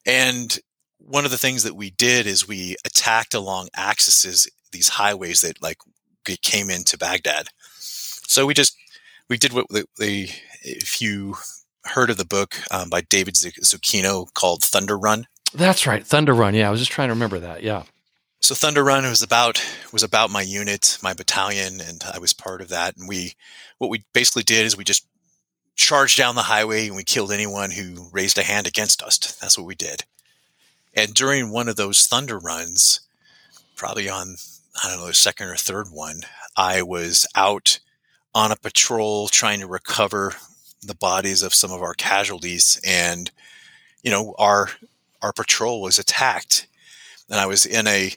And 0.06 0.58
one 0.98 1.24
of 1.24 1.30
the 1.30 1.38
things 1.38 1.62
that 1.64 1.76
we 1.76 1.90
did 1.90 2.26
is 2.26 2.48
we 2.48 2.76
attacked 2.84 3.34
along 3.34 3.68
axes, 3.76 4.48
these 4.72 4.88
highways 4.88 5.42
that 5.42 5.60
like 5.60 5.78
came 6.24 6.70
into 6.70 6.98
Baghdad. 6.98 7.48
So 7.78 8.46
we 8.46 8.54
just 8.54 8.76
we 9.28 9.36
did 9.36 9.52
what 9.52 9.68
the, 9.68 10.30
if 10.62 11.00
you 11.00 11.36
heard 11.84 12.10
of 12.10 12.16
the 12.16 12.24
book 12.24 12.56
um, 12.70 12.88
by 12.88 13.00
David 13.00 13.34
Zucchino 13.34 14.32
called 14.34 14.62
Thunder 14.62 14.96
Run. 14.96 15.26
That's 15.54 15.86
right, 15.86 16.06
Thunder 16.06 16.34
Run. 16.34 16.54
Yeah, 16.54 16.68
I 16.68 16.70
was 16.70 16.80
just 16.80 16.92
trying 16.92 17.08
to 17.08 17.14
remember 17.14 17.38
that. 17.40 17.62
Yeah. 17.62 17.84
So 18.40 18.54
Thunder 18.54 18.82
Run 18.82 19.04
was 19.04 19.22
about 19.22 19.64
was 19.92 20.02
about 20.02 20.30
my 20.30 20.42
unit, 20.42 20.98
my 21.02 21.14
battalion, 21.14 21.80
and 21.80 22.02
I 22.12 22.18
was 22.18 22.32
part 22.32 22.60
of 22.60 22.68
that. 22.70 22.96
And 22.96 23.08
we 23.08 23.34
what 23.78 23.90
we 23.90 24.04
basically 24.12 24.42
did 24.42 24.66
is 24.66 24.76
we 24.76 24.84
just 24.84 25.06
charged 25.76 26.18
down 26.18 26.34
the 26.34 26.42
highway 26.42 26.86
and 26.86 26.96
we 26.96 27.04
killed 27.04 27.32
anyone 27.32 27.70
who 27.70 28.08
raised 28.12 28.38
a 28.38 28.42
hand 28.42 28.66
against 28.66 29.02
us. 29.02 29.18
That's 29.40 29.56
what 29.56 29.66
we 29.66 29.74
did. 29.74 30.04
And 30.94 31.14
during 31.14 31.50
one 31.50 31.68
of 31.68 31.76
those 31.76 32.06
thunder 32.06 32.38
runs, 32.38 33.00
probably 33.76 34.08
on 34.08 34.36
I 34.82 34.88
don't 34.88 35.00
know, 35.00 35.06
the 35.06 35.14
second 35.14 35.48
or 35.48 35.56
third 35.56 35.88
one, 35.90 36.22
I 36.56 36.82
was 36.82 37.26
out 37.34 37.80
on 38.34 38.52
a 38.52 38.56
patrol 38.56 39.28
trying 39.28 39.60
to 39.60 39.66
recover 39.66 40.34
the 40.82 40.94
bodies 40.94 41.42
of 41.42 41.54
some 41.54 41.70
of 41.70 41.82
our 41.82 41.94
casualties. 41.94 42.80
And, 42.84 43.30
you 44.02 44.10
know, 44.10 44.34
our, 44.38 44.70
our 45.20 45.32
patrol 45.32 45.82
was 45.82 45.98
attacked. 45.98 46.66
And 47.30 47.38
I 47.38 47.46
was 47.46 47.66
in 47.66 47.86
a 47.86 48.12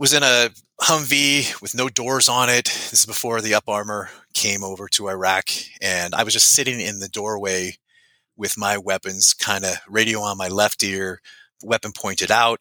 was 0.00 0.14
in 0.14 0.22
a 0.22 0.48
Humvee 0.80 1.60
with 1.60 1.74
no 1.74 1.90
doors 1.90 2.26
on 2.26 2.48
it. 2.48 2.64
This 2.64 3.00
is 3.00 3.06
before 3.06 3.42
the 3.42 3.54
Up 3.54 3.68
Armor 3.68 4.08
came 4.32 4.64
over 4.64 4.88
to 4.88 5.10
Iraq, 5.10 5.50
and 5.82 6.14
I 6.14 6.24
was 6.24 6.32
just 6.32 6.48
sitting 6.48 6.80
in 6.80 7.00
the 7.00 7.08
doorway 7.08 7.76
with 8.34 8.56
my 8.56 8.78
weapons, 8.78 9.34
kind 9.34 9.62
of 9.62 9.76
radio 9.86 10.20
on 10.20 10.38
my 10.38 10.48
left 10.48 10.82
ear, 10.82 11.20
weapon 11.62 11.92
pointed 11.92 12.30
out, 12.30 12.60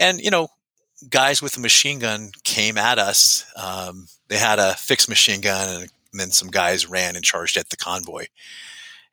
and 0.00 0.18
you 0.18 0.30
know, 0.30 0.48
guys 1.10 1.42
with 1.42 1.56
a 1.56 1.60
machine 1.60 1.98
gun 1.98 2.30
came 2.44 2.78
at 2.78 2.98
us. 2.98 3.44
Um, 3.56 4.08
they 4.28 4.38
had 4.38 4.58
a 4.58 4.74
fixed 4.74 5.08
machine 5.08 5.40
gun, 5.40 5.82
and 5.82 5.90
then 6.12 6.30
some 6.30 6.48
guys 6.48 6.88
ran 6.88 7.16
and 7.16 7.24
charged 7.24 7.56
at 7.56 7.70
the 7.70 7.76
convoy. 7.76 8.26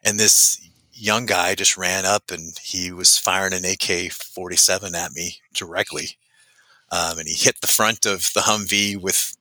And 0.03 0.19
this 0.19 0.59
young 0.93 1.25
guy 1.25 1.55
just 1.55 1.77
ran 1.77 2.05
up 2.05 2.29
and 2.29 2.57
he 2.59 2.91
was 2.91 3.17
firing 3.17 3.53
an 3.53 3.65
AK 3.65 4.11
47 4.11 4.95
at 4.95 5.11
me 5.13 5.37
directly. 5.53 6.17
Um, 6.91 7.17
and 7.17 7.27
he 7.27 7.33
hit 7.33 7.61
the 7.61 7.67
front 7.67 8.05
of 8.05 8.31
the 8.33 8.41
Humvee 8.41 9.01
with, 9.01 9.35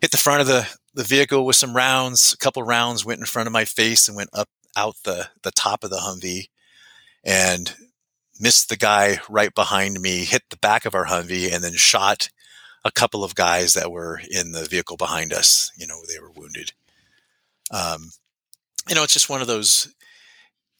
hit 0.00 0.10
the 0.10 0.16
front 0.16 0.40
of 0.40 0.46
the, 0.46 0.66
the 0.94 1.04
vehicle 1.04 1.44
with 1.44 1.56
some 1.56 1.76
rounds. 1.76 2.32
A 2.32 2.38
couple 2.38 2.62
rounds 2.62 3.04
went 3.04 3.20
in 3.20 3.26
front 3.26 3.46
of 3.46 3.52
my 3.52 3.64
face 3.64 4.08
and 4.08 4.16
went 4.16 4.30
up 4.32 4.48
out 4.76 4.96
the, 5.04 5.28
the 5.42 5.50
top 5.50 5.84
of 5.84 5.90
the 5.90 5.98
Humvee 5.98 6.48
and 7.22 7.74
missed 8.40 8.68
the 8.68 8.76
guy 8.76 9.18
right 9.28 9.54
behind 9.54 10.00
me, 10.00 10.24
hit 10.24 10.42
the 10.50 10.56
back 10.56 10.84
of 10.84 10.94
our 10.94 11.06
Humvee, 11.06 11.52
and 11.52 11.62
then 11.62 11.74
shot 11.74 12.28
a 12.84 12.92
couple 12.92 13.24
of 13.24 13.34
guys 13.34 13.74
that 13.74 13.90
were 13.90 14.20
in 14.30 14.52
the 14.52 14.64
vehicle 14.64 14.96
behind 14.96 15.32
us. 15.32 15.70
You 15.76 15.86
know, 15.86 16.00
they 16.08 16.20
were 16.20 16.30
wounded. 16.30 16.72
Um, 17.70 18.10
you 18.88 18.94
know, 18.94 19.02
it's 19.02 19.14
just 19.14 19.30
one 19.30 19.40
of 19.40 19.46
those 19.46 19.94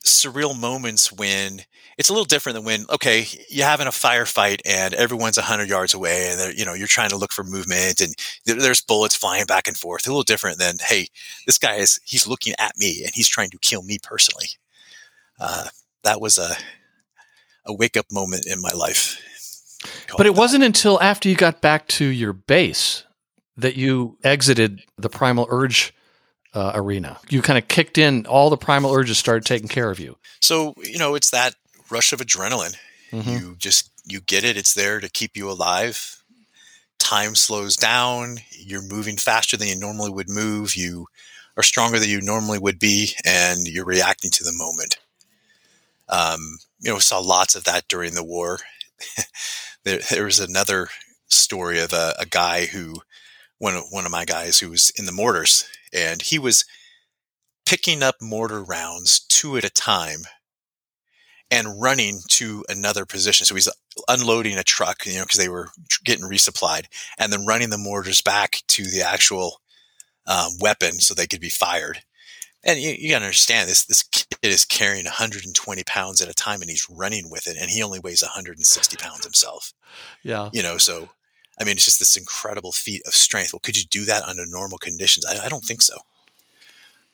surreal 0.04 0.58
moments 0.58 1.10
when 1.10 1.62
it's 1.96 2.10
a 2.10 2.12
little 2.12 2.26
different 2.26 2.54
than 2.54 2.64
when 2.64 2.84
okay 2.90 3.26
you're 3.48 3.66
having 3.66 3.86
a 3.86 3.90
firefight 3.90 4.60
and 4.66 4.92
everyone's 4.92 5.38
100 5.38 5.66
yards 5.66 5.94
away 5.94 6.28
and 6.30 6.58
you 6.58 6.64
know 6.66 6.74
you're 6.74 6.86
trying 6.86 7.08
to 7.08 7.16
look 7.16 7.32
for 7.32 7.42
movement 7.42 8.02
and 8.02 8.14
there's 8.44 8.82
bullets 8.82 9.16
flying 9.16 9.46
back 9.46 9.66
and 9.66 9.78
forth 9.78 10.06
a 10.06 10.10
little 10.10 10.22
different 10.22 10.58
than 10.58 10.74
hey 10.86 11.06
this 11.46 11.56
guy 11.56 11.76
is 11.76 11.98
he's 12.04 12.26
looking 12.28 12.52
at 12.58 12.76
me 12.76 13.00
and 13.02 13.12
he's 13.14 13.28
trying 13.28 13.48
to 13.48 13.58
kill 13.62 13.82
me 13.82 13.96
personally 14.02 14.48
uh, 15.40 15.64
that 16.02 16.20
was 16.20 16.36
a 16.36 16.54
a 17.66 17.74
wake 17.74 17.96
up 17.96 18.06
moment 18.10 18.46
in 18.46 18.60
my 18.60 18.72
life 18.72 19.20
but 20.16 20.26
it 20.26 20.34
wasn't 20.34 20.64
until 20.64 21.00
after 21.00 21.28
you 21.28 21.34
got 21.34 21.60
back 21.60 21.86
to 21.88 22.04
your 22.04 22.32
base 22.32 23.04
that 23.56 23.76
you 23.76 24.18
exited 24.24 24.82
the 24.96 25.08
primal 25.08 25.46
urge 25.50 25.94
uh, 26.54 26.72
arena. 26.74 27.18
You 27.28 27.42
kind 27.42 27.58
of 27.58 27.68
kicked 27.68 27.98
in, 27.98 28.26
all 28.26 28.50
the 28.50 28.56
primal 28.56 28.92
urges 28.92 29.18
started 29.18 29.44
taking 29.44 29.68
care 29.68 29.90
of 29.90 29.98
you. 29.98 30.16
So, 30.40 30.74
you 30.82 30.98
know, 30.98 31.14
it's 31.14 31.30
that 31.30 31.54
rush 31.90 32.12
of 32.12 32.20
adrenaline. 32.20 32.76
Mm-hmm. 33.10 33.30
You 33.30 33.56
just, 33.58 33.90
you 34.04 34.20
get 34.20 34.44
it. 34.44 34.56
It's 34.56 34.74
there 34.74 35.00
to 35.00 35.08
keep 35.08 35.36
you 35.36 35.50
alive. 35.50 36.22
Time 36.98 37.34
slows 37.34 37.76
down. 37.76 38.38
You're 38.50 38.82
moving 38.82 39.16
faster 39.16 39.56
than 39.56 39.68
you 39.68 39.78
normally 39.78 40.10
would 40.10 40.28
move. 40.28 40.76
You 40.76 41.06
are 41.56 41.62
stronger 41.62 41.98
than 41.98 42.08
you 42.08 42.20
normally 42.20 42.58
would 42.58 42.78
be, 42.78 43.10
and 43.24 43.68
you're 43.68 43.84
reacting 43.84 44.30
to 44.32 44.44
the 44.44 44.52
moment. 44.52 44.98
Um, 46.08 46.58
you 46.84 46.92
know, 46.92 46.98
saw 46.98 47.18
lots 47.18 47.54
of 47.54 47.64
that 47.64 47.88
during 47.88 48.14
the 48.14 48.24
war. 48.24 48.58
there, 49.84 50.00
there 50.10 50.24
was 50.24 50.38
another 50.38 50.88
story 51.28 51.80
of 51.80 51.92
a, 51.92 52.14
a 52.18 52.26
guy 52.26 52.66
who, 52.66 52.96
one 53.58 53.74
of, 53.74 53.84
one 53.90 54.04
of 54.04 54.12
my 54.12 54.24
guys 54.24 54.58
who 54.58 54.70
was 54.70 54.92
in 54.96 55.06
the 55.06 55.12
mortars 55.12 55.66
and 55.92 56.20
he 56.20 56.38
was 56.38 56.64
picking 57.64 58.02
up 58.02 58.16
mortar 58.20 58.62
rounds 58.62 59.20
two 59.20 59.56
at 59.56 59.64
a 59.64 59.70
time 59.70 60.24
and 61.50 61.80
running 61.80 62.20
to 62.28 62.64
another 62.68 63.06
position. 63.06 63.46
So 63.46 63.54
he's 63.54 63.70
unloading 64.08 64.58
a 64.58 64.62
truck, 64.62 65.06
you 65.06 65.14
know, 65.14 65.22
because 65.22 65.38
they 65.38 65.48
were 65.48 65.68
getting 66.04 66.24
resupplied, 66.24 66.86
and 67.18 67.32
then 67.32 67.46
running 67.46 67.70
the 67.70 67.78
mortars 67.78 68.20
back 68.20 68.62
to 68.68 68.84
the 68.84 69.02
actual 69.02 69.60
um, 70.26 70.52
weapon 70.60 70.94
so 70.94 71.14
they 71.14 71.26
could 71.26 71.40
be 71.40 71.50
fired. 71.50 72.00
And 72.66 72.80
you, 72.80 72.94
you 72.98 73.10
got 73.10 73.18
to 73.18 73.26
understand 73.26 73.68
this: 73.68 73.84
this 73.84 74.02
kid 74.02 74.26
is 74.42 74.64
carrying 74.64 75.04
120 75.04 75.84
pounds 75.84 76.20
at 76.22 76.28
a 76.28 76.34
time, 76.34 76.60
and 76.62 76.70
he's 76.70 76.88
running 76.90 77.30
with 77.30 77.46
it, 77.46 77.56
and 77.60 77.70
he 77.70 77.82
only 77.82 78.00
weighs 78.00 78.22
160 78.22 78.96
pounds 78.96 79.24
himself. 79.24 79.72
Yeah, 80.22 80.50
you 80.52 80.62
know, 80.62 80.78
so 80.78 81.10
I 81.60 81.64
mean, 81.64 81.76
it's 81.76 81.84
just 81.84 81.98
this 81.98 82.16
incredible 82.16 82.72
feat 82.72 83.02
of 83.06 83.14
strength. 83.14 83.52
Well, 83.52 83.60
could 83.60 83.76
you 83.76 83.84
do 83.84 84.04
that 84.06 84.24
under 84.24 84.46
normal 84.46 84.78
conditions? 84.78 85.24
I, 85.26 85.46
I 85.46 85.48
don't 85.48 85.64
think 85.64 85.82
so. 85.82 85.98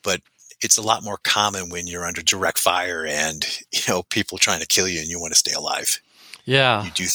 But 0.03 0.21
it's 0.61 0.77
a 0.77 0.81
lot 0.81 1.03
more 1.03 1.17
common 1.23 1.69
when 1.69 1.87
you're 1.87 2.05
under 2.05 2.21
direct 2.21 2.57
fire 2.57 3.05
and 3.05 3.45
you 3.71 3.81
know 3.87 4.03
people 4.03 4.37
trying 4.37 4.61
to 4.61 4.67
kill 4.67 4.87
you 4.87 4.99
and 4.99 5.09
you 5.09 5.19
want 5.19 5.33
to 5.33 5.39
stay 5.39 5.53
alive. 5.53 6.01
Yeah, 6.45 6.83
you 6.83 6.91
do. 6.91 7.05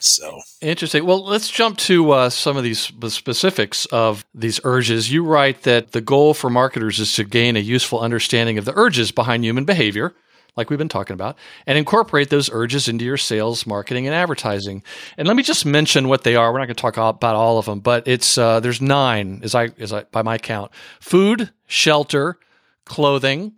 Th- 0.00 0.10
so 0.20 0.40
interesting. 0.60 1.04
Well, 1.04 1.24
let's 1.24 1.50
jump 1.50 1.78
to 1.78 2.10
uh, 2.10 2.30
some 2.30 2.56
of 2.56 2.64
these 2.64 2.92
specifics 3.08 3.86
of 3.86 4.24
these 4.34 4.60
urges. 4.64 5.12
You 5.12 5.24
write 5.24 5.62
that 5.62 5.92
the 5.92 6.00
goal 6.00 6.34
for 6.34 6.48
marketers 6.50 6.98
is 6.98 7.14
to 7.14 7.24
gain 7.24 7.56
a 7.56 7.60
useful 7.60 8.00
understanding 8.00 8.58
of 8.58 8.64
the 8.64 8.76
urges 8.76 9.12
behind 9.12 9.44
human 9.44 9.64
behavior 9.64 10.14
like 10.56 10.68
we've 10.68 10.78
been 10.78 10.88
talking 10.88 11.14
about, 11.14 11.36
and 11.66 11.78
incorporate 11.78 12.28
those 12.30 12.50
urges 12.52 12.88
into 12.88 13.04
your 13.04 13.16
sales, 13.16 13.66
marketing, 13.66 14.06
and 14.06 14.14
advertising. 14.14 14.82
And 15.16 15.28
let 15.28 15.36
me 15.36 15.42
just 15.42 15.64
mention 15.64 16.08
what 16.08 16.24
they 16.24 16.36
are. 16.36 16.52
We're 16.52 16.58
not 16.58 16.66
going 16.66 16.76
to 16.76 16.80
talk 16.80 16.96
about 16.96 17.36
all 17.36 17.58
of 17.58 17.66
them, 17.66 17.80
but 17.80 18.06
it's 18.08 18.36
uh, 18.36 18.60
there's 18.60 18.80
nine, 18.80 19.40
as 19.42 19.54
I 19.54 19.70
as 19.78 19.92
I 19.92 20.04
by 20.04 20.22
my 20.22 20.38
count: 20.38 20.72
food, 21.00 21.50
shelter, 21.66 22.38
clothing, 22.84 23.52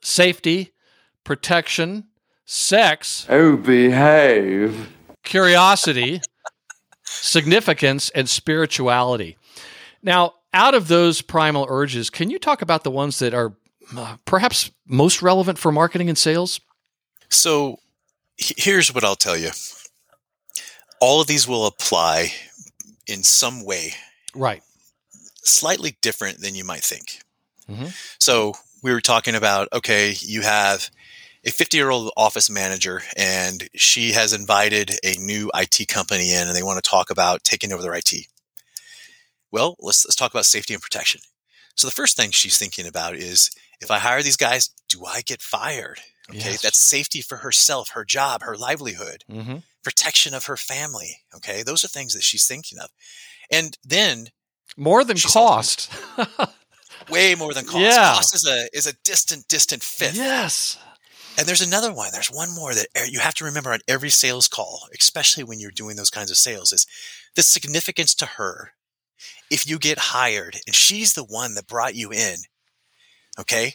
safety, 0.00 0.72
protection, 1.24 2.04
sex. 2.44 3.26
Oh, 3.28 3.56
behave. 3.56 4.95
Curiosity, 5.26 6.22
significance, 7.02 8.10
and 8.10 8.28
spirituality. 8.28 9.36
Now, 10.02 10.34
out 10.54 10.74
of 10.74 10.88
those 10.88 11.20
primal 11.20 11.66
urges, 11.68 12.10
can 12.10 12.30
you 12.30 12.38
talk 12.38 12.62
about 12.62 12.84
the 12.84 12.90
ones 12.90 13.18
that 13.18 13.34
are 13.34 13.54
uh, 13.94 14.16
perhaps 14.24 14.70
most 14.86 15.20
relevant 15.20 15.58
for 15.58 15.72
marketing 15.72 16.08
and 16.08 16.16
sales? 16.16 16.60
So 17.28 17.78
here's 18.38 18.94
what 18.94 19.04
I'll 19.04 19.16
tell 19.16 19.36
you 19.36 19.50
all 21.00 21.20
of 21.20 21.26
these 21.26 21.46
will 21.46 21.66
apply 21.66 22.32
in 23.06 23.22
some 23.22 23.64
way. 23.64 23.94
Right. 24.34 24.62
Slightly 25.42 25.96
different 26.02 26.40
than 26.40 26.54
you 26.54 26.64
might 26.64 26.82
think. 26.82 27.20
Mm-hmm. 27.68 27.88
So 28.18 28.54
we 28.82 28.92
were 28.92 29.00
talking 29.00 29.34
about 29.34 29.68
okay, 29.72 30.14
you 30.20 30.42
have 30.42 30.88
a 31.46 31.50
50 31.50 31.76
year 31.76 31.90
old 31.90 32.12
office 32.16 32.50
manager 32.50 33.02
and 33.16 33.68
she 33.74 34.12
has 34.12 34.32
invited 34.32 34.98
a 35.04 35.14
new 35.18 35.50
IT 35.54 35.86
company 35.88 36.34
in 36.34 36.48
and 36.48 36.56
they 36.56 36.62
want 36.62 36.82
to 36.82 36.90
talk 36.90 37.08
about 37.08 37.44
taking 37.44 37.72
over 37.72 37.82
their 37.82 37.94
IT. 37.94 38.12
Well, 39.52 39.76
let's, 39.78 40.04
let's 40.04 40.16
talk 40.16 40.32
about 40.32 40.44
safety 40.44 40.74
and 40.74 40.82
protection. 40.82 41.20
So 41.76 41.86
the 41.86 41.92
first 41.92 42.16
thing 42.16 42.30
she's 42.32 42.58
thinking 42.58 42.86
about 42.86 43.14
is 43.14 43.50
if 43.80 43.90
I 43.90 43.98
hire 43.98 44.22
these 44.22 44.36
guys, 44.36 44.70
do 44.88 45.04
I 45.04 45.20
get 45.20 45.40
fired? 45.40 46.00
Okay, 46.28 46.50
yes. 46.50 46.62
that's 46.62 46.78
safety 46.78 47.20
for 47.20 47.36
herself, 47.36 47.90
her 47.90 48.04
job, 48.04 48.42
her 48.42 48.56
livelihood, 48.56 49.22
mm-hmm. 49.30 49.58
protection 49.84 50.34
of 50.34 50.46
her 50.46 50.56
family. 50.56 51.18
Okay, 51.36 51.62
those 51.62 51.84
are 51.84 51.88
things 51.88 52.14
that 52.14 52.24
she's 52.24 52.48
thinking 52.48 52.78
of. 52.80 52.90
And 53.52 53.78
then 53.84 54.30
more 54.76 55.04
than 55.04 55.18
cost. 55.18 55.92
way 57.08 57.36
more 57.36 57.54
than 57.54 57.64
cost. 57.64 57.78
Yeah. 57.78 58.14
Cost 58.14 58.34
is 58.34 58.44
a 58.44 58.66
is 58.76 58.88
a 58.88 58.94
distant, 59.04 59.46
distant 59.46 59.84
fifth. 59.84 60.16
Yes. 60.16 60.78
And 61.38 61.46
there's 61.46 61.60
another 61.60 61.92
one. 61.92 62.10
There's 62.12 62.30
one 62.32 62.54
more 62.54 62.74
that 62.74 62.88
you 63.10 63.20
have 63.20 63.34
to 63.34 63.44
remember 63.44 63.72
on 63.72 63.80
every 63.86 64.10
sales 64.10 64.48
call, 64.48 64.88
especially 64.98 65.44
when 65.44 65.60
you're 65.60 65.70
doing 65.70 65.96
those 65.96 66.10
kinds 66.10 66.30
of 66.30 66.36
sales, 66.36 66.72
is 66.72 66.86
the 67.34 67.42
significance 67.42 68.14
to 68.16 68.26
her. 68.26 68.72
If 69.50 69.66
you 69.68 69.78
get 69.78 69.98
hired 69.98 70.58
and 70.66 70.74
she's 70.74 71.14
the 71.14 71.24
one 71.24 71.54
that 71.54 71.66
brought 71.66 71.94
you 71.94 72.10
in, 72.10 72.36
Okay. 73.38 73.74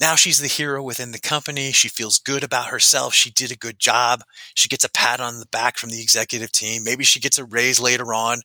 Now 0.00 0.14
she's 0.14 0.40
the 0.40 0.48
hero 0.48 0.82
within 0.82 1.12
the 1.12 1.20
company. 1.20 1.70
She 1.72 1.88
feels 1.88 2.18
good 2.18 2.42
about 2.42 2.68
herself. 2.68 3.14
She 3.14 3.30
did 3.30 3.52
a 3.52 3.56
good 3.56 3.78
job. 3.78 4.22
She 4.54 4.68
gets 4.68 4.84
a 4.84 4.90
pat 4.90 5.20
on 5.20 5.38
the 5.38 5.46
back 5.46 5.76
from 5.78 5.90
the 5.90 6.02
executive 6.02 6.50
team. 6.50 6.82
Maybe 6.84 7.04
she 7.04 7.20
gets 7.20 7.38
a 7.38 7.44
raise 7.44 7.80
later 7.80 8.12
on. 8.12 8.40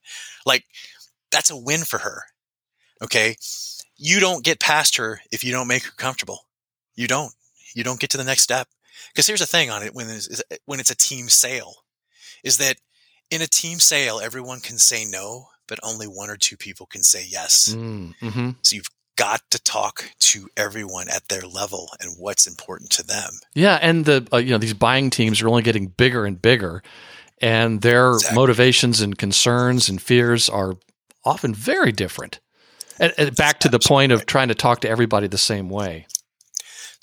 Like 0.45 0.66
that's 1.32 1.49
a 1.51 1.58
win 1.58 1.82
for 1.82 1.99
her. 1.99 2.24
Okay. 3.01 3.38
You 3.97 4.20
don't 4.20 4.43
get 4.43 4.60
past 4.60 4.97
her 4.97 5.22
if 5.32 5.43
you 5.43 5.51
don't 5.51 5.68
make 5.68 5.84
her 5.86 5.91
comfortable. 5.97 6.41
You 6.95 7.08
don't. 7.08 7.34
You 7.74 7.84
don't 7.84 7.99
get 7.99 8.09
to 8.11 8.18
the 8.18 8.24
next 8.24 8.43
step. 8.43 8.68
Because 9.13 9.28
here's 9.28 9.39
the 9.39 9.45
thing 9.45 9.70
on 9.70 9.84
it 9.84 9.93
when 9.93 10.09
it's, 10.09 10.41
when 10.65 10.80
it's 10.80 10.91
a 10.91 10.95
team 10.95 11.30
sale 11.30 11.76
is 12.43 12.57
that 12.57 12.78
in 13.30 13.41
a 13.41 13.47
team 13.47 13.80
sale, 13.80 14.20
everyone 14.24 14.59
can 14.59 14.78
say 14.78 15.05
no, 15.05 15.47
but 15.68 15.80
only 15.84 16.07
one 16.07 16.30
or 16.30 16.38
two 16.38 16.57
people 16.57 16.86
can 16.86 17.03
say 17.03 17.26
yes. 17.28 17.76
Mm, 17.76 18.13
mm-hmm. 18.22 18.49
So 18.61 18.76
you've 18.76 18.89
got 19.18 19.41
to 19.51 19.61
talk 19.61 20.11
to 20.20 20.47
everyone 20.55 21.09
at 21.09 21.28
their 21.28 21.41
level 21.41 21.89
and 21.99 22.15
what's 22.18 22.47
important 22.47 22.91
to 22.91 23.03
them. 23.03 23.32
Yeah, 23.53 23.78
and 23.82 24.05
the 24.05 24.28
uh, 24.32 24.38
you 24.38 24.51
know 24.51 24.57
these 24.57 24.74
buying 24.74 25.09
teams 25.09 25.41
are 25.41 25.49
only 25.49 25.63
getting 25.63 25.88
bigger 25.88 26.26
and 26.26 26.41
bigger, 26.41 26.82
and 27.41 27.82
their 27.82 28.13
exactly. 28.13 28.36
motivations 28.36 29.01
and 29.01 29.18
concerns 29.18 29.89
and 29.89 30.01
fears 30.01 30.47
are 30.47 30.76
often 31.26 31.53
very 31.53 31.91
different. 31.91 32.39
And, 32.99 33.13
and 33.18 33.36
back 33.36 33.59
to 33.59 33.70
the 33.70 33.80
point 33.80 34.11
of 34.11 34.26
trying 34.26 34.47
to 34.47 34.55
talk 34.55 34.82
to 34.82 34.89
everybody 34.89 35.28
the 35.28 35.38
same 35.38 35.70
way. 35.70 36.07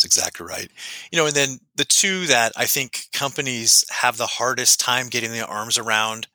That's 0.05 0.17
exactly 0.17 0.47
right. 0.47 0.71
You 1.11 1.19
know, 1.19 1.27
and 1.27 1.35
then 1.35 1.59
the 1.77 1.87
two 1.87 2.27
that 2.27 2.53
I 2.57 2.67
think 2.67 3.07
companies 3.13 3.85
have 3.91 4.19
the 4.19 4.27
hardest 4.27 4.81
time 4.81 5.09
getting 5.09 5.33
their 5.33 5.47
arms 5.47 5.79
around 5.79 6.27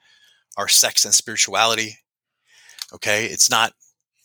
are 0.57 0.67
sex 0.67 1.05
and 1.05 1.13
spirituality. 1.13 1.97
Okay. 2.93 3.25
It's 3.25 3.49
not, 3.49 3.73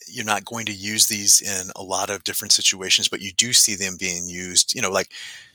you're 0.08 0.24
not 0.24 0.46
going 0.46 0.64
to 0.66 0.72
use 0.72 1.08
these 1.08 1.42
in 1.42 1.70
a 1.76 1.82
lot 1.82 2.08
of 2.08 2.24
different 2.24 2.52
situations, 2.52 3.08
but 3.08 3.20
you 3.20 3.32
do 3.32 3.52
see 3.52 3.74
them 3.74 3.96
being 3.98 4.28
used. 4.28 4.74
You 4.74 4.80
know, 4.80 4.90
like 4.90 5.10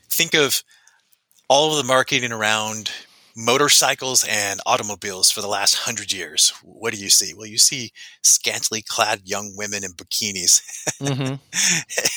think 0.08 0.36
of 0.36 0.64
all 1.48 1.72
of 1.72 1.78
the 1.78 1.84
marketing 1.84 2.32
around 2.32 2.92
motorcycles 3.36 4.26
and 4.30 4.60
automobiles 4.66 5.32
for 5.32 5.42
the 5.42 5.48
last 5.48 5.76
hundred 5.76 6.12
years. 6.12 6.54
What 6.64 6.94
do 6.94 7.00
you 7.00 7.10
see? 7.10 7.34
Well, 7.34 7.46
you 7.46 7.58
see 7.58 7.92
scantily 8.22 8.82
clad 8.82 9.22
young 9.24 9.54
women 9.58 9.84
in 9.84 9.92
bikinis. 9.94 10.62
Mm-hmm. 11.00 11.36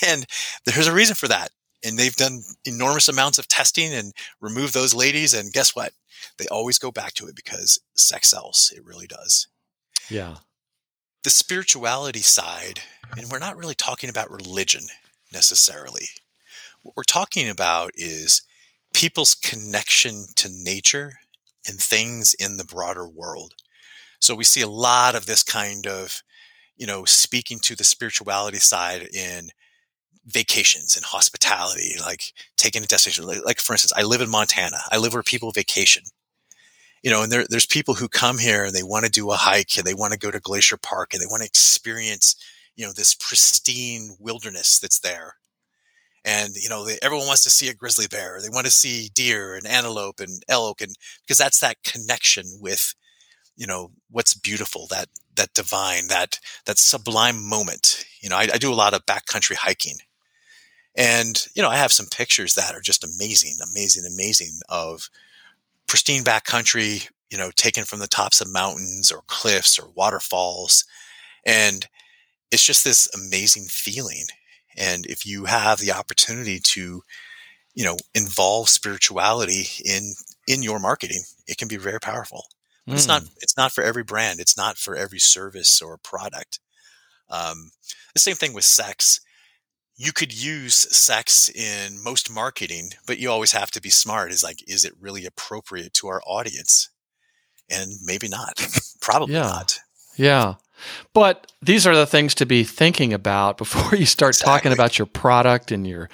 and 0.11 0.27
there's 0.67 0.89
a 0.89 0.95
reason 0.95 1.15
for 1.15 1.29
that. 1.29 1.51
And 1.85 1.99
they've 1.99 2.15
done 2.15 2.43
enormous 2.65 3.09
amounts 3.09 3.39
of 3.39 3.49
testing 3.49 3.93
and 3.93 4.13
removed 4.41 4.75
those 4.75 4.95
ladies. 4.95 5.35
And 5.35 5.53
guess 5.53 5.75
what? 5.75 5.93
They 6.39 6.47
always 6.47 6.79
go 6.79 6.93
back 6.93 7.15
to 7.15 7.27
it 7.27 7.35
because 7.35 7.81
sex 7.97 8.31
sells. 8.31 8.73
It 8.77 8.85
really 8.85 9.07
does. 9.07 9.49
Yeah. 10.09 10.37
The 11.25 11.31
spirituality 11.31 12.21
side, 12.21 12.81
and 13.17 13.29
we're 13.31 13.39
not 13.39 13.57
really 13.57 13.75
talking 13.75 14.11
about 14.11 14.31
religion 14.31 14.83
necessarily. 15.33 16.09
What 16.83 16.97
we're 16.97 17.05
talking 17.05 17.49
about 17.49 17.93
is 17.95 18.43
people's 18.93 19.35
connection 19.35 20.27
to 20.37 20.49
nature 20.51 21.19
and 21.67 21.79
things 21.79 22.35
in 22.35 22.57
the 22.57 22.65
broader 22.65 23.09
world. 23.09 23.55
So 24.21 24.35
we 24.35 24.45
see 24.45 24.61
a 24.63 24.69
lot 24.69 25.15
of 25.15 25.27
this 25.27 25.43
kind 25.43 25.87
of, 25.87 26.23
you 26.77 26.87
know, 26.87 27.05
speaking 27.05 27.59
to 27.61 27.77
the 27.77 27.85
spirituality 27.85 28.59
side 28.59 29.09
in 29.15 29.51
vacations 30.27 30.97
and 30.97 31.05
hospitality, 31.05 31.95
like 32.01 32.33
taking 32.57 32.83
a 32.83 32.87
destination. 32.87 33.27
Like, 33.27 33.45
like 33.45 33.61
for 33.61 33.73
instance, 33.73 33.93
I 33.97 34.03
live 34.03 34.21
in 34.21 34.31
Montana. 34.31 34.79
I 34.91 34.99
live 34.99 35.15
where 35.15 35.23
people 35.23 35.51
vacation. 35.53 36.05
You 37.03 37.11
know, 37.11 37.23
and 37.23 37.33
there, 37.33 37.45
there's 37.49 37.67
people 37.67 37.95
who 37.95 38.09
come 38.09 38.39
here 38.39 38.65
and 38.65 38.75
they 38.75 38.85
want 38.85 39.05
to 39.05 39.11
do 39.11 39.33
a 39.33 39.37
hike 39.37 39.77
and 39.77 39.85
they 39.85 39.95
want 39.95 40.13
to 40.13 40.19
go 40.19 40.31
to 40.31 40.39
Glacier 40.39 40.77
Park 40.77 41.13
and 41.13 41.21
they 41.21 41.27
want 41.27 41.41
to 41.41 41.47
experience, 41.47 42.37
you 42.77 42.87
know, 42.87 42.93
this 42.93 43.15
pristine 43.15 44.11
wilderness 44.21 44.79
that's 44.79 45.01
there 45.01 45.35
and 46.25 46.55
you 46.55 46.69
know 46.69 46.85
they, 46.85 46.99
everyone 47.03 47.27
wants 47.27 47.43
to 47.43 47.51
see 47.51 47.69
a 47.69 47.75
grizzly 47.75 48.07
bear 48.07 48.39
they 48.41 48.49
want 48.49 48.65
to 48.65 48.71
see 48.71 49.11
deer 49.15 49.55
and 49.55 49.67
antelope 49.67 50.21
and 50.21 50.43
elk 50.49 50.81
and 50.81 50.95
because 51.23 51.39
that's 51.39 51.61
that 51.61 51.83
connection 51.83 52.45
with 52.61 52.95
you 53.57 53.67
know 53.67 53.91
what's 54.11 54.35
beautiful 54.35 54.87
that 54.89 55.09
that 55.35 55.53
divine 55.55 56.09
that 56.09 56.39
that 56.67 56.79
sublime 56.79 57.43
moment 57.43 58.05
you 58.21 58.29
know 58.29 58.37
I, 58.37 58.49
I 58.55 58.59
do 58.59 58.73
a 58.73 58.75
lot 58.75 58.95
of 58.95 59.07
backcountry 59.07 59.57
hiking 59.57 59.99
and 60.97 61.47
you 61.55 61.63
know 61.63 61.71
i 61.71 61.77
have 61.77 61.93
some 61.93 62.07
pictures 62.07 62.55
that 62.55 62.75
are 62.75 62.81
just 62.81 63.05
amazing 63.05 63.57
amazing 63.71 64.05
amazing 64.07 64.61
of 64.69 65.09
pristine 65.87 66.23
backcountry 66.23 67.09
you 67.31 67.39
know 67.39 67.51
taken 67.57 67.85
from 67.85 67.99
the 67.99 68.07
tops 68.07 68.41
of 68.41 68.53
mountains 68.53 69.11
or 69.11 69.23
cliffs 69.27 69.79
or 69.79 69.89
waterfalls 69.95 70.85
and 71.45 71.89
it's 72.51 72.65
just 72.65 72.85
this 72.85 73.09
amazing 73.15 73.65
feeling 73.65 74.27
and 74.77 75.07
if 75.07 75.27
you 75.27 75.45
have 75.45 75.79
the 75.79 75.93
opportunity 75.93 76.59
to, 76.59 77.03
you 77.75 77.85
know, 77.85 77.97
involve 78.15 78.69
spirituality 78.69 79.67
in 79.85 80.15
in 80.49 80.63
your 80.63 80.79
marketing, 80.79 81.23
it 81.47 81.57
can 81.59 81.69
be 81.69 81.77
very 81.77 82.01
powerful. 82.01 82.47
But 82.87 82.93
mm. 82.93 82.97
it's 82.97 83.07
not 83.07 83.23
hmm. 83.23 83.29
it's 83.41 83.57
not 83.57 83.73
for 83.73 83.85
every 83.85 84.03
brand. 84.03 84.41
It's 84.41 84.57
not 84.57 84.79
for 84.79 84.97
every 84.97 85.19
service 85.19 85.81
or 85.81 85.97
product. 85.99 86.59
Um, 87.29 87.71
the 88.15 88.21
same 88.21 88.37
thing 88.37 88.53
with 88.53 88.65
sex. 88.65 89.21
You 90.03 90.13
could 90.13 90.33
use 90.33 90.75
sex 90.75 91.49
in 91.49 92.03
most 92.03 92.29
marketing, 92.29 92.91
but 93.07 93.19
you 93.19 93.31
always 93.31 93.53
have 93.53 93.71
to 93.71 93.81
be 93.81 93.89
smart. 93.89 94.33
Is 94.33 94.43
like, 94.43 94.69
is 94.69 94.85
it 94.85 94.95
really 95.01 95.25
appropriate 95.25 95.95
to 95.95 96.09
our 96.09 96.21
audience? 96.27 96.91
And 97.71 97.93
maybe 98.03 98.27
not. 98.27 98.67
Probably 99.01 99.37
yeah. 99.37 99.43
not. 99.43 99.79
Yeah. 100.17 100.55
But 101.15 101.53
these 101.63 101.87
are 101.87 101.95
the 101.95 102.07
things 102.07 102.35
to 102.35 102.47
be 102.47 102.65
thinking 102.65 103.13
about 103.13 103.59
before 103.59 103.97
you 103.97 104.07
start 104.07 104.31
exactly. 104.31 104.53
talking 104.53 104.73
about 104.73 104.99
your 104.99 105.07
product 105.07 105.71
and 105.71 105.87
your 105.87 106.11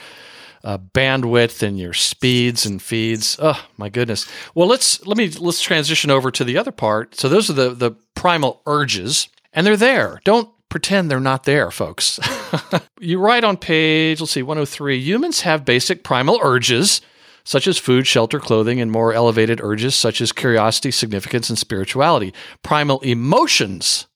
uh, 0.64 0.76
bandwidth 0.76 1.62
and 1.62 1.78
your 1.78 1.94
speeds 1.94 2.66
and 2.66 2.82
feeds. 2.82 3.38
Oh 3.40 3.64
my 3.78 3.88
goodness. 3.88 4.28
Well, 4.54 4.68
let's 4.68 5.04
let 5.06 5.16
me 5.16 5.30
let's 5.30 5.62
transition 5.62 6.10
over 6.10 6.30
to 6.30 6.44
the 6.44 6.58
other 6.58 6.72
part. 6.72 7.14
So 7.14 7.30
those 7.30 7.48
are 7.48 7.54
the 7.54 7.70
the 7.70 7.92
primal 8.14 8.60
urges, 8.66 9.28
and 9.54 9.66
they're 9.66 9.78
there. 9.78 10.20
Don't 10.24 10.50
pretend 10.68 11.10
they're 11.10 11.20
not 11.20 11.44
there, 11.44 11.70
folks. 11.70 12.20
you 13.00 13.18
write 13.18 13.44
on 13.44 13.56
page, 13.56 14.20
let's 14.20 14.32
see, 14.32 14.42
103. 14.42 14.98
Humans 14.98 15.42
have 15.42 15.64
basic 15.64 16.04
primal 16.04 16.38
urges 16.42 17.00
such 17.44 17.66
as 17.66 17.78
food, 17.78 18.06
shelter, 18.06 18.38
clothing, 18.38 18.78
and 18.78 18.90
more 18.90 19.14
elevated 19.14 19.60
urges 19.62 19.94
such 19.94 20.20
as 20.20 20.32
curiosity, 20.32 20.90
significance, 20.90 21.48
and 21.48 21.58
spirituality. 21.58 22.34
Primal 22.62 23.00
emotions 23.00 24.06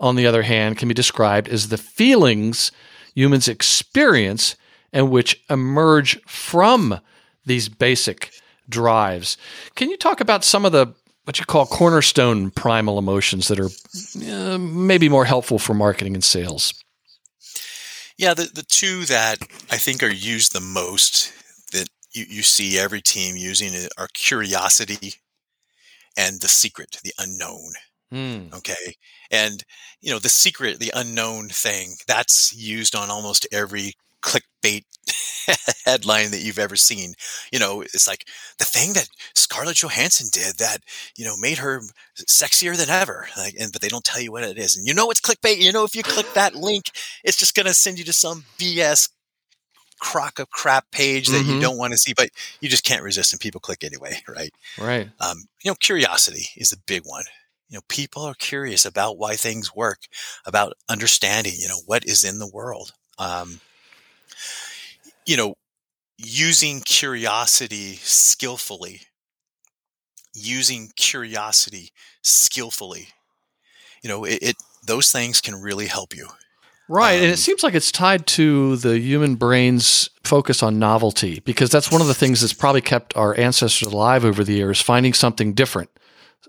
on 0.00 0.16
the 0.16 0.26
other 0.26 0.42
hand, 0.42 0.76
can 0.76 0.88
be 0.88 0.94
described 0.94 1.48
as 1.48 1.68
the 1.68 1.78
feelings 1.78 2.70
humans 3.14 3.48
experience 3.48 4.56
and 4.92 5.10
which 5.10 5.42
emerge 5.48 6.20
from 6.24 7.00
these 7.44 7.68
basic 7.68 8.30
drives. 8.68 9.36
Can 9.74 9.90
you 9.90 9.96
talk 9.96 10.20
about 10.20 10.44
some 10.44 10.64
of 10.64 10.72
the 10.72 10.94
what 11.26 11.40
you 11.40 11.44
call 11.44 11.66
cornerstone 11.66 12.52
primal 12.52 13.00
emotions 13.00 13.48
that 13.48 13.58
are 13.58 13.68
uh, 14.32 14.58
maybe 14.58 15.08
more 15.08 15.24
helpful 15.24 15.58
for 15.58 15.74
marketing 15.74 16.14
and 16.14 16.22
sales? 16.22 16.72
Yeah, 18.16 18.32
the, 18.32 18.48
the 18.54 18.62
two 18.62 19.04
that 19.06 19.38
I 19.70 19.76
think 19.76 20.04
are 20.04 20.10
used 20.10 20.52
the 20.52 20.60
most 20.60 21.32
that 21.72 21.88
you, 22.12 22.24
you 22.28 22.42
see 22.42 22.78
every 22.78 23.02
team 23.02 23.34
using 23.36 23.72
are 23.98 24.08
curiosity 24.14 25.14
and 26.16 26.40
the 26.40 26.48
secret, 26.48 27.00
the 27.02 27.12
unknown. 27.18 27.72
Mm. 28.14 28.54
Okay. 28.54 28.94
And, 29.32 29.64
you 30.00 30.12
know, 30.12 30.20
the 30.20 30.28
secret, 30.28 30.78
the 30.78 30.92
unknown 30.94 31.48
thing, 31.48 31.94
that's 32.06 32.54
used 32.54 32.94
on 32.94 33.10
almost 33.10 33.48
every 33.52 33.94
clickbait 34.26 34.84
headline 35.84 36.30
that 36.32 36.42
you've 36.42 36.58
ever 36.58 36.76
seen. 36.76 37.14
You 37.52 37.58
know, 37.58 37.80
it's 37.80 38.08
like 38.08 38.26
the 38.58 38.64
thing 38.64 38.92
that 38.94 39.08
Scarlett 39.34 39.82
Johansson 39.82 40.28
did 40.32 40.58
that, 40.58 40.78
you 41.16 41.24
know, 41.24 41.36
made 41.36 41.58
her 41.58 41.82
sexier 42.28 42.76
than 42.76 42.90
ever. 42.90 43.28
Like, 43.36 43.54
and, 43.58 43.72
but 43.72 43.80
they 43.80 43.88
don't 43.88 44.04
tell 44.04 44.20
you 44.20 44.32
what 44.32 44.44
it 44.44 44.58
is. 44.58 44.76
And 44.76 44.86
you 44.86 44.94
know, 44.94 45.10
it's 45.10 45.20
clickbait. 45.20 45.58
You 45.58 45.72
know, 45.72 45.84
if 45.84 45.94
you 45.94 46.02
click 46.02 46.26
that 46.34 46.54
link, 46.54 46.90
it's 47.24 47.36
just 47.36 47.54
going 47.54 47.66
to 47.66 47.74
send 47.74 47.98
you 47.98 48.04
to 48.04 48.12
some 48.12 48.44
BS 48.58 49.10
crock 49.98 50.38
of 50.38 50.50
crap 50.50 50.90
page 50.90 51.28
that 51.28 51.42
mm-hmm. 51.42 51.52
you 51.52 51.60
don't 51.60 51.78
want 51.78 51.92
to 51.92 51.98
see, 51.98 52.12
but 52.14 52.28
you 52.60 52.68
just 52.68 52.84
can't 52.84 53.02
resist 53.02 53.32
and 53.32 53.40
people 53.40 53.60
click 53.60 53.82
anyway. 53.82 54.18
Right. 54.28 54.52
Right. 54.78 55.08
Um, 55.20 55.44
you 55.62 55.70
know, 55.70 55.76
curiosity 55.76 56.48
is 56.56 56.72
a 56.72 56.78
big 56.86 57.02
one 57.04 57.24
you 57.68 57.76
know 57.76 57.82
people 57.88 58.22
are 58.22 58.34
curious 58.34 58.86
about 58.86 59.18
why 59.18 59.34
things 59.34 59.74
work 59.74 59.98
about 60.44 60.74
understanding 60.88 61.54
you 61.56 61.66
know 61.66 61.80
what 61.86 62.04
is 62.04 62.22
in 62.22 62.38
the 62.38 62.46
world 62.46 62.92
um, 63.18 63.58
you 65.26 65.36
know 65.36 65.54
using 66.18 66.80
curiosity 66.80 67.96
skillfully 67.96 69.02
using 70.34 70.90
curiosity 70.96 71.90
skillfully 72.22 73.08
you 74.02 74.08
know 74.08 74.24
it, 74.24 74.38
it 74.42 74.56
those 74.86 75.10
things 75.10 75.40
can 75.40 75.60
really 75.60 75.86
help 75.86 76.14
you 76.14 76.28
Right. 76.88 77.16
Um, 77.16 77.22
and 77.22 77.26
it 77.26 77.30
um, 77.30 77.36
seems 77.36 77.62
like 77.62 77.74
it's 77.74 77.90
tied 77.90 78.26
to 78.28 78.76
the 78.76 78.98
human 78.98 79.34
brain's 79.34 80.08
focus 80.22 80.62
on 80.62 80.78
novelty 80.78 81.40
because 81.40 81.70
that's 81.70 81.90
one 81.90 82.00
of 82.00 82.06
the 82.06 82.14
things 82.14 82.40
that's 82.40 82.52
probably 82.52 82.80
kept 82.80 83.16
our 83.16 83.36
ancestors 83.38 83.88
alive 83.88 84.24
over 84.24 84.44
the 84.44 84.52
years, 84.52 84.80
finding 84.80 85.12
something 85.12 85.52
different 85.52 85.90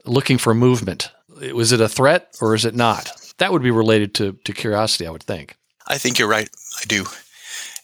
looking 0.05 0.37
for 0.37 0.53
movement. 0.53 1.11
Was 1.53 1.71
it 1.71 1.81
a 1.81 1.89
threat 1.89 2.35
or 2.41 2.55
is 2.55 2.65
it 2.65 2.75
not? 2.75 3.11
That 3.37 3.51
would 3.51 3.61
be 3.61 3.71
related 3.71 4.13
to, 4.15 4.33
to 4.43 4.53
curiosity, 4.53 5.05
I 5.07 5.11
would 5.11 5.23
think. 5.23 5.57
I 5.87 5.97
think 5.97 6.19
you're 6.19 6.27
right. 6.27 6.49
I 6.79 6.85
do. 6.85 7.05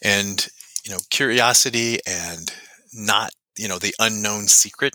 And, 0.02 0.46
you 0.84 0.92
know, 0.92 0.98
curiosity 1.10 1.98
and 2.06 2.52
not, 2.92 3.30
you 3.58 3.68
know, 3.68 3.78
the 3.78 3.94
unknown 3.98 4.46
secret. 4.46 4.94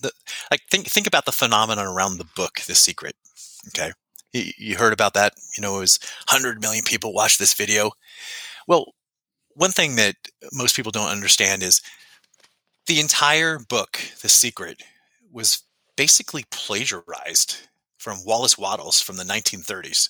The, 0.00 0.10
like 0.50 0.62
think 0.70 0.86
think 0.86 1.06
about 1.06 1.26
the 1.26 1.32
phenomenon 1.32 1.86
around 1.86 2.18
the 2.18 2.28
book, 2.36 2.60
The 2.60 2.74
Secret. 2.74 3.14
Okay. 3.68 3.92
You, 4.32 4.50
you 4.56 4.76
heard 4.76 4.92
about 4.92 5.14
that. 5.14 5.34
You 5.56 5.62
know, 5.62 5.76
it 5.76 5.80
was 5.80 5.98
100 6.30 6.60
million 6.60 6.84
people 6.84 7.12
watched 7.12 7.38
this 7.38 7.54
video. 7.54 7.92
Well, 8.66 8.94
one 9.50 9.70
thing 9.70 9.96
that 9.96 10.16
most 10.52 10.74
people 10.74 10.90
don't 10.90 11.10
understand 11.10 11.62
is 11.62 11.80
the 12.86 13.00
entire 13.00 13.58
book, 13.58 14.00
The 14.20 14.28
Secret, 14.28 14.82
was 15.30 15.62
basically 15.96 16.44
plagiarized 16.50 17.56
from 17.98 18.24
Wallace 18.24 18.58
Wattles 18.58 19.00
from 19.00 19.16
the 19.16 19.24
1930s. 19.24 20.08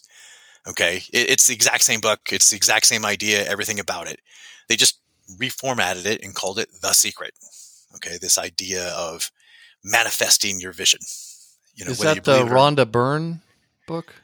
Okay, 0.66 1.02
it, 1.12 1.30
it's 1.30 1.46
the 1.46 1.54
exact 1.54 1.82
same 1.82 2.00
book. 2.00 2.32
It's 2.32 2.50
the 2.50 2.56
exact 2.56 2.86
same 2.86 3.04
idea. 3.04 3.44
Everything 3.44 3.78
about 3.78 4.08
it. 4.08 4.20
They 4.68 4.76
just 4.76 4.98
reformatted 5.38 6.06
it 6.06 6.22
and 6.22 6.34
called 6.34 6.58
it 6.58 6.68
The 6.80 6.92
Secret. 6.92 7.34
Okay, 7.96 8.18
this 8.20 8.38
idea 8.38 8.88
of 8.88 9.30
manifesting 9.84 10.60
your 10.60 10.72
vision. 10.72 11.00
You 11.76 11.84
know, 11.84 11.90
is 11.92 11.98
that 12.00 12.24
the 12.24 12.44
Rhonda 12.44 12.90
Byrne 12.90 13.42
book? 13.86 14.14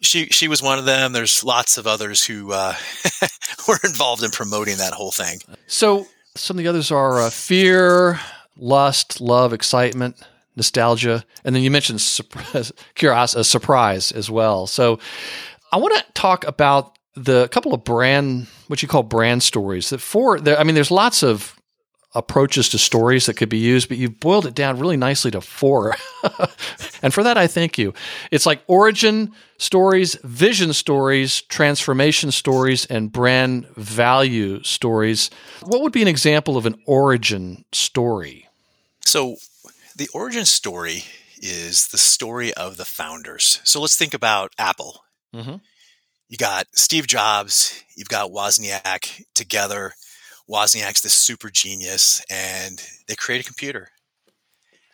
She 0.00 0.26
she 0.26 0.48
was 0.48 0.62
one 0.62 0.78
of 0.78 0.84
them. 0.84 1.12
There's 1.12 1.44
lots 1.44 1.76
of 1.76 1.86
others 1.86 2.24
who 2.24 2.52
uh, 2.52 2.74
were 3.68 3.78
involved 3.84 4.22
in 4.22 4.30
promoting 4.30 4.78
that 4.78 4.92
whole 4.92 5.10
thing. 5.10 5.40
So 5.66 6.06
some 6.36 6.56
of 6.56 6.62
the 6.62 6.68
others 6.68 6.90
are 6.90 7.20
uh, 7.20 7.30
fear, 7.30 8.20
lust, 8.56 9.20
love, 9.20 9.52
excitement, 9.52 10.16
nostalgia, 10.56 11.24
and 11.44 11.54
then 11.54 11.62
you 11.62 11.70
mentioned 11.70 12.00
surprise, 12.00 12.72
curiosity, 12.94 13.42
surprise 13.44 14.12
as 14.12 14.30
well. 14.30 14.66
So 14.66 14.98
I 15.72 15.76
want 15.76 15.96
to 15.96 16.12
talk 16.12 16.46
about 16.46 16.98
the 17.14 17.48
couple 17.48 17.74
of 17.74 17.84
brand, 17.84 18.46
what 18.68 18.82
you 18.82 18.88
call 18.88 19.02
brand 19.02 19.42
stories. 19.42 19.90
That 19.90 20.00
for, 20.00 20.40
there, 20.40 20.58
I 20.58 20.64
mean, 20.64 20.74
there's 20.74 20.90
lots 20.90 21.22
of 21.22 21.56
approaches 22.14 22.68
to 22.70 22.78
stories 22.78 23.26
that 23.26 23.34
could 23.34 23.48
be 23.48 23.58
used, 23.58 23.88
but 23.88 23.96
you've 23.96 24.18
boiled 24.18 24.46
it 24.46 24.54
down 24.54 24.78
really 24.78 24.96
nicely 24.96 25.30
to 25.30 25.40
four. 25.40 25.94
and 27.02 27.14
for 27.14 27.22
that, 27.22 27.38
I 27.38 27.46
thank 27.46 27.78
you. 27.78 27.94
It's 28.32 28.46
like 28.46 28.62
origin 28.66 29.32
stories, 29.58 30.16
vision 30.24 30.72
stories, 30.72 31.42
transformation 31.42 32.32
stories, 32.32 32.84
and 32.86 33.12
brand 33.12 33.68
value 33.76 34.62
stories. 34.64 35.30
What 35.62 35.82
would 35.82 35.92
be 35.92 36.02
an 36.02 36.08
example 36.08 36.56
of 36.56 36.66
an 36.66 36.80
origin 36.86 37.64
story? 37.72 38.48
So, 39.04 39.36
the 39.96 40.08
origin 40.12 40.46
story 40.46 41.04
is 41.40 41.88
the 41.88 41.98
story 41.98 42.52
of 42.54 42.76
the 42.76 42.84
founders. 42.84 43.60
So, 43.62 43.80
let's 43.80 43.96
think 43.96 44.14
about 44.14 44.52
Apple. 44.58 45.04
Mm-hmm. 45.34 45.56
You 46.28 46.36
got 46.36 46.66
Steve 46.74 47.06
Jobs, 47.06 47.82
you've 47.96 48.08
got 48.08 48.30
Wozniak 48.30 49.24
together 49.34 49.94
Wozniak's 50.50 51.00
this 51.00 51.12
super 51.12 51.48
genius 51.48 52.24
and 52.28 52.82
they 53.06 53.14
create 53.14 53.40
a 53.40 53.46
computer. 53.46 53.90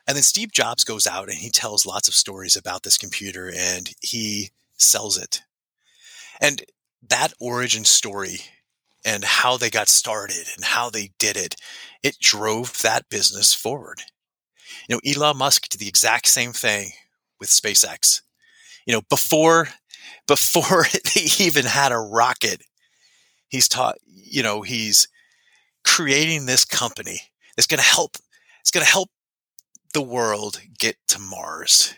And 0.07 0.15
then 0.15 0.23
Steve 0.23 0.53
Jobs 0.53 0.85
goes 0.85 1.07
out 1.07 1.29
and 1.29 1.39
he 1.39 1.51
tells 1.51 1.87
lots 1.87 2.09
of 2.09 2.15
stories 2.15 2.57
about 2.57 2.83
this 2.83 2.99
computer 2.99 3.51
and 3.57 3.91
he 4.01 4.51
sells 4.77 5.17
it. 5.17 5.43
And 6.41 6.63
that 7.09 7.33
origin 7.41 7.85
story 7.85 8.41
and 9.05 9.25
how 9.25 9.57
they 9.57 9.71
got 9.71 9.89
started 9.89 10.47
and 10.55 10.65
how 10.65 10.91
they 10.91 11.11
did 11.19 11.37
it, 11.37 11.57
it 12.03 12.19
drove 12.21 12.83
that 12.83 13.09
business 13.09 13.55
forward. 13.55 14.03
You 14.89 14.97
know, 14.97 15.01
Elon 15.11 15.39
Musk 15.39 15.71
did 15.71 15.81
the 15.81 15.89
exact 15.89 16.29
same 16.29 16.53
thing 16.53 16.91
with 17.41 17.49
SpaceX. 17.49 18.21
You 18.87 18.93
know, 18.93 19.03
before 19.09 19.69
before 20.27 20.85
they 21.15 21.27
even 21.39 21.65
had 21.65 21.93
a 21.93 21.99
rocket, 21.99 22.63
he's 23.49 23.69
taught, 23.69 23.97
you 24.07 24.43
know, 24.43 24.63
he's 24.63 25.09
creating 25.85 26.47
this 26.47 26.65
company 26.65 27.21
that's 27.57 27.67
going 27.67 27.79
to 27.79 27.85
help 27.85 28.17
it's 28.61 28.73
going 28.73 28.85
to 28.85 28.91
help 28.91 29.11
the 29.95 30.03
world 30.03 30.61
get 30.79 30.97
to 31.09 31.21
Mars. 31.21 31.95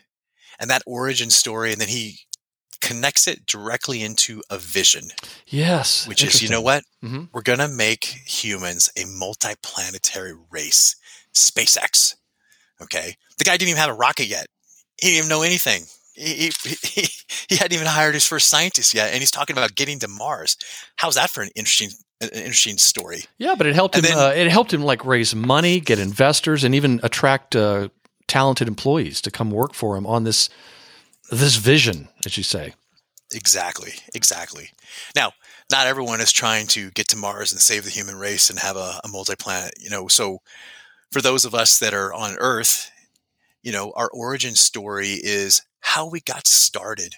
And 0.61 0.69
that 0.69 0.83
origin 0.87 1.31
story 1.31 1.73
and 1.73 1.81
then 1.81 1.89
he 1.89 2.19
connects 2.81 3.27
it 3.27 3.47
directly 3.47 4.03
into 4.03 4.43
a 4.51 4.59
vision. 4.59 5.09
Yes. 5.47 6.07
Which 6.07 6.23
is, 6.23 6.43
you 6.43 6.49
know 6.49 6.61
what? 6.61 6.85
Mm-hmm. 7.03 7.25
We're 7.33 7.43
going 7.43 7.59
to 7.59 7.69
make 7.69 8.05
humans 8.05 8.91
a 8.97 9.05
multi-planetary 9.07 10.35
race. 10.51 10.97
SpaceX. 11.35 12.17
Okay. 12.83 13.17
The 13.39 13.45
guy 13.45 13.57
didn't 13.57 13.71
even 13.71 13.81
have 13.81 13.91
a 13.91 13.95
rocket 13.95 14.27
yet. 14.27 14.47
He 15.01 15.09
didn't 15.09 15.19
even 15.19 15.29
know 15.29 15.43
anything. 15.43 15.85
He, 16.19 16.51
he, 16.83 17.09
he, 17.49 17.57
hadn't 17.57 17.75
even 17.75 17.87
hired 17.87 18.15
his 18.15 18.27
first 18.27 18.49
scientist 18.49 18.93
yet, 18.95 19.13
and 19.13 19.21
he's 19.21 19.31
talking 19.31 19.57
about 19.57 19.75
getting 19.75 19.99
to 20.01 20.09
Mars. 20.09 20.57
How's 20.97 21.15
that 21.15 21.31
for 21.31 21.43
an 21.43 21.51
interesting 21.55 21.91
an 22.21 22.31
interesting 22.31 22.79
story. 22.79 23.23
Yeah, 23.39 23.55
but 23.57 23.67
it 23.67 23.75
helped 23.75 23.95
and 23.95 24.05
him. 24.05 24.17
Then, 24.17 24.27
uh, 24.27 24.31
it 24.31 24.51
helped 24.51 24.73
him 24.73 24.83
like 24.83 25.05
raise 25.05 25.35
money, 25.35 25.79
get 25.79 26.01
investors, 26.01 26.65
and 26.65 26.75
even 26.75 26.99
attract 27.03 27.55
uh, 27.55 27.91
talented 28.27 28.67
employees 28.67 29.21
to 29.23 29.31
come 29.31 29.51
work 29.51 29.75
for 29.75 29.97
him 29.97 30.07
on 30.07 30.25
this 30.25 30.49
this 31.31 31.57
vision, 31.57 32.09
as 32.27 32.37
you 32.37 32.43
say. 32.43 32.75
Exactly. 33.33 33.93
Exactly. 34.15 34.71
Now, 35.15 35.33
not 35.71 35.87
everyone 35.87 36.21
is 36.21 36.33
trying 36.33 36.67
to 36.69 36.91
get 36.93 37.09
to 37.09 37.17
Mars 37.17 37.53
and 37.53 37.61
save 37.61 37.85
the 37.85 37.91
human 37.91 38.17
race 38.17 38.49
and 38.49 38.59
have 38.59 38.77
a, 38.77 39.01
a 39.05 39.09
multi-planet. 39.09 39.75
You 39.79 39.91
know, 39.91 40.09
so 40.09 40.39
for 41.13 41.21
those 41.21 41.45
of 41.45 41.55
us 41.55 41.79
that 41.79 41.93
are 41.93 42.13
on 42.13 42.37
Earth, 42.39 42.91
you 43.63 43.73
know, 43.73 43.93
our 43.97 44.09
origin 44.09 44.55
story 44.55 45.11
is 45.23 45.63
how 45.81 46.09
we 46.09 46.21
got 46.21 46.47
started 46.47 47.15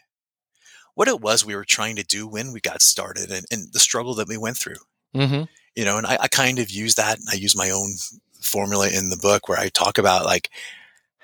what 1.01 1.09
it 1.09 1.21
was 1.23 1.47
we 1.47 1.57
were 1.57 1.65
trying 1.65 1.97
to 1.97 2.03
do 2.03 2.27
when 2.27 2.53
we 2.53 2.61
got 2.61 2.83
started 2.83 3.31
and, 3.31 3.47
and 3.51 3.73
the 3.73 3.79
struggle 3.79 4.15
that 4.15 4.29
we 4.29 4.37
went 4.37 4.57
through. 4.59 4.77
Mm-hmm. 5.15 5.45
You 5.75 5.85
know, 5.87 5.97
and 5.97 6.07
I, 6.07 6.19
I 6.21 6.29
kind 6.29 6.59
of 6.59 6.71
use 6.71 6.97
that. 6.97 7.19
I 7.31 7.37
use 7.37 7.57
my 7.57 7.71
own 7.71 7.95
formula 8.43 8.89
in 8.89 9.09
the 9.09 9.17
book 9.17 9.49
where 9.49 9.59
I 9.59 9.69
talk 9.69 9.99
about 9.99 10.27
like, 10.27 10.51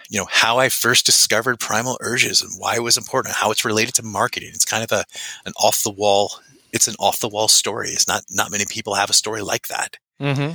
you 0.08 0.18
know, 0.18 0.26
how 0.30 0.58
I 0.58 0.68
first 0.68 1.04
discovered 1.04 1.58
primal 1.58 1.98
urges 2.00 2.40
and 2.40 2.52
why 2.58 2.76
it 2.76 2.82
was 2.82 2.96
important, 2.96 3.34
how 3.34 3.50
it's 3.50 3.66
related 3.66 3.94
to 3.96 4.02
marketing. 4.02 4.50
It's 4.54 4.64
kind 4.64 4.82
of 4.82 4.92
a 4.92 5.04
an 5.44 5.52
off 5.58 5.82
the 5.82 5.90
wall. 5.90 6.32
It's 6.72 6.88
an 6.88 6.94
off 6.98 7.20
the 7.20 7.28
wall 7.28 7.48
story. 7.48 7.88
It's 7.88 8.08
not 8.08 8.22
not 8.30 8.50
many 8.50 8.64
people 8.66 8.94
have 8.94 9.10
a 9.10 9.14
story 9.14 9.42
like 9.42 9.66
that. 9.68 9.98
Mm-hmm. 10.20 10.54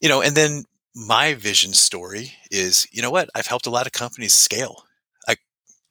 You 0.00 0.08
know, 0.08 0.22
and 0.22 0.36
then 0.36 0.64
my 0.94 1.34
vision 1.34 1.72
story 1.72 2.34
is, 2.52 2.86
you 2.92 3.02
know 3.02 3.10
what? 3.10 3.30
I've 3.34 3.48
helped 3.48 3.66
a 3.66 3.70
lot 3.70 3.86
of 3.86 3.92
companies 3.92 4.34
scale. 4.34 4.84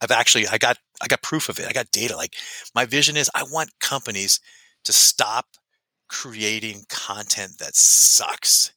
I've 0.04 0.10
actually 0.10 0.46
I 0.46 0.58
got 0.58 0.78
I 1.02 1.06
got 1.06 1.22
proof 1.22 1.48
of 1.48 1.58
it. 1.58 1.66
I 1.66 1.72
got 1.72 1.90
data. 1.90 2.14
Like 2.14 2.36
my 2.74 2.84
vision 2.84 3.16
is 3.16 3.30
I 3.34 3.42
want 3.44 3.70
companies 3.80 4.38
to 4.84 4.92
stop 4.92 5.46
creating 6.08 6.84
content 6.88 7.58
that 7.58 7.74
sucks. 7.74 8.72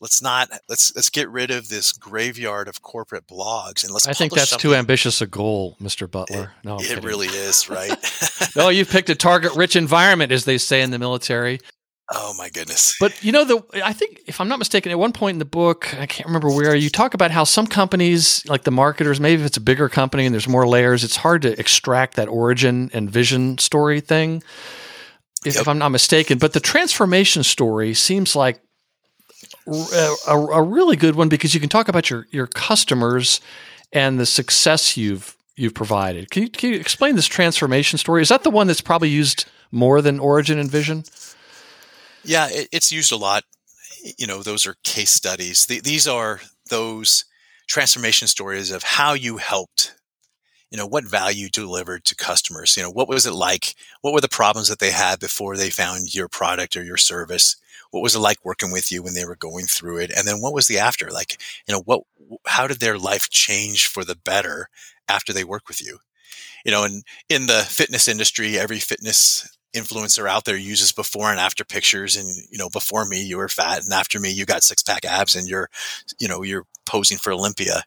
Let's 0.00 0.22
not 0.22 0.50
let's 0.68 0.94
let's 0.94 1.10
get 1.10 1.28
rid 1.30 1.50
of 1.50 1.70
this 1.70 1.92
graveyard 1.92 2.68
of 2.68 2.82
corporate 2.82 3.26
blogs 3.26 3.82
and 3.82 3.92
let's. 3.92 4.06
I 4.06 4.12
think 4.12 4.32
that's 4.32 4.50
something. 4.50 4.70
too 4.70 4.76
ambitious 4.76 5.20
a 5.20 5.26
goal, 5.26 5.76
Mr. 5.82 6.08
Butler. 6.08 6.52
It, 6.62 6.64
no, 6.64 6.76
it 6.78 7.02
really 7.02 7.26
is, 7.26 7.68
right? 7.68 7.96
no, 8.56 8.68
you've 8.68 8.90
picked 8.90 9.10
a 9.10 9.16
target-rich 9.16 9.74
environment, 9.74 10.30
as 10.30 10.44
they 10.44 10.58
say 10.58 10.82
in 10.82 10.92
the 10.92 11.00
military. 11.00 11.58
Oh 12.10 12.32
my 12.38 12.48
goodness! 12.48 12.96
But 12.98 13.22
you 13.22 13.32
know, 13.32 13.44
the 13.44 13.62
I 13.84 13.92
think 13.92 14.22
if 14.26 14.40
I'm 14.40 14.48
not 14.48 14.58
mistaken, 14.58 14.90
at 14.90 14.98
one 14.98 15.12
point 15.12 15.34
in 15.34 15.38
the 15.38 15.44
book, 15.44 15.94
I 15.98 16.06
can't 16.06 16.26
remember 16.26 16.48
where 16.48 16.74
you 16.74 16.88
talk 16.88 17.12
about 17.12 17.30
how 17.30 17.44
some 17.44 17.66
companies, 17.66 18.42
like 18.48 18.64
the 18.64 18.70
marketers, 18.70 19.20
maybe 19.20 19.42
if 19.42 19.46
it's 19.46 19.58
a 19.58 19.62
bigger 19.62 19.90
company 19.90 20.24
and 20.24 20.34
there's 20.34 20.48
more 20.48 20.66
layers, 20.66 21.04
it's 21.04 21.16
hard 21.16 21.42
to 21.42 21.58
extract 21.60 22.16
that 22.16 22.28
origin 22.28 22.90
and 22.94 23.10
vision 23.10 23.58
story 23.58 24.00
thing. 24.00 24.42
If, 25.44 25.54
yep. 25.54 25.62
if 25.62 25.68
I'm 25.68 25.78
not 25.78 25.90
mistaken, 25.90 26.38
but 26.38 26.54
the 26.54 26.60
transformation 26.60 27.42
story 27.42 27.92
seems 27.92 28.34
like 28.34 28.60
a, 29.66 30.14
a, 30.28 30.36
a 30.36 30.62
really 30.62 30.96
good 30.96 31.14
one 31.14 31.28
because 31.28 31.52
you 31.52 31.60
can 31.60 31.68
talk 31.68 31.88
about 31.88 32.08
your 32.08 32.26
your 32.30 32.46
customers 32.46 33.40
and 33.92 34.18
the 34.18 34.26
success 34.26 34.96
you've 34.96 35.36
you've 35.56 35.74
provided. 35.74 36.30
Can 36.30 36.44
you, 36.44 36.50
can 36.50 36.72
you 36.72 36.80
explain 36.80 37.16
this 37.16 37.26
transformation 37.26 37.98
story? 37.98 38.22
Is 38.22 38.28
that 38.28 38.44
the 38.44 38.50
one 38.50 38.66
that's 38.66 38.80
probably 38.80 39.10
used 39.10 39.44
more 39.70 40.00
than 40.00 40.18
origin 40.18 40.58
and 40.58 40.70
vision? 40.70 41.04
Yeah, 42.24 42.48
it, 42.50 42.68
it's 42.72 42.92
used 42.92 43.12
a 43.12 43.16
lot. 43.16 43.44
You 44.18 44.26
know, 44.26 44.42
those 44.42 44.66
are 44.66 44.76
case 44.84 45.10
studies. 45.10 45.66
The, 45.66 45.80
these 45.80 46.06
are 46.06 46.40
those 46.70 47.24
transformation 47.68 48.28
stories 48.28 48.70
of 48.70 48.82
how 48.82 49.12
you 49.14 49.36
helped 49.38 49.94
you 50.70 50.78
know 50.78 50.86
what 50.86 51.04
value 51.04 51.48
delivered 51.48 52.04
to 52.04 52.16
customers. 52.16 52.76
You 52.76 52.82
know 52.82 52.90
what 52.90 53.08
was 53.08 53.26
it 53.26 53.32
like? 53.34 53.74
What 54.02 54.14
were 54.14 54.20
the 54.20 54.28
problems 54.28 54.68
that 54.68 54.80
they 54.80 54.90
had 54.90 55.20
before 55.20 55.56
they 55.56 55.70
found 55.70 56.14
your 56.14 56.28
product 56.28 56.76
or 56.76 56.82
your 56.84 56.96
service? 56.96 57.56
What 57.90 58.02
was 58.02 58.14
it 58.16 58.20
like 58.20 58.44
working 58.44 58.72
with 58.72 58.92
you 58.92 59.02
when 59.02 59.14
they 59.14 59.24
were 59.24 59.36
going 59.36 59.66
through 59.66 59.98
it? 59.98 60.12
And 60.16 60.26
then 60.28 60.40
what 60.40 60.54
was 60.54 60.66
the 60.68 60.78
after? 60.78 61.10
Like 61.10 61.40
you 61.68 61.74
know 61.74 61.82
what 61.86 62.02
how 62.46 62.66
did 62.66 62.80
their 62.80 62.98
life 62.98 63.30
change 63.30 63.86
for 63.88 64.04
the 64.04 64.16
better 64.16 64.68
after 65.08 65.32
they 65.32 65.44
work 65.44 65.68
with 65.68 65.82
you? 65.84 65.98
You 66.64 66.72
know 66.72 66.84
and 66.84 67.04
in 67.28 67.46
the 67.46 67.64
fitness 67.68 68.08
industry 68.08 68.58
every 68.58 68.78
fitness 68.80 69.57
influencer 69.74 70.28
out 70.28 70.44
there 70.44 70.56
uses 70.56 70.92
before 70.92 71.30
and 71.30 71.38
after 71.38 71.64
pictures 71.64 72.16
and 72.16 72.28
you 72.50 72.58
know 72.58 72.70
before 72.70 73.04
me 73.04 73.22
you 73.22 73.36
were 73.36 73.48
fat 73.48 73.82
and 73.82 73.92
after 73.92 74.18
me 74.18 74.30
you 74.30 74.46
got 74.46 74.62
six 74.62 74.82
pack 74.82 75.04
abs 75.04 75.36
and 75.36 75.46
you're 75.46 75.68
you 76.18 76.26
know 76.26 76.42
you're 76.42 76.64
posing 76.86 77.18
for 77.18 77.32
olympia. 77.32 77.82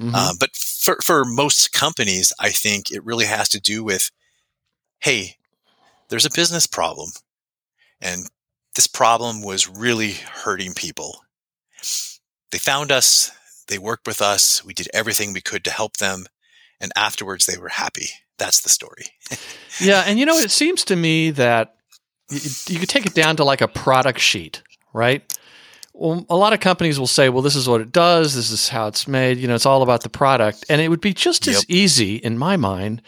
Mm-hmm. 0.00 0.14
uh, 0.14 0.32
but 0.38 0.54
for 0.54 0.96
for 1.02 1.24
most 1.24 1.72
companies 1.72 2.32
i 2.40 2.50
think 2.50 2.90
it 2.90 3.04
really 3.04 3.26
has 3.26 3.48
to 3.50 3.60
do 3.60 3.84
with 3.84 4.10
hey 5.00 5.36
there's 6.08 6.26
a 6.26 6.30
business 6.34 6.66
problem 6.66 7.10
and 8.00 8.28
this 8.74 8.86
problem 8.86 9.42
was 9.42 9.68
really 9.68 10.12
hurting 10.12 10.74
people. 10.74 11.24
They 12.50 12.58
found 12.58 12.92
us 12.92 13.30
they 13.66 13.78
worked 13.78 14.06
with 14.06 14.20
us 14.20 14.62
we 14.62 14.74
did 14.74 14.88
everything 14.92 15.32
we 15.32 15.40
could 15.40 15.64
to 15.64 15.70
help 15.70 15.96
them 15.96 16.26
and 16.80 16.92
afterwards 16.94 17.46
they 17.46 17.56
were 17.56 17.70
happy 17.70 18.10
that's 18.38 18.62
the 18.62 18.68
story. 18.68 19.06
yeah, 19.80 20.04
and 20.06 20.18
you 20.18 20.26
know, 20.26 20.36
it 20.36 20.50
seems 20.50 20.84
to 20.84 20.96
me 20.96 21.30
that 21.32 21.76
you, 22.30 22.40
you 22.68 22.78
could 22.78 22.88
take 22.88 23.06
it 23.06 23.14
down 23.14 23.36
to 23.36 23.44
like 23.44 23.60
a 23.60 23.68
product 23.68 24.20
sheet, 24.20 24.62
right? 24.92 25.22
Well, 25.92 26.26
a 26.28 26.36
lot 26.36 26.52
of 26.52 26.58
companies 26.58 26.98
will 26.98 27.06
say, 27.06 27.28
well, 27.28 27.42
this 27.42 27.54
is 27.54 27.68
what 27.68 27.80
it 27.80 27.92
does, 27.92 28.34
this 28.34 28.50
is 28.50 28.68
how 28.68 28.88
it's 28.88 29.06
made, 29.06 29.38
you 29.38 29.46
know, 29.46 29.54
it's 29.54 29.66
all 29.66 29.82
about 29.82 30.02
the 30.02 30.08
product. 30.08 30.64
And 30.68 30.80
it 30.80 30.88
would 30.88 31.00
be 31.00 31.14
just 31.14 31.46
yep. 31.46 31.56
as 31.56 31.70
easy 31.70 32.16
in 32.16 32.36
my 32.36 32.56
mind 32.56 33.00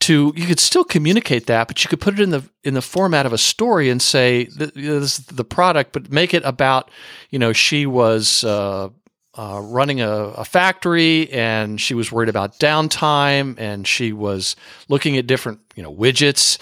to 0.00 0.32
you 0.34 0.46
could 0.46 0.58
still 0.58 0.82
communicate 0.82 1.46
that, 1.46 1.68
but 1.68 1.84
you 1.84 1.88
could 1.88 2.00
put 2.00 2.14
it 2.14 2.20
in 2.20 2.30
the 2.30 2.42
in 2.64 2.74
the 2.74 2.82
format 2.82 3.26
of 3.26 3.32
a 3.32 3.38
story 3.38 3.90
and 3.90 4.00
say 4.00 4.44
this 4.46 4.70
is 4.74 5.18
the 5.18 5.44
product, 5.44 5.92
but 5.92 6.10
make 6.10 6.34
it 6.34 6.42
about, 6.44 6.90
you 7.28 7.38
know, 7.38 7.52
she 7.52 7.86
was 7.86 8.42
uh, 8.42 8.88
uh, 9.34 9.60
running 9.62 10.00
a, 10.00 10.10
a, 10.10 10.44
factory 10.44 11.30
and 11.30 11.80
she 11.80 11.94
was 11.94 12.10
worried 12.10 12.28
about 12.28 12.58
downtime 12.58 13.54
and 13.58 13.86
she 13.86 14.12
was 14.12 14.56
looking 14.88 15.16
at 15.16 15.26
different 15.26 15.60
you 15.76 15.82
know 15.82 15.94
widgets. 15.94 16.58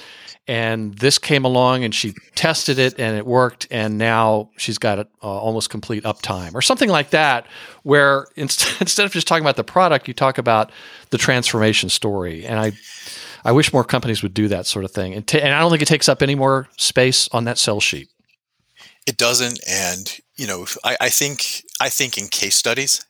And 0.47 0.95
this 0.95 1.19
came 1.19 1.45
along 1.45 1.85
and 1.85 1.95
she 1.95 2.15
tested 2.35 2.79
it 2.79 2.99
and 2.99 3.19
it 3.19 3.27
worked 3.27 3.67
and 3.71 3.99
now 3.99 4.51
she's 4.57 4.79
got 4.79 4.99
it 4.99 5.09
uh, 5.23 5.27
almost 5.27 5.69
complete 5.69 6.05
uptime 6.05 6.55
or 6.55 6.63
something 6.63 6.89
like 6.89 7.11
that 7.11 7.47
where 7.83 8.27
inst- 8.37 8.81
instead 8.81 9.05
of 9.05 9.13
just 9.13 9.27
talking 9.27 9.45
about 9.45 9.57
the 9.57 9.65
product 9.65 10.09
you 10.09 10.15
talk 10.15 10.39
about 10.39 10.71
the 11.11 11.19
transformation 11.19 11.89
story. 11.89 12.45
And 12.47 12.59
i 12.61 12.73
i 13.45 13.53
wish 13.53 13.73
more 13.73 13.85
companies 13.85 14.23
would 14.23 14.35
do 14.35 14.49
that 14.49 14.67
sort 14.67 14.85
of 14.85 14.91
thing. 14.91 15.15
And, 15.15 15.27
t- 15.27 15.41
and 15.41 15.55
i 15.55 15.61
don't 15.61 15.71
think 15.71 15.83
it 15.83 15.89
takes 15.89 16.09
up 16.09 16.23
any 16.23 16.35
more 16.35 16.69
space 16.77 17.29
on 17.33 17.45
that 17.45 17.57
sell 17.57 17.81
sheet. 17.81 18.09
It 19.07 19.17
doesn't 19.17 19.59
and 19.67 20.19
you 20.37 20.47
know 20.47 20.67
i, 20.85 20.97
I 21.01 21.09
think 21.09 21.63
i 21.81 21.89
think 21.89 22.17
in 22.19 22.27
case 22.29 22.57
studies 22.57 23.05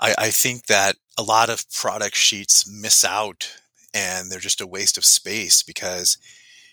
I, 0.00 0.14
I 0.18 0.30
think 0.30 0.66
that 0.66 0.96
a 1.16 1.22
lot 1.22 1.48
of 1.48 1.70
product 1.70 2.16
sheets 2.16 2.68
miss 2.68 3.04
out 3.04 3.48
and 3.94 4.28
they're 4.30 4.40
just 4.40 4.60
a 4.60 4.66
waste 4.66 4.98
of 4.98 5.04
space 5.04 5.62
because 5.62 6.18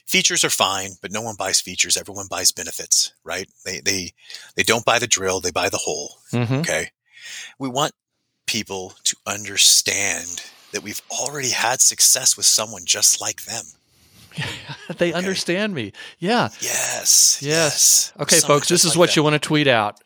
features 0.07 0.43
are 0.43 0.49
fine, 0.49 0.93
but 1.03 1.11
no 1.11 1.21
one 1.21 1.35
buys 1.37 1.61
features. 1.61 1.95
Everyone 1.95 2.25
buys 2.27 2.51
benefits, 2.51 3.13
right? 3.23 3.47
They 3.63 3.79
they 3.79 4.13
they 4.55 4.63
don't 4.63 4.83
buy 4.83 4.97
the 4.97 5.07
drill, 5.07 5.39
they 5.39 5.51
buy 5.51 5.69
the 5.69 5.77
hole. 5.77 6.15
mm-hmm. 6.33 6.55
Okay. 6.55 6.89
We 7.59 7.69
want 7.69 7.93
people 8.47 8.95
to 9.03 9.15
understand 9.27 10.43
that 10.73 10.81
we've 10.83 11.01
already 11.11 11.51
had 11.51 11.79
success 11.79 12.35
with 12.35 12.47
someone 12.47 12.85
just 12.85 13.21
like 13.21 13.43
them. 13.43 13.65
they 14.97 15.13
understand 15.13 15.75
me 15.75 15.91
yeah 16.17 16.49
Yes. 16.59 17.37
yes 17.41 18.13
okay 18.19 18.37
Someone 18.37 18.59
folks 18.59 18.69
this 18.69 18.83
is 18.83 18.91
like 18.95 18.99
what 18.99 19.09
them. 19.09 19.13
you 19.17 19.23
want 19.23 19.33
to 19.33 19.39
tweet 19.39 19.67
out 19.67 19.99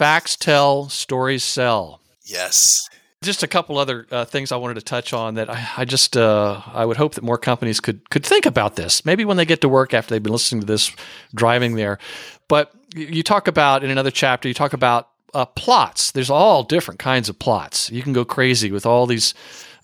facts 0.00 0.34
tell 0.36 0.88
stories 0.88 1.44
sell 1.44 2.00
Yes. 2.24 2.88
just 3.22 3.42
a 3.42 3.46
couple 3.46 3.76
other 3.76 4.06
uh, 4.10 4.24
things 4.24 4.50
I 4.50 4.56
wanted 4.56 4.74
to 4.74 4.80
touch 4.94 5.12
on 5.12 5.34
that 5.34 5.50
I, 5.50 5.68
I 5.78 5.84
just 5.84 6.16
uh, 6.16 6.62
I 6.72 6.84
would 6.86 6.96
hope 6.96 7.14
that 7.16 7.24
more 7.24 7.36
companies 7.38 7.80
could 7.80 8.08
could 8.08 8.24
think 8.24 8.46
about 8.46 8.76
this. 8.76 9.04
Maybe 9.04 9.24
when 9.26 9.36
they 9.36 9.44
get 9.44 9.60
to 9.60 9.68
work 9.68 9.92
after 9.92 10.14
they've 10.14 10.22
been 10.22 10.32
listening 10.32 10.62
to 10.62 10.66
this, 10.66 10.90
driving 11.34 11.74
there. 11.76 11.98
But 12.48 12.72
you 12.94 13.06
you 13.06 13.22
talk 13.22 13.46
about 13.48 13.84
in 13.84 13.90
another 13.90 14.10
chapter, 14.10 14.48
you 14.48 14.54
talk 14.54 14.72
about 14.72 15.08
uh, 15.34 15.44
plots. 15.44 16.12
There's 16.12 16.30
all 16.30 16.62
different 16.64 16.98
kinds 16.98 17.28
of 17.28 17.38
plots. 17.38 17.90
You 17.90 18.02
can 18.02 18.14
go 18.14 18.24
crazy 18.24 18.70
with 18.72 18.86
all 18.86 19.06
these 19.06 19.34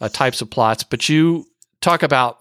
uh, 0.00 0.08
types 0.08 0.40
of 0.40 0.48
plots, 0.48 0.82
but 0.82 1.08
you 1.08 1.46
talk 1.80 2.02
about 2.02 2.38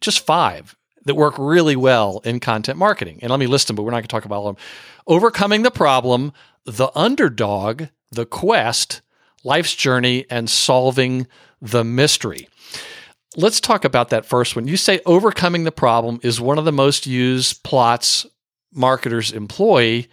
just 0.00 0.24
five 0.24 0.76
that 1.08 1.16
work 1.16 1.34
really 1.38 1.76
well 1.76 2.20
in 2.24 2.38
content 2.38 2.78
marketing. 2.78 3.18
And 3.22 3.30
let 3.30 3.40
me 3.40 3.46
list 3.46 3.66
them, 3.66 3.76
but 3.76 3.82
we're 3.82 3.90
not 3.90 3.96
going 3.96 4.04
to 4.04 4.08
talk 4.08 4.24
about 4.24 4.36
all 4.36 4.48
of 4.48 4.56
them. 4.56 4.64
Overcoming 5.06 5.62
the 5.62 5.70
problem, 5.70 6.32
the 6.64 6.90
underdog, 6.94 7.84
the 8.10 8.26
quest, 8.26 9.00
life's 9.42 9.74
journey, 9.74 10.26
and 10.30 10.48
solving 10.48 11.26
the 11.60 11.82
mystery. 11.84 12.48
Let's 13.36 13.60
talk 13.60 13.84
about 13.84 14.10
that 14.10 14.26
first 14.26 14.56
one. 14.56 14.68
You 14.68 14.76
say 14.76 15.00
overcoming 15.04 15.64
the 15.64 15.72
problem 15.72 16.20
is 16.22 16.40
one 16.40 16.58
of 16.58 16.64
the 16.64 16.72
most 16.72 17.06
used 17.06 17.62
plots 17.62 18.26
marketers 18.72 19.32
employ, 19.32 20.06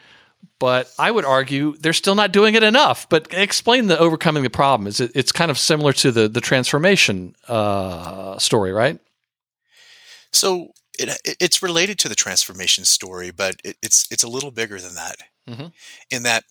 but 0.59 0.89
I 0.97 1.11
would 1.11 1.25
argue 1.25 1.75
they're 1.77 1.93
still 1.93 2.15
not 2.15 2.31
doing 2.31 2.55
it 2.55 2.63
enough. 2.63 3.07
But 3.09 3.33
explain 3.33 3.87
the 3.87 3.99
overcoming 3.99 4.43
the 4.43 4.49
problem. 4.49 4.87
Is 4.87 4.99
it's 4.99 5.31
kind 5.31 5.51
of 5.51 5.57
similar 5.57 5.93
to 5.93 6.11
the 6.11 6.27
the 6.27 6.41
transformation 6.41 7.35
uh, 7.47 8.37
story, 8.37 8.71
right? 8.71 8.99
So 10.31 10.73
it, 10.99 11.37
it's 11.39 11.63
related 11.63 11.99
to 11.99 12.09
the 12.09 12.15
transformation 12.15 12.85
story, 12.85 13.31
but 13.31 13.55
it, 13.63 13.77
it's 13.81 14.07
it's 14.11 14.23
a 14.23 14.29
little 14.29 14.51
bigger 14.51 14.79
than 14.79 14.95
that. 14.95 15.17
Mhm. 15.47 15.71
In 16.11 16.23
that 16.23 16.43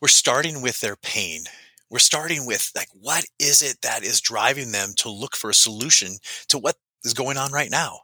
we're 0.00 0.08
starting 0.08 0.62
with 0.62 0.80
their 0.80 0.96
pain. 0.96 1.44
We're 1.90 1.98
starting 1.98 2.46
with 2.46 2.70
like 2.74 2.88
what 2.92 3.24
is 3.38 3.62
it 3.62 3.78
that 3.82 4.02
is 4.02 4.20
driving 4.20 4.72
them 4.72 4.90
to 4.98 5.10
look 5.10 5.36
for 5.36 5.50
a 5.50 5.54
solution 5.54 6.18
to 6.48 6.58
what 6.58 6.76
is 7.04 7.14
going 7.14 7.36
on 7.36 7.52
right 7.52 7.70
now. 7.70 8.00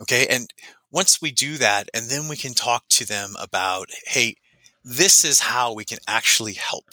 Okay, 0.00 0.26
and 0.26 0.52
once 0.90 1.22
we 1.22 1.30
do 1.30 1.56
that, 1.58 1.88
and 1.94 2.10
then 2.10 2.28
we 2.28 2.36
can 2.36 2.54
talk 2.54 2.84
to 2.88 3.06
them 3.06 3.34
about, 3.40 3.88
hey, 4.06 4.36
this 4.84 5.24
is 5.24 5.40
how 5.40 5.72
we 5.72 5.84
can 5.84 5.98
actually 6.08 6.54
help. 6.54 6.86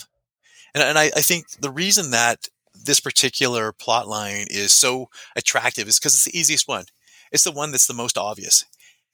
And, 0.74 0.84
and 0.84 0.98
I, 0.98 1.06
I 1.16 1.22
think 1.22 1.50
the 1.60 1.72
reason 1.72 2.12
that 2.12 2.48
this 2.74 3.00
particular 3.00 3.72
plot 3.74 4.08
line 4.08 4.48
is 4.50 4.74
so 4.74 5.10
attractive 5.36 5.88
is 5.88 6.00
because 6.00 6.14
it's 6.16 6.26
the 6.26 6.38
easiest 6.38 6.68
one. 6.68 6.86
It's 7.32 7.44
the 7.44 7.52
one 7.52 7.72
that's 7.72 7.88
the 7.88 7.94
most 7.94 8.18
obvious. 8.18 8.66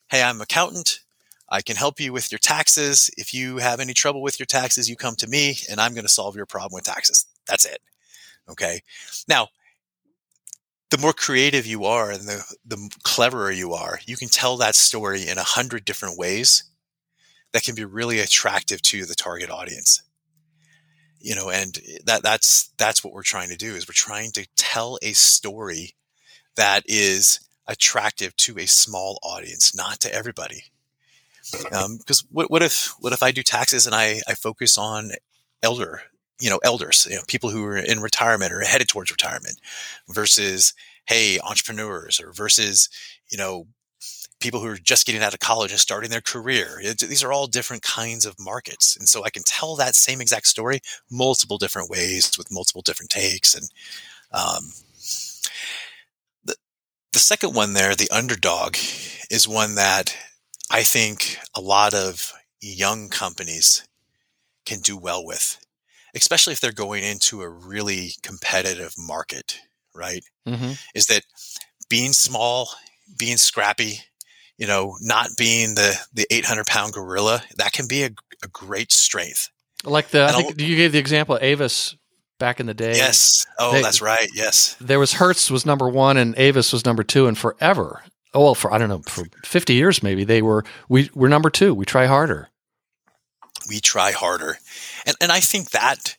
Hey, 0.10 0.22
I'm 0.22 0.38
an 0.38 0.42
accountant. 0.42 1.00
I 1.50 1.62
can 1.62 1.76
help 1.76 2.00
you 2.00 2.12
with 2.12 2.32
your 2.32 2.40
taxes. 2.40 3.10
If 3.18 3.34
you 3.34 3.58
have 3.58 3.80
any 3.80 3.94
trouble 3.94 4.22
with 4.22 4.40
your 4.40 4.46
taxes, 4.46 4.90
you 4.90 4.96
come 4.96 5.16
to 5.18 5.28
me 5.28 5.56
and 5.70 5.80
I'm 5.80 5.94
going 5.94 6.06
to 6.06 6.12
solve 6.12 6.36
your 6.36 6.46
problem 6.46 6.76
with 6.76 6.86
taxes. 6.86 7.26
That's 7.48 7.66
it. 7.66 7.80
Okay. 8.50 8.82
Now, 9.28 9.50
the 10.92 10.98
more 10.98 11.14
creative 11.14 11.66
you 11.66 11.86
are 11.86 12.12
and 12.12 12.28
the, 12.28 12.44
the 12.66 12.90
cleverer 13.04 13.52
you 13.52 13.74
are, 13.74 14.00
you 14.06 14.18
can 14.18 14.30
tell 14.30 14.58
that 14.58 14.76
story 14.76 15.28
in 15.28 15.38
a 15.38 15.44
hundred 15.44 15.86
different 15.86 16.18
ways 16.18 16.64
that 17.54 17.64
can 17.64 17.76
be 17.76 17.86
really 17.86 18.20
attractive 18.20 18.82
to 18.84 19.06
the 19.06 19.16
target 19.16 19.50
audience 19.50 20.04
you 21.26 21.34
know 21.34 21.50
and 21.50 21.80
that 22.06 22.22
that's 22.22 22.70
that's 22.78 23.04
what 23.04 23.12
we're 23.12 23.24
trying 23.24 23.50
to 23.50 23.58
do 23.58 23.74
is 23.74 23.88
we're 23.88 23.94
trying 23.94 24.32
to 24.32 24.48
tell 24.56 25.00
a 25.02 25.12
story 25.14 25.96
that 26.56 26.84
is 26.86 27.40
attractive 27.68 28.36
to 28.38 28.58
a 28.60 28.66
small 28.66 29.20
audience 29.24 29.76
not 29.76 30.00
to 30.00 30.14
everybody 30.14 30.64
because 31.98 32.26
what, 32.32 32.50
what 32.50 32.64
if 32.64 32.94
what 33.00 33.14
if 33.14 33.24
i 33.24 33.32
do 33.32 33.44
taxes 33.44 33.86
and 33.86 33.96
i 33.96 34.22
i 34.28 34.34
focus 34.34 34.78
on 34.78 35.12
elder 35.64 36.02
you 36.40 36.50
know 36.50 36.60
elders 36.64 37.08
you 37.10 37.16
know 37.16 37.22
people 37.28 37.50
who 37.50 37.64
are 37.66 37.78
in 37.78 38.00
retirement 38.00 38.52
or 38.52 38.62
headed 38.62 38.88
towards 38.88 39.12
retirement 39.12 39.60
versus 40.10 40.74
hey 41.06 41.40
entrepreneurs 41.40 42.20
or 42.20 42.32
versus 42.32 42.90
you 43.30 43.38
know 43.38 43.68
people 44.40 44.60
who 44.60 44.68
are 44.68 44.78
just 44.78 45.06
getting 45.06 45.24
out 45.24 45.34
of 45.34 45.40
college 45.40 45.72
and 45.72 45.80
starting 45.80 46.10
their 46.10 46.22
career. 46.22 46.80
It, 46.82 47.00
these 47.00 47.24
are 47.24 47.32
all 47.32 47.48
different 47.48 47.82
kinds 47.84 48.26
of 48.26 48.40
markets. 48.40 48.96
And 48.98 49.08
so 49.08 49.24
I 49.24 49.30
can 49.30 49.44
tell 49.44 49.76
that 49.76 49.96
same 49.96 50.22
exact 50.22 50.48
story 50.48 50.82
multiple 51.10 51.58
different 51.58 51.90
ways 51.90 52.38
with 52.38 52.52
multiple 52.52 52.82
different 52.82 53.10
takes. 53.10 53.56
And 53.56 53.70
um, 54.32 54.72
the 57.16 57.20
second 57.20 57.56
one 57.56 57.72
there, 57.72 57.96
the 57.96 58.10
underdog, 58.12 58.76
is 59.32 59.48
one 59.48 59.76
that 59.76 60.16
I 60.70 60.84
think 60.84 61.38
a 61.56 61.62
lot 61.62 61.94
of 61.94 62.34
young 62.60 63.08
companies 63.08 63.88
can 64.66 64.82
do 64.82 64.98
well 64.98 65.26
with, 65.26 65.58
especially 66.14 66.52
if 66.52 66.60
they're 66.60 66.74
going 66.74 67.06
into 67.06 67.42
a 67.42 67.48
really 67.48 68.12
competitive 68.22 68.94
market, 68.98 69.62
right? 69.96 70.26
Mm-hmm. 70.46 70.74
Is 70.94 71.06
that 71.06 71.24
being 71.90 72.12
small, 72.12 72.68
being 73.18 73.38
scrappy, 73.38 74.02
you 74.58 74.68
know, 74.68 74.98
not 75.00 75.30
being 75.38 75.76
the 75.76 75.98
the 76.14 76.28
800 76.30 76.66
pound 76.66 76.92
gorilla, 76.92 77.44
that 77.56 77.72
can 77.72 77.88
be 77.88 78.04
a, 78.04 78.10
a 78.44 78.50
great 78.50 78.92
strength. 78.92 79.50
Like 79.86 80.10
the, 80.10 80.26
I 80.26 80.34
think 80.34 80.60
you 80.60 80.76
gave 80.76 80.92
the 80.92 81.00
example 81.00 81.38
of 81.38 81.44
Avis 81.44 81.96
back 82.40 82.60
in 82.60 82.66
the 82.66 82.74
day. 82.74 82.96
Yes. 82.96 83.46
Oh, 83.60 83.74
They- 83.74 83.82
that's 83.82 84.02
right. 84.02 84.30
Yes. 84.34 84.76
There 84.80 85.00
was 85.00 85.14
Hertz 85.14 85.50
was 85.50 85.66
number 85.66 85.90
one 85.90 86.18
and 86.18 86.38
Avis 86.38 86.74
was 86.74 86.86
number 86.86 87.04
two, 87.04 87.28
and 87.28 87.38
forever. 87.38 88.04
Oh 88.34 88.44
well, 88.44 88.56
for 88.56 88.74
I 88.74 88.78
don't 88.78 88.90
know, 88.90 89.02
for 89.08 89.26
fifty 89.44 89.76
years 89.76 90.04
maybe 90.04 90.24
they 90.24 90.42
were. 90.42 90.66
We 90.90 91.10
we're 91.14 91.30
number 91.30 91.50
two. 91.50 91.74
We 91.74 91.86
try 91.86 92.06
harder. 92.06 92.50
We 93.70 93.80
try 93.80 94.12
harder, 94.12 94.58
and 95.06 95.16
and 95.22 95.32
I 95.32 95.40
think 95.40 95.72
that 95.72 96.18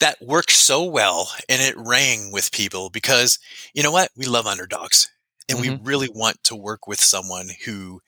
that 0.00 0.20
works 0.20 0.58
so 0.58 0.84
well, 0.84 1.30
and 1.48 1.62
it 1.62 1.74
rang 1.76 2.32
with 2.32 2.52
people 2.52 2.90
because 2.90 3.38
you 3.74 3.82
know 3.82 3.92
what? 3.92 4.10
We 4.16 4.26
love 4.26 4.46
underdogs, 4.46 5.10
and 5.48 5.60
we 5.60 5.68
mm-hmm. 5.68 5.84
really 5.84 6.08
want 6.12 6.42
to 6.44 6.56
work 6.56 6.86
with 6.86 7.00
someone 7.00 7.50
who 7.64 8.00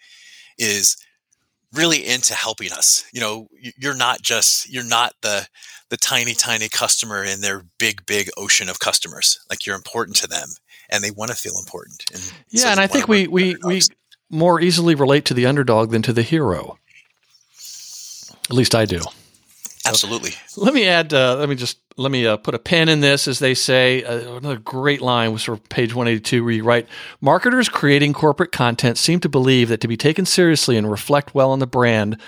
is 0.59 0.97
really 1.73 2.07
into 2.07 2.35
helping 2.35 2.73
us. 2.73 3.05
You 3.13 3.21
know, 3.21 3.49
you're 3.61 3.97
not 3.97 4.23
just 4.23 4.71
you're 4.71 4.85
not 4.85 5.15
the 5.23 5.49
the 5.91 5.97
tiny 5.97 6.35
tiny 6.35 6.69
customer 6.69 7.25
in 7.25 7.41
their 7.41 7.65
big 7.79 8.05
big 8.07 8.29
ocean 8.37 8.69
of 8.69 8.79
customers. 8.79 9.39
Like 9.51 9.67
you're 9.67 9.77
important 9.77 10.17
to 10.19 10.27
them, 10.27 10.49
and 10.91 11.03
they 11.03 11.11
want 11.11 11.31
to 11.31 11.37
feel 11.37 11.59
important. 11.59 12.05
And 12.13 12.23
Yeah, 12.51 12.65
they 12.65 12.71
and 12.71 12.81
I 12.81 12.87
think 12.87 13.09
we 13.09 13.27
we 13.27 13.57
we 13.65 13.83
more 14.31 14.61
easily 14.61 14.95
relate 14.95 15.25
to 15.27 15.35
the 15.35 15.47
underdog 15.47 15.91
than 15.91 16.03
to 16.03 16.13
the 16.13 16.23
hero. 16.23 16.79
At 18.51 18.57
least 18.57 18.75
I 18.75 18.85
do. 18.87 19.01
Absolutely 19.87 20.33
Let 20.57 20.75
me 20.75 20.87
add. 20.87 21.13
Uh, 21.13 21.37
let 21.37 21.49
me 21.49 21.55
just 21.55 21.79
let 21.97 22.13
me 22.13 22.27
uh, 22.27 22.37
put 22.37 22.55
a 22.55 22.59
pin 22.59 22.89
in 22.89 23.01
this, 23.01 23.27
as 23.27 23.39
they 23.39 23.55
say. 23.55 24.05
Uh, 24.05 24.37
another 24.37 24.59
great 24.59 25.01
line 25.01 25.33
was 25.33 25.43
from 25.43 25.59
page 25.59 25.95
one 25.95 26.09
eighty 26.09 26.21
two, 26.21 26.45
where 26.45 26.53
you 26.53 26.65
write: 26.65 26.89
"Marketers 27.21 27.69
creating 27.69 28.13
corporate 28.13 28.53
content 28.53 28.99
seem 28.99 29.21
to 29.21 29.29
believe 29.29 29.69
that 29.69 29.81
to 29.81 29.89
be 29.89 29.97
taken 29.97 30.25
seriously 30.25 30.77
and 30.77 30.91
reflect 30.91 31.35
well 31.35 31.51
on 31.51 31.59
the 31.59 31.67
brand, 31.67 32.21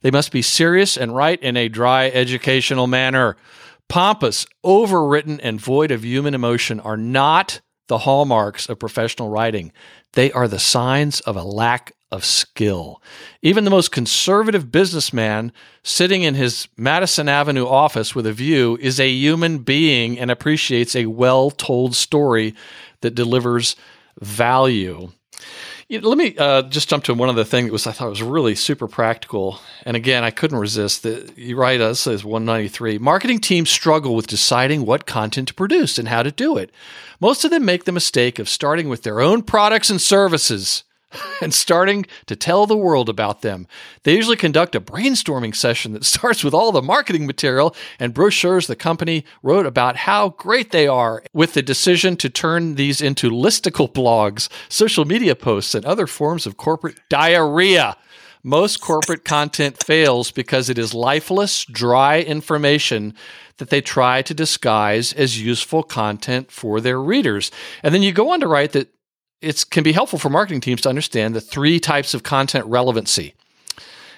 they 0.00 0.10
must 0.10 0.32
be 0.32 0.42
serious 0.42 0.96
and 0.96 1.14
write 1.14 1.42
in 1.42 1.56
a 1.56 1.68
dry, 1.68 2.08
educational 2.08 2.86
manner. 2.86 3.36
Pompous, 3.88 4.46
overwritten, 4.64 5.40
and 5.42 5.60
void 5.60 5.90
of 5.90 6.04
human 6.04 6.34
emotion 6.34 6.78
are 6.80 6.96
not 6.96 7.60
the 7.88 7.98
hallmarks 7.98 8.68
of 8.68 8.78
professional 8.78 9.30
writing. 9.30 9.72
They 10.12 10.30
are 10.32 10.46
the 10.46 10.58
signs 10.58 11.20
of 11.20 11.36
a 11.36 11.42
lack 11.42 11.92
of 12.10 12.24
skill. 12.24 13.02
Even 13.42 13.64
the 13.64 13.70
most 13.70 13.92
conservative 13.92 14.72
businessman 14.72 15.52
sitting 15.82 16.22
in 16.22 16.34
his 16.34 16.68
Madison 16.76 17.28
Avenue 17.28 17.66
office 17.66 18.14
with 18.14 18.26
a 18.26 18.32
view 18.32 18.78
is 18.80 18.98
a 18.98 19.08
human 19.08 19.58
being 19.58 20.18
and 20.18 20.30
appreciates 20.30 20.96
a 20.96 21.06
well 21.06 21.50
told 21.50 21.94
story 21.94 22.54
that 23.00 23.14
delivers 23.14 23.76
value. 24.20 25.10
You 25.88 26.02
know, 26.02 26.08
let 26.10 26.18
me 26.18 26.36
uh, 26.36 26.62
just 26.62 26.90
jump 26.90 27.04
to 27.04 27.14
one 27.14 27.30
other 27.30 27.44
thing 27.44 27.64
that 27.64 27.72
was 27.72 27.86
I 27.86 27.92
thought 27.92 28.10
was 28.10 28.22
really 28.22 28.54
super 28.54 28.88
practical. 28.88 29.60
And 29.86 29.96
again, 29.96 30.22
I 30.22 30.30
couldn't 30.30 30.58
resist. 30.58 31.02
The, 31.02 31.32
you 31.34 31.56
write 31.56 31.80
us 31.80 32.06
as 32.06 32.24
193. 32.24 32.98
Marketing 32.98 33.38
teams 33.38 33.70
struggle 33.70 34.14
with 34.14 34.26
deciding 34.26 34.84
what 34.84 35.06
content 35.06 35.48
to 35.48 35.54
produce 35.54 35.98
and 35.98 36.08
how 36.08 36.22
to 36.22 36.30
do 36.30 36.58
it. 36.58 36.70
Most 37.20 37.42
of 37.44 37.50
them 37.50 37.64
make 37.64 37.84
the 37.84 37.92
mistake 37.92 38.38
of 38.38 38.50
starting 38.50 38.90
with 38.90 39.02
their 39.02 39.20
own 39.20 39.40
products 39.40 39.88
and 39.88 40.00
services 40.00 40.84
and 41.42 41.54
starting 41.54 42.06
to 42.26 42.36
tell 42.36 42.66
the 42.66 42.76
world 42.76 43.08
about 43.08 43.42
them. 43.42 43.66
They 44.02 44.14
usually 44.14 44.36
conduct 44.36 44.74
a 44.74 44.80
brainstorming 44.80 45.54
session 45.54 45.92
that 45.92 46.04
starts 46.18 46.44
with 46.44 46.54
all 46.54 46.72
the 46.72 46.82
marketing 46.82 47.26
material 47.26 47.74
and 47.98 48.14
brochures 48.14 48.66
the 48.66 48.76
company 48.76 49.24
wrote 49.42 49.66
about 49.66 49.96
how 49.96 50.30
great 50.30 50.70
they 50.70 50.86
are, 50.86 51.22
with 51.32 51.54
the 51.54 51.62
decision 51.62 52.16
to 52.16 52.28
turn 52.28 52.74
these 52.74 53.00
into 53.00 53.30
listicle 53.30 53.92
blogs, 53.92 54.48
social 54.68 55.04
media 55.04 55.34
posts, 55.34 55.74
and 55.74 55.84
other 55.84 56.06
forms 56.06 56.46
of 56.46 56.56
corporate 56.56 56.98
diarrhea. 57.08 57.96
Most 58.44 58.80
corporate 58.80 59.24
content 59.24 59.82
fails 59.82 60.30
because 60.30 60.70
it 60.70 60.78
is 60.78 60.94
lifeless, 60.94 61.64
dry 61.64 62.20
information 62.20 63.14
that 63.56 63.70
they 63.70 63.80
try 63.80 64.22
to 64.22 64.32
disguise 64.32 65.12
as 65.12 65.42
useful 65.42 65.82
content 65.82 66.50
for 66.50 66.80
their 66.80 67.00
readers. 67.00 67.50
And 67.82 67.92
then 67.92 68.02
you 68.02 68.12
go 68.12 68.30
on 68.30 68.40
to 68.40 68.46
write 68.46 68.72
that 68.72 68.88
it 69.40 69.64
can 69.70 69.84
be 69.84 69.92
helpful 69.92 70.18
for 70.18 70.30
marketing 70.30 70.60
teams 70.60 70.80
to 70.82 70.88
understand 70.88 71.34
the 71.34 71.40
three 71.40 71.78
types 71.78 72.14
of 72.14 72.22
content 72.22 72.66
relevancy 72.66 73.34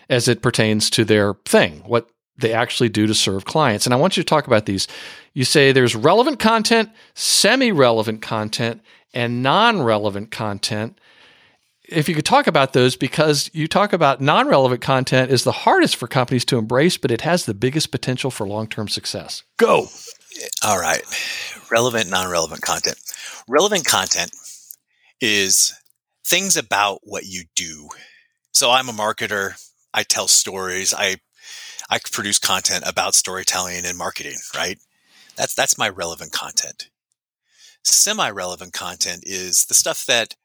as 0.09 0.29
it 0.29 0.43
pertains 0.43 0.91
to 0.91 1.05
their 1.05 1.35
thing, 1.45 1.83
what 1.87 2.09
they 2.39 2.53
actually 2.53 2.89
do 2.89 3.07
to 3.07 3.15
serve 3.15 3.45
clients. 3.45 3.87
And 3.87 3.95
I 3.95 3.99
want 3.99 4.17
you 4.17 4.23
to 4.23 4.29
talk 4.29 4.47
about 4.47 4.67
these. 4.67 4.89
You 5.35 5.45
say 5.45 5.73
there's 5.73 5.95
relevant 5.95 6.39
content, 6.39 6.91
semi 7.15 7.71
relevant 7.71 8.23
content, 8.23 8.81
and 9.13 9.43
non 9.43 9.83
relevant 9.83 10.31
content. 10.31 10.99
If 11.85 12.09
you 12.09 12.15
could 12.15 12.25
talk 12.25 12.47
about 12.47 12.73
those, 12.73 12.97
because 12.97 13.51
you 13.53 13.67
talk 13.67 13.93
about 13.93 14.21
non 14.21 14.49
relevant 14.49 14.81
content 14.81 15.31
is 15.31 15.45
the 15.45 15.53
hardest 15.53 15.97
for 15.97 16.09
companies 16.09 16.45
to 16.47 16.59
embrace, 16.59 16.97
but 16.97 17.11
it 17.11 17.21
has 17.21 17.45
the 17.45 17.55
biggest 17.55 17.91
potential 17.91 18.31
for 18.31 18.47
long 18.47 18.69
term 18.69 18.89
success. 18.89 19.43
Go. 19.59 19.87
All 20.65 20.79
right. 20.79 21.03
Relevant, 21.71 22.09
non 22.09 22.31
relevant 22.31 22.63
content. 22.63 22.97
Relevant 23.47 23.85
content 23.85 24.33
is 25.21 25.75
things 26.25 26.57
about 26.57 27.01
what 27.03 27.27
you 27.27 27.45
do. 27.55 27.89
So 28.53 28.71
I'm 28.71 28.89
a 28.89 28.93
marketer. 28.93 29.55
I 29.93 30.03
tell 30.03 30.29
stories. 30.29 30.95
I 30.95 31.17
I 31.91 31.99
produce 32.13 32.39
content 32.39 32.85
about 32.87 33.15
storytelling 33.15 33.85
and 33.85 33.99
marketing, 33.99 34.39
right? 34.55 34.79
That's 35.37 35.55
that's 35.55 35.79
my 35.79 35.89
relevant 35.89 36.33
content. 36.33 36.89
Semi-relevant 37.83 38.73
content 38.73 39.25
is 39.27 39.65
the 39.67 39.75
stuff 39.75 40.05
that 40.07 40.37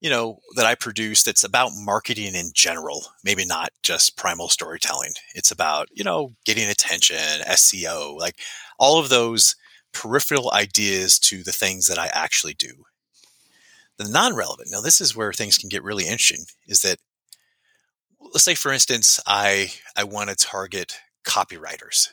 you 0.00 0.10
know 0.10 0.40
that 0.56 0.66
I 0.66 0.74
produce 0.74 1.22
that's 1.22 1.44
about 1.44 1.72
marketing 1.74 2.34
in 2.34 2.50
general, 2.54 3.06
maybe 3.24 3.44
not 3.44 3.70
just 3.82 4.16
primal 4.16 4.48
storytelling. 4.48 5.12
It's 5.34 5.50
about, 5.50 5.88
you 5.92 6.04
know, 6.04 6.34
getting 6.44 6.68
attention, 6.68 7.16
SEO, 7.16 8.18
like 8.18 8.36
all 8.78 8.98
of 8.98 9.08
those 9.08 9.56
peripheral 9.92 10.52
ideas 10.52 11.18
to 11.20 11.42
the 11.42 11.52
things 11.52 11.86
that 11.86 11.98
I 11.98 12.10
actually 12.12 12.54
do. 12.54 12.84
The 14.02 14.10
non-relevant. 14.10 14.68
Now, 14.70 14.80
this 14.80 15.00
is 15.00 15.14
where 15.14 15.32
things 15.32 15.58
can 15.58 15.68
get 15.68 15.82
really 15.82 16.04
interesting. 16.04 16.44
Is 16.66 16.82
that 16.82 16.98
let's 18.20 18.44
say, 18.44 18.54
for 18.54 18.72
instance, 18.72 19.20
I 19.26 19.72
I 19.96 20.04
want 20.04 20.30
to 20.30 20.36
target 20.36 20.98
copywriters. 21.24 22.08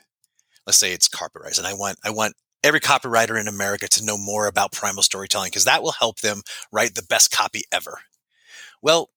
Let's 0.65 0.77
say 0.77 0.93
it's 0.93 1.09
copywriters, 1.09 1.57
and 1.57 1.67
I 1.67 1.73
want 1.73 1.97
I 2.03 2.09
want 2.09 2.35
every 2.63 2.79
copywriter 2.79 3.39
in 3.39 3.47
America 3.47 3.87
to 3.87 4.05
know 4.05 4.17
more 4.17 4.47
about 4.47 4.71
primal 4.71 5.03
storytelling 5.03 5.49
because 5.49 5.65
that 5.65 5.81
will 5.81 5.93
help 5.93 6.19
them 6.19 6.41
write 6.71 6.95
the 6.95 7.03
best 7.03 7.31
copy 7.31 7.63
ever. 7.71 8.01
Well, 8.81 9.09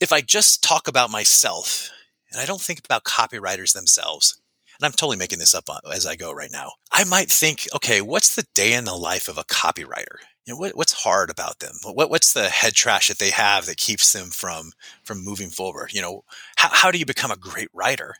if 0.00 0.12
I 0.12 0.20
just 0.20 0.62
talk 0.62 0.88
about 0.88 1.10
myself 1.10 1.90
and 2.32 2.40
I 2.40 2.46
don't 2.46 2.60
think 2.60 2.80
about 2.84 3.04
copywriters 3.04 3.72
themselves, 3.72 4.40
and 4.78 4.86
I'm 4.86 4.92
totally 4.92 5.16
making 5.16 5.38
this 5.38 5.54
up 5.54 5.64
uh, 5.68 5.78
as 5.92 6.06
I 6.06 6.16
go 6.16 6.32
right 6.32 6.50
now, 6.50 6.72
I 6.90 7.04
might 7.04 7.30
think, 7.30 7.68
okay, 7.74 8.00
what's 8.00 8.34
the 8.34 8.46
day 8.54 8.72
in 8.72 8.84
the 8.84 8.96
life 8.96 9.28
of 9.28 9.38
a 9.38 9.44
copywriter? 9.44 10.16
You 10.44 10.52
know, 10.52 10.58
what, 10.58 10.76
what's 10.76 10.92
hard 10.92 11.30
about 11.30 11.60
them? 11.60 11.74
What, 11.82 12.10
what's 12.10 12.32
the 12.32 12.48
head 12.48 12.74
trash 12.74 13.08
that 13.08 13.18
they 13.18 13.30
have 13.30 13.66
that 13.66 13.78
keeps 13.78 14.12
them 14.12 14.28
from 14.28 14.72
from 15.02 15.24
moving 15.24 15.48
forward? 15.48 15.92
You 15.92 16.02
know, 16.02 16.24
how, 16.56 16.68
how 16.70 16.90
do 16.90 16.98
you 16.98 17.06
become 17.06 17.30
a 17.30 17.36
great 17.36 17.68
writer? 17.72 18.16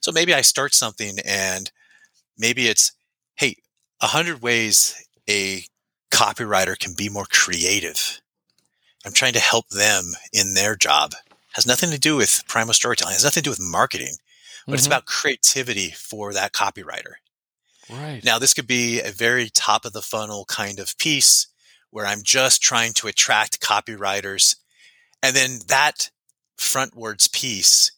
So 0.00 0.12
maybe 0.12 0.32
I 0.32 0.42
start 0.42 0.74
something 0.74 1.18
and 1.24 1.70
maybe 2.38 2.68
it's, 2.68 2.92
hey, 3.34 3.56
a 4.00 4.06
hundred 4.06 4.42
ways 4.42 4.94
a 5.28 5.64
copywriter 6.12 6.78
can 6.78 6.94
be 6.96 7.08
more 7.08 7.26
creative. 7.28 8.20
I'm 9.04 9.12
trying 9.12 9.32
to 9.34 9.40
help 9.40 9.68
them 9.68 10.12
in 10.32 10.54
their 10.54 10.76
job. 10.76 11.12
Has 11.52 11.66
nothing 11.66 11.90
to 11.90 11.98
do 11.98 12.16
with 12.16 12.44
primal 12.46 12.74
storytelling. 12.74 13.14
Has 13.14 13.24
nothing 13.24 13.42
to 13.42 13.44
do 13.44 13.50
with 13.50 13.60
marketing, 13.60 14.14
but 14.66 14.70
mm-hmm. 14.70 14.74
it's 14.74 14.86
about 14.86 15.06
creativity 15.06 15.90
for 15.90 16.32
that 16.32 16.52
copywriter. 16.52 17.14
Right. 17.90 18.22
Now, 18.24 18.38
this 18.38 18.52
could 18.52 18.66
be 18.66 19.00
a 19.00 19.10
very 19.10 19.48
top 19.48 19.84
of 19.84 19.92
the 19.92 20.02
funnel 20.02 20.44
kind 20.44 20.78
of 20.78 20.98
piece 20.98 21.46
where 21.90 22.06
I'm 22.06 22.22
just 22.22 22.62
trying 22.62 22.92
to 22.94 23.08
attract 23.08 23.60
copywriters. 23.60 24.56
And 25.22 25.34
then 25.34 25.60
that 25.68 26.10
frontwards 26.58 27.32
piece 27.32 27.92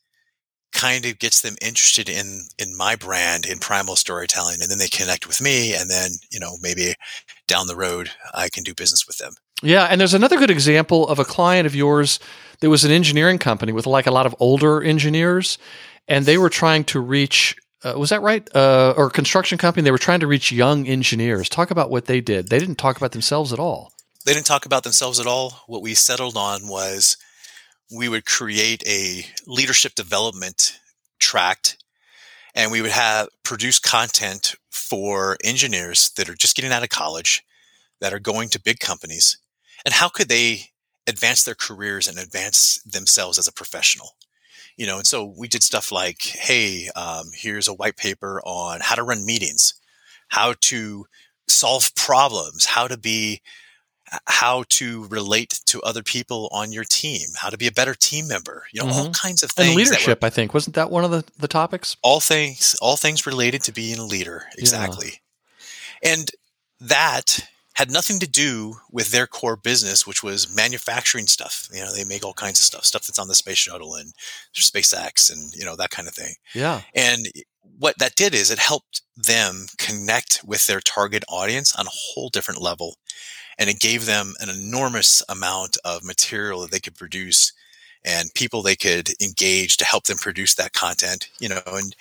kind 0.72 1.04
of 1.06 1.18
gets 1.18 1.40
them 1.40 1.56
interested 1.62 2.08
in 2.08 2.42
in 2.58 2.76
my 2.76 2.94
brand 2.94 3.46
in 3.46 3.58
primal 3.58 3.96
storytelling 3.96 4.58
and 4.60 4.70
then 4.70 4.78
they 4.78 4.88
connect 4.88 5.26
with 5.26 5.40
me 5.40 5.74
and 5.74 5.88
then 5.88 6.10
you 6.30 6.38
know 6.38 6.56
maybe 6.60 6.94
down 7.46 7.66
the 7.66 7.76
road 7.76 8.10
i 8.34 8.48
can 8.48 8.62
do 8.62 8.74
business 8.74 9.06
with 9.06 9.16
them 9.16 9.32
yeah 9.62 9.86
and 9.86 9.98
there's 9.98 10.14
another 10.14 10.36
good 10.36 10.50
example 10.50 11.08
of 11.08 11.18
a 11.18 11.24
client 11.24 11.66
of 11.66 11.74
yours 11.74 12.20
that 12.60 12.68
was 12.68 12.84
an 12.84 12.90
engineering 12.90 13.38
company 13.38 13.72
with 13.72 13.86
like 13.86 14.06
a 14.06 14.10
lot 14.10 14.26
of 14.26 14.34
older 14.40 14.82
engineers 14.82 15.56
and 16.06 16.26
they 16.26 16.36
were 16.36 16.50
trying 16.50 16.84
to 16.84 17.00
reach 17.00 17.56
uh, 17.84 17.94
was 17.96 18.10
that 18.10 18.22
right? 18.22 18.48
Uh, 18.54 18.94
or 18.96 19.10
construction 19.10 19.58
company? 19.58 19.84
They 19.84 19.90
were 19.90 19.98
trying 19.98 20.20
to 20.20 20.26
reach 20.26 20.50
young 20.50 20.86
engineers. 20.86 21.48
Talk 21.48 21.70
about 21.70 21.90
what 21.90 22.06
they 22.06 22.20
did. 22.20 22.48
They 22.48 22.58
didn't 22.58 22.76
talk 22.76 22.96
about 22.96 23.12
themselves 23.12 23.52
at 23.52 23.58
all. 23.58 23.92
They 24.24 24.34
didn't 24.34 24.46
talk 24.46 24.66
about 24.66 24.82
themselves 24.82 25.20
at 25.20 25.26
all. 25.26 25.62
What 25.66 25.82
we 25.82 25.94
settled 25.94 26.36
on 26.36 26.68
was 26.68 27.16
we 27.94 28.08
would 28.08 28.26
create 28.26 28.82
a 28.86 29.24
leadership 29.46 29.94
development 29.94 30.78
tract 31.18 31.82
and 32.54 32.70
we 32.70 32.82
would 32.82 32.90
have 32.90 33.28
produce 33.44 33.78
content 33.78 34.54
for 34.70 35.36
engineers 35.44 36.10
that 36.16 36.28
are 36.28 36.34
just 36.34 36.56
getting 36.56 36.72
out 36.72 36.82
of 36.82 36.88
college 36.88 37.42
that 38.00 38.12
are 38.12 38.18
going 38.18 38.48
to 38.50 38.60
big 38.60 38.78
companies 38.78 39.38
and 39.84 39.94
how 39.94 40.08
could 40.08 40.28
they 40.28 40.64
advance 41.06 41.44
their 41.44 41.54
careers 41.54 42.06
and 42.06 42.18
advance 42.18 42.80
themselves 42.82 43.38
as 43.38 43.48
a 43.48 43.52
professional 43.52 44.10
you 44.78 44.86
know, 44.86 44.98
and 44.98 45.06
so 45.06 45.34
we 45.36 45.48
did 45.48 45.62
stuff 45.62 45.90
like, 45.90 46.22
hey, 46.22 46.88
um, 46.94 47.30
here's 47.34 47.66
a 47.66 47.74
white 47.74 47.96
paper 47.96 48.40
on 48.46 48.78
how 48.80 48.94
to 48.94 49.02
run 49.02 49.26
meetings, 49.26 49.74
how 50.28 50.54
to 50.60 51.04
solve 51.48 51.92
problems, 51.96 52.64
how 52.64 52.86
to 52.86 52.96
be, 52.96 53.42
how 54.26 54.64
to 54.68 55.06
relate 55.08 55.60
to 55.66 55.82
other 55.82 56.04
people 56.04 56.48
on 56.52 56.70
your 56.70 56.84
team, 56.84 57.26
how 57.36 57.50
to 57.50 57.58
be 57.58 57.66
a 57.66 57.72
better 57.72 57.94
team 57.94 58.28
member, 58.28 58.66
you 58.72 58.80
know, 58.80 58.88
mm-hmm. 58.88 59.00
all 59.00 59.10
kinds 59.10 59.42
of 59.42 59.50
things. 59.50 59.68
And 59.68 59.76
leadership, 59.76 60.22
were, 60.22 60.26
I 60.26 60.30
think, 60.30 60.54
wasn't 60.54 60.76
that 60.76 60.92
one 60.92 61.04
of 61.04 61.10
the, 61.10 61.24
the 61.38 61.48
topics? 61.48 61.96
All 62.00 62.20
things, 62.20 62.76
all 62.80 62.96
things 62.96 63.26
related 63.26 63.64
to 63.64 63.72
being 63.72 63.98
a 63.98 64.06
leader. 64.06 64.44
Exactly. 64.56 65.20
Yeah. 66.02 66.12
And 66.12 66.30
that 66.80 67.40
had 67.78 67.92
nothing 67.92 68.18
to 68.18 68.26
do 68.26 68.74
with 68.90 69.12
their 69.12 69.28
core 69.28 69.54
business, 69.54 70.04
which 70.04 70.20
was 70.20 70.52
manufacturing 70.52 71.28
stuff. 71.28 71.68
You 71.72 71.84
know, 71.84 71.94
they 71.94 72.02
make 72.02 72.24
all 72.24 72.32
kinds 72.32 72.58
of 72.58 72.64
stuff, 72.64 72.84
stuff 72.84 73.06
that's 73.06 73.20
on 73.20 73.28
the 73.28 73.36
space 73.36 73.58
shuttle 73.58 73.94
and 73.94 74.12
SpaceX 74.52 75.32
and, 75.32 75.54
you 75.54 75.64
know, 75.64 75.76
that 75.76 75.90
kind 75.90 76.08
of 76.08 76.14
thing. 76.14 76.34
Yeah. 76.56 76.80
And 76.92 77.28
what 77.78 77.96
that 78.00 78.16
did 78.16 78.34
is 78.34 78.50
it 78.50 78.58
helped 78.58 79.02
them 79.16 79.66
connect 79.78 80.40
with 80.44 80.66
their 80.66 80.80
target 80.80 81.22
audience 81.28 81.72
on 81.76 81.86
a 81.86 81.90
whole 81.92 82.30
different 82.30 82.60
level. 82.60 82.96
And 83.60 83.70
it 83.70 83.78
gave 83.78 84.06
them 84.06 84.34
an 84.40 84.48
enormous 84.48 85.22
amount 85.28 85.78
of 85.84 86.02
material 86.02 86.62
that 86.62 86.72
they 86.72 86.80
could 86.80 86.96
produce 86.96 87.52
and 88.04 88.34
people 88.34 88.60
they 88.60 88.74
could 88.74 89.10
engage 89.22 89.76
to 89.76 89.84
help 89.84 90.04
them 90.04 90.18
produce 90.18 90.54
that 90.54 90.72
content 90.72 91.28
you 91.40 91.48
know 91.48 91.60
and 91.66 91.96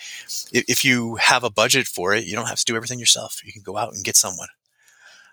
if 0.53 0.85
you 0.85 1.15
have 1.15 1.43
a 1.43 1.49
budget 1.49 1.87
for 1.87 2.13
it 2.13 2.23
you 2.23 2.35
don't 2.35 2.47
have 2.47 2.59
to 2.59 2.65
do 2.65 2.75
everything 2.75 2.99
yourself 2.99 3.41
you 3.43 3.51
can 3.51 3.63
go 3.63 3.77
out 3.77 3.93
and 3.93 4.05
get 4.05 4.15
someone 4.15 4.47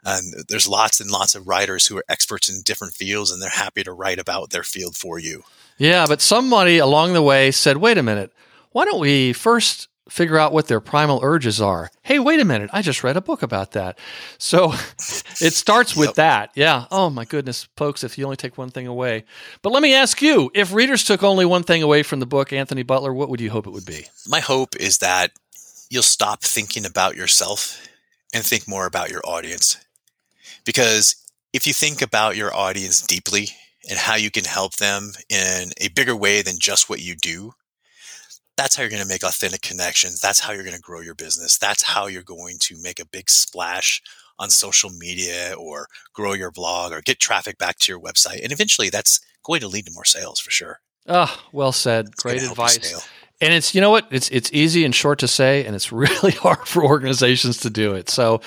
and 0.05 0.45
there's 0.49 0.69
lots 0.69 1.01
and 1.01 1.11
lots 1.11 1.35
of 1.35 1.49
writers 1.49 1.87
who 1.87 1.97
are 1.97 2.05
experts 2.09 2.49
in 2.49 2.63
different 2.63 2.95
fields 2.95 3.31
and 3.31 3.41
they're 3.41 3.49
happy 3.49 3.83
to 3.83 3.93
write 3.93 4.19
about 4.19 4.51
their 4.51 4.63
field 4.63 4.97
for 4.97 5.19
you. 5.19 5.43
Yeah, 5.79 6.07
but 6.07 6.21
somebody 6.21 6.79
along 6.79 7.15
the 7.15 7.23
way 7.23 7.51
said, 7.51 7.79
wait 7.79 7.99
a 7.99 8.03
minute, 8.03 8.33
why 8.73 8.85
don't 8.85 9.01
we 9.01 9.33
first 9.33 9.89
figure 10.09 10.39
out 10.39 10.53
what 10.53 10.69
their 10.69 10.81
primal 10.81 11.21
urges 11.23 11.61
are? 11.61 11.91
Hey, 12.03 12.19
wait 12.19 12.39
a 12.39 12.45
minute, 12.45 12.71
I 12.73 12.83
just 12.83 13.03
read 13.03 13.17
a 13.17 13.21
book 13.21 13.43
about 13.43 13.73
that. 13.73 13.99
So 14.39 14.73
it 15.41 15.53
starts 15.53 15.97
with 15.97 16.11
yep. 16.11 16.15
that. 16.17 16.51
Yeah. 16.55 16.85
Oh, 16.91 17.11
my 17.11 17.25
goodness, 17.25 17.69
folks, 17.77 18.05
if 18.05 18.19
you 18.19 18.25
only 18.25 18.37
take 18.37 18.59
one 18.59 18.71
thing 18.71 18.87
away. 18.87 19.25
But 19.63 19.73
let 19.73 19.83
me 19.83 19.95
ask 19.95 20.21
you 20.21 20.51
if 20.55 20.73
readers 20.73 21.03
took 21.03 21.23
only 21.23 21.47
one 21.47 21.63
thing 21.63 21.83
away 21.83 22.03
from 22.03 22.21
the 22.21 22.27
book, 22.27 22.53
Anthony 22.53 22.83
Butler, 22.83 23.13
what 23.13 23.31
would 23.31 23.41
you 23.41 23.51
hope 23.51 23.67
it 23.67 23.73
would 23.73 23.87
be? 23.87 24.07
My 24.29 24.41
hope 24.41 24.77
is 24.77 24.99
that 24.99 25.33
you'll 25.91 26.03
stop 26.03 26.43
thinking 26.43 26.85
about 26.85 27.17
yourself 27.17 27.89
and 28.35 28.45
think 28.45 28.69
more 28.69 28.87
about 28.87 29.11
your 29.11 29.23
audience. 29.25 29.84
Because 30.65 31.17
if 31.53 31.67
you 31.67 31.73
think 31.73 32.03
about 32.03 32.37
your 32.37 32.55
audience 32.55 33.01
deeply 33.01 33.49
and 33.89 33.99
how 33.99 34.17
you 34.17 34.31
can 34.31 34.45
help 34.45 34.77
them 34.77 35.13
in 35.29 35.71
a 35.81 35.89
bigger 35.95 36.17
way 36.17 36.43
than 36.43 36.59
just 36.59 36.89
what 36.89 37.01
you 37.01 37.15
do, 37.15 37.53
that's 38.57 38.77
how 38.77 38.83
you're 38.83 38.91
going 38.91 39.03
to 39.03 39.09
make 39.09 39.25
authentic 39.25 39.63
connections. 39.63 40.21
That's 40.21 40.41
how 40.41 40.53
you're 40.53 40.63
going 40.63 40.77
to 40.77 40.81
grow 40.81 41.01
your 41.01 41.15
business. 41.15 41.59
That's 41.59 41.83
how 41.83 42.07
you're 42.07 42.23
going 42.23 42.59
to 42.61 42.77
make 42.83 43.01
a 43.01 43.07
big 43.07 43.29
splash 43.29 44.01
on 44.39 44.51
social 44.51 44.91
media 44.91 45.55
or 45.59 45.89
grow 46.13 46.33
your 46.33 46.51
blog 46.51 46.93
or 46.93 47.01
get 47.01 47.21
traffic 47.21 47.59
back 47.59 47.79
to 47.79 47.93
your 47.93 48.01
website. 48.01 48.43
And 48.43 48.53
eventually 48.53 48.91
that's 48.91 49.21
going 49.45 49.61
to 49.61 49.69
lead 49.69 49.87
to 49.87 49.93
more 49.93 50.05
sales 50.05 50.41
for 50.41 50.51
sure. 50.51 50.81
Ah, 51.09 51.33
oh, 51.37 51.49
well 51.53 51.73
said. 51.73 52.07
It's 52.07 52.23
Great 52.23 52.43
advice. 52.43 53.09
And 53.41 53.53
it's 53.53 53.75
you 53.75 53.81
know 53.81 53.91
what? 53.91 54.07
It's 54.11 54.29
it's 54.31 54.51
easy 54.53 54.85
and 54.85 54.95
short 54.95 55.19
to 55.19 55.29
say 55.29 55.65
and 55.65 55.75
it's 55.75 55.93
really 55.93 56.33
hard 56.33 56.67
for 56.67 56.85
organizations 56.85 57.59
to 57.59 57.71
do 57.71 57.95
it. 57.95 58.09
So 58.09 58.41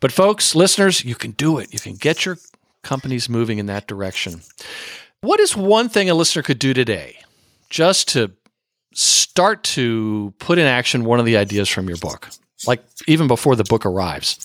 but 0.00 0.12
folks, 0.12 0.54
listeners, 0.54 1.04
you 1.04 1.14
can 1.14 1.32
do 1.32 1.58
it. 1.58 1.72
You 1.72 1.78
can 1.78 1.94
get 1.94 2.24
your 2.24 2.38
companies 2.82 3.28
moving 3.28 3.58
in 3.58 3.66
that 3.66 3.86
direction. 3.86 4.42
What 5.20 5.40
is 5.40 5.56
one 5.56 5.88
thing 5.88 6.10
a 6.10 6.14
listener 6.14 6.42
could 6.42 6.58
do 6.58 6.74
today 6.74 7.18
just 7.70 8.08
to 8.10 8.32
start 8.92 9.64
to 9.64 10.34
put 10.38 10.58
in 10.58 10.66
action 10.66 11.04
one 11.04 11.18
of 11.18 11.26
the 11.26 11.36
ideas 11.36 11.68
from 11.68 11.88
your 11.88 11.96
book? 11.96 12.28
Like 12.66 12.84
even 13.06 13.26
before 13.26 13.56
the 13.56 13.64
book 13.64 13.86
arrives. 13.86 14.38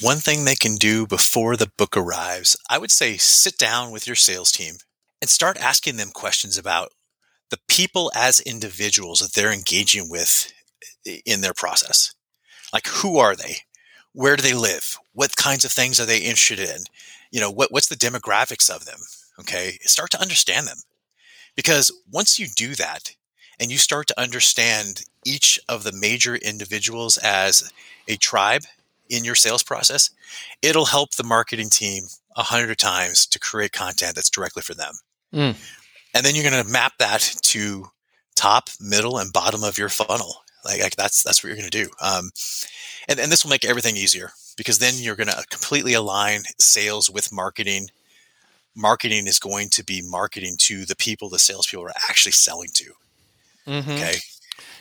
One 0.00 0.16
thing 0.16 0.44
they 0.44 0.56
can 0.56 0.74
do 0.74 1.06
before 1.06 1.56
the 1.56 1.70
book 1.78 1.96
arrives, 1.96 2.56
I 2.68 2.78
would 2.78 2.90
say 2.90 3.16
sit 3.16 3.56
down 3.56 3.92
with 3.92 4.06
your 4.08 4.16
sales 4.16 4.50
team 4.50 4.74
and 5.20 5.30
start 5.30 5.56
asking 5.56 5.96
them 5.96 6.10
questions 6.12 6.58
about 6.58 6.90
the 7.50 7.60
people 7.68 8.10
as 8.14 8.40
individuals 8.40 9.20
that 9.20 9.34
they're 9.34 9.52
engaging 9.52 10.10
with 10.10 10.52
in 11.24 11.40
their 11.40 11.54
process. 11.54 12.12
Like, 12.72 12.88
who 12.88 13.18
are 13.18 13.36
they? 13.36 13.58
Where 14.14 14.36
do 14.36 14.42
they 14.42 14.54
live? 14.54 14.96
What 15.12 15.36
kinds 15.36 15.64
of 15.64 15.72
things 15.72 16.00
are 16.00 16.06
they 16.06 16.18
interested 16.18 16.60
in? 16.60 16.84
You 17.30 17.40
know, 17.40 17.50
what, 17.50 17.70
what's 17.70 17.88
the 17.88 17.96
demographics 17.96 18.70
of 18.70 18.86
them? 18.86 19.00
Okay. 19.40 19.78
Start 19.82 20.10
to 20.12 20.20
understand 20.20 20.66
them. 20.66 20.78
Because 21.56 21.92
once 22.10 22.38
you 22.38 22.46
do 22.54 22.74
that 22.76 23.14
and 23.60 23.70
you 23.70 23.78
start 23.78 24.06
to 24.08 24.20
understand 24.20 25.02
each 25.24 25.60
of 25.68 25.82
the 25.82 25.92
major 25.92 26.36
individuals 26.36 27.16
as 27.18 27.72
a 28.08 28.16
tribe 28.16 28.62
in 29.08 29.24
your 29.24 29.34
sales 29.34 29.62
process, 29.62 30.10
it'll 30.62 30.86
help 30.86 31.14
the 31.14 31.24
marketing 31.24 31.70
team 31.70 32.04
a 32.36 32.42
hundred 32.42 32.78
times 32.78 33.26
to 33.26 33.38
create 33.38 33.72
content 33.72 34.14
that's 34.14 34.30
directly 34.30 34.62
for 34.62 34.74
them. 34.74 34.94
Mm. 35.32 35.56
And 36.14 36.24
then 36.24 36.34
you're 36.34 36.48
going 36.48 36.64
to 36.64 36.70
map 36.70 36.94
that 36.98 37.20
to 37.42 37.88
top, 38.34 38.68
middle, 38.80 39.18
and 39.18 39.32
bottom 39.32 39.62
of 39.62 39.78
your 39.78 39.88
funnel. 39.88 40.36
Like, 40.64 40.80
like 40.80 40.96
that's 40.96 41.22
that's 41.22 41.42
what 41.42 41.48
you're 41.48 41.58
going 41.58 41.70
to 41.70 41.84
do. 41.84 41.90
Um, 42.00 42.30
and, 43.08 43.18
and 43.18 43.30
this 43.30 43.44
will 43.44 43.50
make 43.50 43.64
everything 43.64 43.96
easier 43.96 44.30
because 44.56 44.78
then 44.78 44.94
you're 44.96 45.16
going 45.16 45.28
to 45.28 45.44
completely 45.50 45.94
align 45.94 46.42
sales 46.58 47.10
with 47.10 47.32
marketing. 47.32 47.88
Marketing 48.74 49.26
is 49.26 49.38
going 49.38 49.68
to 49.70 49.84
be 49.84 50.02
marketing 50.02 50.56
to 50.58 50.84
the 50.84 50.96
people 50.96 51.28
the 51.28 51.38
salespeople 51.38 51.86
are 51.86 51.92
actually 52.08 52.32
selling 52.32 52.70
to. 52.74 52.92
Mm-hmm. 53.66 53.90
Okay. 53.90 54.14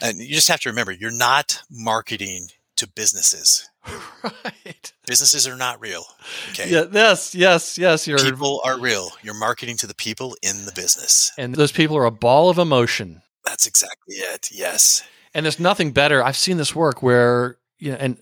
And 0.01 0.17
you 0.17 0.33
just 0.33 0.49
have 0.49 0.59
to 0.61 0.69
remember 0.69 0.91
you're 0.91 1.11
not 1.11 1.61
marketing 1.69 2.49
to 2.77 2.87
businesses. 2.87 3.69
Right. 4.23 4.93
Businesses 5.05 5.45
are 5.45 5.57
not 5.57 5.81
real. 5.81 6.05
Okay. 6.51 6.69
Yeah, 6.69 6.85
yes, 6.89 7.35
yes, 7.35 7.77
yes. 7.77 8.07
You're, 8.07 8.19
people 8.19 8.61
are 8.63 8.79
real. 8.79 9.09
You're 9.21 9.37
marketing 9.37 9.75
to 9.77 9.87
the 9.87 9.93
people 9.93 10.37
in 10.41 10.63
the 10.63 10.71
business. 10.71 11.33
And 11.37 11.53
those 11.55 11.73
people 11.73 11.97
are 11.97 12.05
a 12.05 12.11
ball 12.11 12.49
of 12.49 12.57
emotion. 12.57 13.21
That's 13.43 13.67
exactly 13.67 14.15
it. 14.15 14.49
Yes. 14.49 15.03
And 15.33 15.45
there's 15.45 15.59
nothing 15.59 15.91
better. 15.91 16.23
I've 16.23 16.37
seen 16.37 16.55
this 16.55 16.73
work 16.73 17.03
where 17.03 17.57
you 17.83 17.91
know, 17.91 17.97
and 17.99 18.17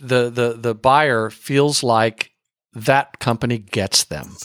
the 0.00 0.28
the 0.30 0.56
the 0.58 0.74
buyer 0.74 1.30
feels 1.30 1.82
like 1.82 2.32
that 2.74 3.18
company 3.18 3.58
gets 3.58 4.04
them. 4.04 4.36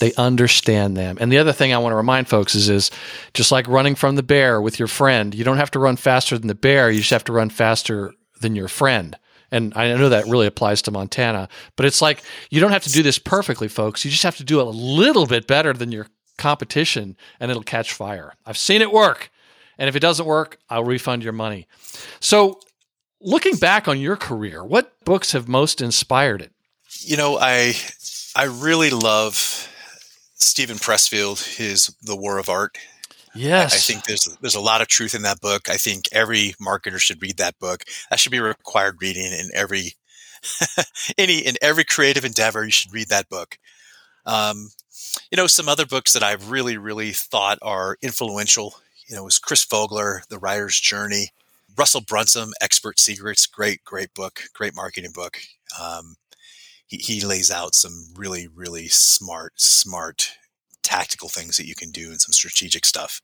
They 0.00 0.12
understand 0.14 0.96
them. 0.96 1.18
And 1.20 1.30
the 1.30 1.38
other 1.38 1.52
thing 1.52 1.72
I 1.72 1.78
want 1.78 1.92
to 1.92 1.96
remind 1.96 2.28
folks 2.28 2.54
is 2.54 2.68
is 2.68 2.90
just 3.34 3.52
like 3.52 3.66
running 3.68 3.94
from 3.94 4.16
the 4.16 4.22
bear 4.22 4.60
with 4.60 4.78
your 4.78 4.88
friend, 4.88 5.34
you 5.34 5.44
don't 5.44 5.58
have 5.58 5.70
to 5.72 5.78
run 5.78 5.96
faster 5.96 6.38
than 6.38 6.48
the 6.48 6.54
bear, 6.54 6.90
you 6.90 6.98
just 7.00 7.10
have 7.10 7.24
to 7.24 7.32
run 7.32 7.50
faster 7.50 8.12
than 8.40 8.54
your 8.54 8.68
friend. 8.68 9.18
And 9.50 9.72
I 9.76 9.94
know 9.94 10.08
that 10.08 10.26
really 10.26 10.46
applies 10.46 10.82
to 10.82 10.90
Montana, 10.90 11.48
but 11.76 11.86
it's 11.86 12.02
like 12.02 12.22
you 12.50 12.60
don't 12.60 12.72
have 12.72 12.84
to 12.84 12.92
do 12.92 13.02
this 13.02 13.18
perfectly, 13.18 13.68
folks. 13.68 14.04
You 14.04 14.10
just 14.10 14.24
have 14.24 14.36
to 14.36 14.44
do 14.44 14.60
a 14.60 14.64
little 14.64 15.26
bit 15.26 15.46
better 15.46 15.72
than 15.72 15.92
your 15.92 16.06
competition 16.38 17.16
and 17.40 17.50
it'll 17.50 17.62
catch 17.62 17.92
fire. 17.92 18.34
I've 18.44 18.58
seen 18.58 18.82
it 18.82 18.92
work. 18.92 19.30
And 19.78 19.88
if 19.88 19.96
it 19.96 20.00
doesn't 20.00 20.26
work, 20.26 20.58
I'll 20.70 20.84
refund 20.84 21.22
your 21.22 21.32
money. 21.32 21.68
So, 22.20 22.60
looking 23.26 23.56
back 23.56 23.88
on 23.88 24.00
your 24.00 24.16
career, 24.16 24.64
what 24.64 25.04
books 25.04 25.32
have 25.32 25.48
most 25.48 25.82
inspired 25.82 26.40
it? 26.40 26.52
You 27.00 27.18
know, 27.18 27.38
I 27.38 27.74
I 28.34 28.44
really 28.44 28.90
love 28.90 29.68
Steven 30.36 30.76
Pressfield, 30.76 31.56
his 31.56 31.94
The 32.02 32.16
War 32.16 32.38
of 32.38 32.48
Art. 32.48 32.78
Yes. 33.34 33.74
I, 33.74 33.76
I, 33.76 33.80
think 33.80 34.04
there's 34.04 34.24
there's 34.40 34.54
a 34.54 34.60
lot 34.60 34.80
of 34.80 34.88
truth 34.88 35.14
in 35.14 35.22
that 35.22 35.40
book. 35.40 35.68
I 35.68 35.76
think 35.76 36.04
every 36.12 36.54
marketer 36.60 36.98
should 36.98 37.20
read 37.20 37.36
that 37.36 37.58
book. 37.58 37.84
That 38.08 38.18
should 38.18 38.32
be 38.32 38.40
required 38.40 38.96
reading 39.00 39.26
in 39.26 39.50
every 39.52 39.92
any 41.18 41.38
in 41.40 41.56
every 41.60 41.84
creative 41.84 42.24
endeavor. 42.24 42.64
You 42.64 42.70
should 42.70 42.94
read 42.94 43.08
that 43.08 43.28
book. 43.28 43.58
Um, 44.24 44.70
you 45.30 45.36
know, 45.36 45.46
some 45.46 45.68
other 45.68 45.86
books 45.86 46.14
that 46.14 46.22
I've 46.22 46.50
really 46.50 46.78
really 46.78 47.12
thought 47.12 47.58
are 47.60 47.98
influential. 48.00 48.74
You 49.06 49.16
know, 49.16 49.26
is 49.26 49.38
Chris 49.38 49.64
Vogler, 49.64 50.22
The 50.30 50.38
Writer's 50.38 50.80
Journey, 50.80 51.30
Russell 51.76 52.00
Brunson, 52.00 52.52
Expert 52.60 52.98
Secrets. 52.98 53.46
Great, 53.46 53.84
great 53.84 54.14
book, 54.14 54.42
great 54.54 54.74
marketing 54.74 55.12
book. 55.12 55.38
Um, 55.80 56.16
he, 56.86 56.96
he 56.98 57.20
lays 57.24 57.50
out 57.50 57.74
some 57.74 58.08
really 58.14 58.48
really 58.48 58.88
smart 58.88 59.52
smart 59.56 60.32
tactical 60.82 61.28
things 61.28 61.56
that 61.56 61.66
you 61.66 61.74
can 61.74 61.90
do 61.90 62.10
and 62.10 62.20
some 62.20 62.32
strategic 62.32 62.86
stuff. 62.86 63.20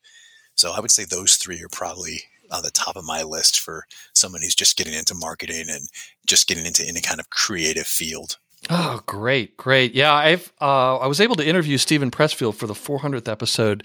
So 0.55 0.73
I 0.73 0.81
would 0.81 0.91
say 0.91 1.05
those 1.05 1.37
three 1.37 1.63
are 1.63 1.69
probably 1.71 2.23
on 2.51 2.63
the 2.63 2.71
top 2.71 2.97
of 2.97 3.05
my 3.05 3.23
list 3.23 3.61
for 3.61 3.87
someone 4.15 4.43
who's 4.43 4.55
just 4.55 4.77
getting 4.77 4.95
into 4.95 5.15
marketing 5.15 5.71
and 5.71 5.89
just 6.27 6.47
getting 6.47 6.67
into 6.67 6.87
any 6.87 7.01
kind 7.01 7.21
of 7.21 7.31
creative 7.31 7.87
field. 7.87 8.37
Oh, 8.69 9.01
great, 9.07 9.57
great. 9.57 9.95
Yeah, 9.95 10.13
I've 10.13 10.53
uh, 10.61 10.99
I 10.99 11.07
was 11.07 11.21
able 11.21 11.37
to 11.37 11.47
interview 11.47 11.79
Steven 11.79 12.11
Pressfield 12.11 12.55
for 12.55 12.67
the 12.67 12.75
400th 12.75 13.29
episode 13.29 13.85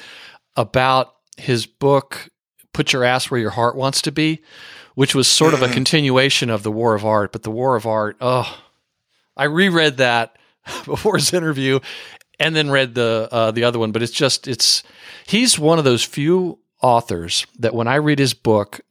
about 0.55 1.13
his 1.37 1.65
book 1.65 2.29
"Put 2.77 2.93
Your 2.93 3.03
Ass 3.03 3.31
Where 3.31 3.39
Your 3.39 3.49
Heart 3.49 3.75
Wants 3.75 4.03
to 4.03 4.11
Be," 4.11 4.39
which 4.93 5.15
was 5.15 5.27
sort 5.27 5.55
of 5.55 5.63
a 5.63 5.67
continuation 5.73 6.51
of 6.51 6.61
the 6.61 6.71
War 6.71 6.93
of 6.93 7.03
Art. 7.03 7.31
But 7.31 7.41
the 7.41 7.49
War 7.49 7.75
of 7.75 7.87
Art, 7.87 8.17
oh, 8.21 8.59
I 9.35 9.45
reread 9.45 9.97
that 9.97 10.37
before 10.85 11.15
his 11.17 11.33
interview, 11.33 11.79
and 12.39 12.55
then 12.55 12.69
read 12.69 12.93
the 12.93 13.29
uh, 13.31 13.49
the 13.49 13.63
other 13.63 13.79
one. 13.79 13.91
But 13.91 14.03
it's 14.03 14.11
just 14.11 14.47
it's 14.47 14.83
he's 15.25 15.57
one 15.57 15.79
of 15.79 15.85
those 15.85 16.03
few 16.03 16.59
authors 16.79 17.47
that 17.57 17.73
when 17.73 17.87
I 17.87 17.95
read 17.95 18.19
his 18.19 18.35
book, 18.35 18.81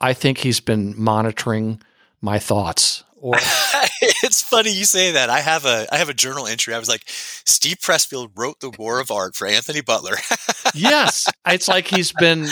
I 0.00 0.12
think 0.12 0.38
he's 0.38 0.58
been 0.58 1.00
monitoring 1.00 1.80
my 2.20 2.40
thoughts. 2.40 3.04
Or 3.20 3.34
it's 4.00 4.42
funny 4.42 4.70
you 4.70 4.84
say 4.84 5.12
that. 5.12 5.28
I 5.28 5.40
have 5.40 5.66
a 5.66 5.86
I 5.92 5.98
have 5.98 6.08
a 6.08 6.14
journal 6.14 6.46
entry. 6.46 6.74
I 6.74 6.78
was 6.78 6.88
like, 6.88 7.02
Steve 7.06 7.76
Pressfield 7.76 8.30
wrote 8.34 8.60
the 8.60 8.70
War 8.70 8.98
of 8.98 9.10
Art 9.10 9.36
for 9.36 9.46
Anthony 9.46 9.82
Butler. 9.82 10.16
yes, 10.74 11.30
it's 11.46 11.68
like 11.68 11.86
he's 11.86 12.12
been. 12.12 12.48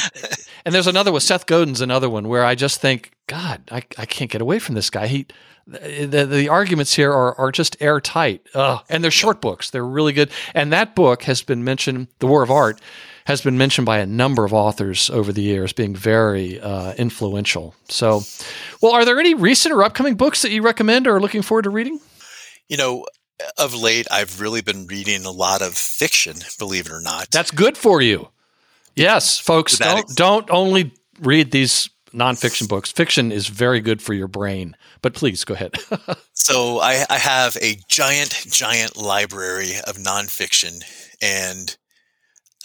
And 0.65 0.75
there's 0.75 0.87
another 0.87 1.11
one. 1.11 1.23
Seth 1.23 1.47
Godin's 1.47 1.81
another 1.81 2.11
one 2.11 2.29
where 2.29 2.45
I 2.45 2.55
just 2.55 2.83
think, 2.83 3.13
God, 3.29 3.63
I, 3.71 3.83
I 3.97 4.05
can't 4.05 4.31
get 4.31 4.43
away 4.43 4.59
from 4.59 4.75
this 4.75 4.91
guy. 4.91 5.07
He 5.07 5.27
the, 5.69 6.27
the 6.27 6.49
arguments 6.49 6.95
here 6.95 7.13
are, 7.13 7.39
are 7.39 7.53
just 7.53 7.77
airtight. 7.81 8.47
Ugh. 8.55 8.83
And 8.89 9.05
they're 9.05 9.11
short 9.11 9.41
books. 9.41 9.71
They're 9.71 9.87
really 9.87 10.13
good. 10.13 10.31
And 10.55 10.73
that 10.73 10.95
book 10.95 11.25
has 11.25 11.43
been 11.43 11.63
mentioned, 11.63 12.09
The 12.19 12.27
War 12.27 12.43
of 12.43 12.51
Art, 12.51 12.81
has 13.27 13.43
been 13.43 13.59
mentioned 13.59 13.85
by 13.85 13.99
a 13.99 14.07
number 14.07 14.47
of 14.47 14.55
authors 14.55 15.11
over 15.11 15.33
the 15.33 15.43
years, 15.43 15.75
being 15.75 15.95
very 15.95 16.59
uh, 16.59 16.95
influential. 16.95 17.75
So, 17.89 18.23
well, 18.81 18.93
are 18.93 19.05
there 19.05 19.21
any 19.21 19.35
recent 19.35 19.75
or 19.75 19.85
upcoming 19.85 20.15
books 20.15 20.41
that 20.43 20.51
you 20.51 20.63
recommend 20.63 21.07
or 21.07 21.17
are 21.17 21.21
looking 21.21 21.43
forward 21.43 21.65
to 21.65 21.71
reading? 21.71 22.01
You 22.69 22.79
know, 22.79 23.07
of 23.59 23.75
late, 23.75 24.07
I've 24.11 24.41
really 24.41 24.63
been 24.63 24.87
reading 24.87 25.27
a 25.27 25.31
lot 25.31 25.61
of 25.61 25.75
fiction, 25.75 26.37
believe 26.59 26.87
it 26.87 26.93
or 26.93 27.03
not. 27.03 27.31
That's 27.31 27.51
good 27.51 27.77
for 27.77 28.01
you. 28.01 28.31
Yes, 28.97 29.39
folks, 29.39 29.79
don't, 29.79 29.99
ex- 29.99 30.15
don't 30.15 30.51
only 30.51 30.93
read 31.21 31.51
these 31.51 31.91
nonfiction 32.13 32.69
books. 32.69 32.91
Fiction 32.91 33.33
is 33.33 33.49
very 33.49 33.81
good 33.81 34.03
for 34.03 34.15
your 34.15 34.29
brain. 34.29 34.77
But 35.03 35.15
please 35.15 35.45
go 35.45 35.55
ahead. 35.55 35.75
so 36.33 36.81
I, 36.81 37.05
I, 37.09 37.19
have 37.19 37.57
a 37.61 37.79
giant, 37.89 38.47
giant 38.51 38.97
library 38.97 39.73
of 39.87 39.97
nonfiction, 39.97 40.83
and 41.23 41.77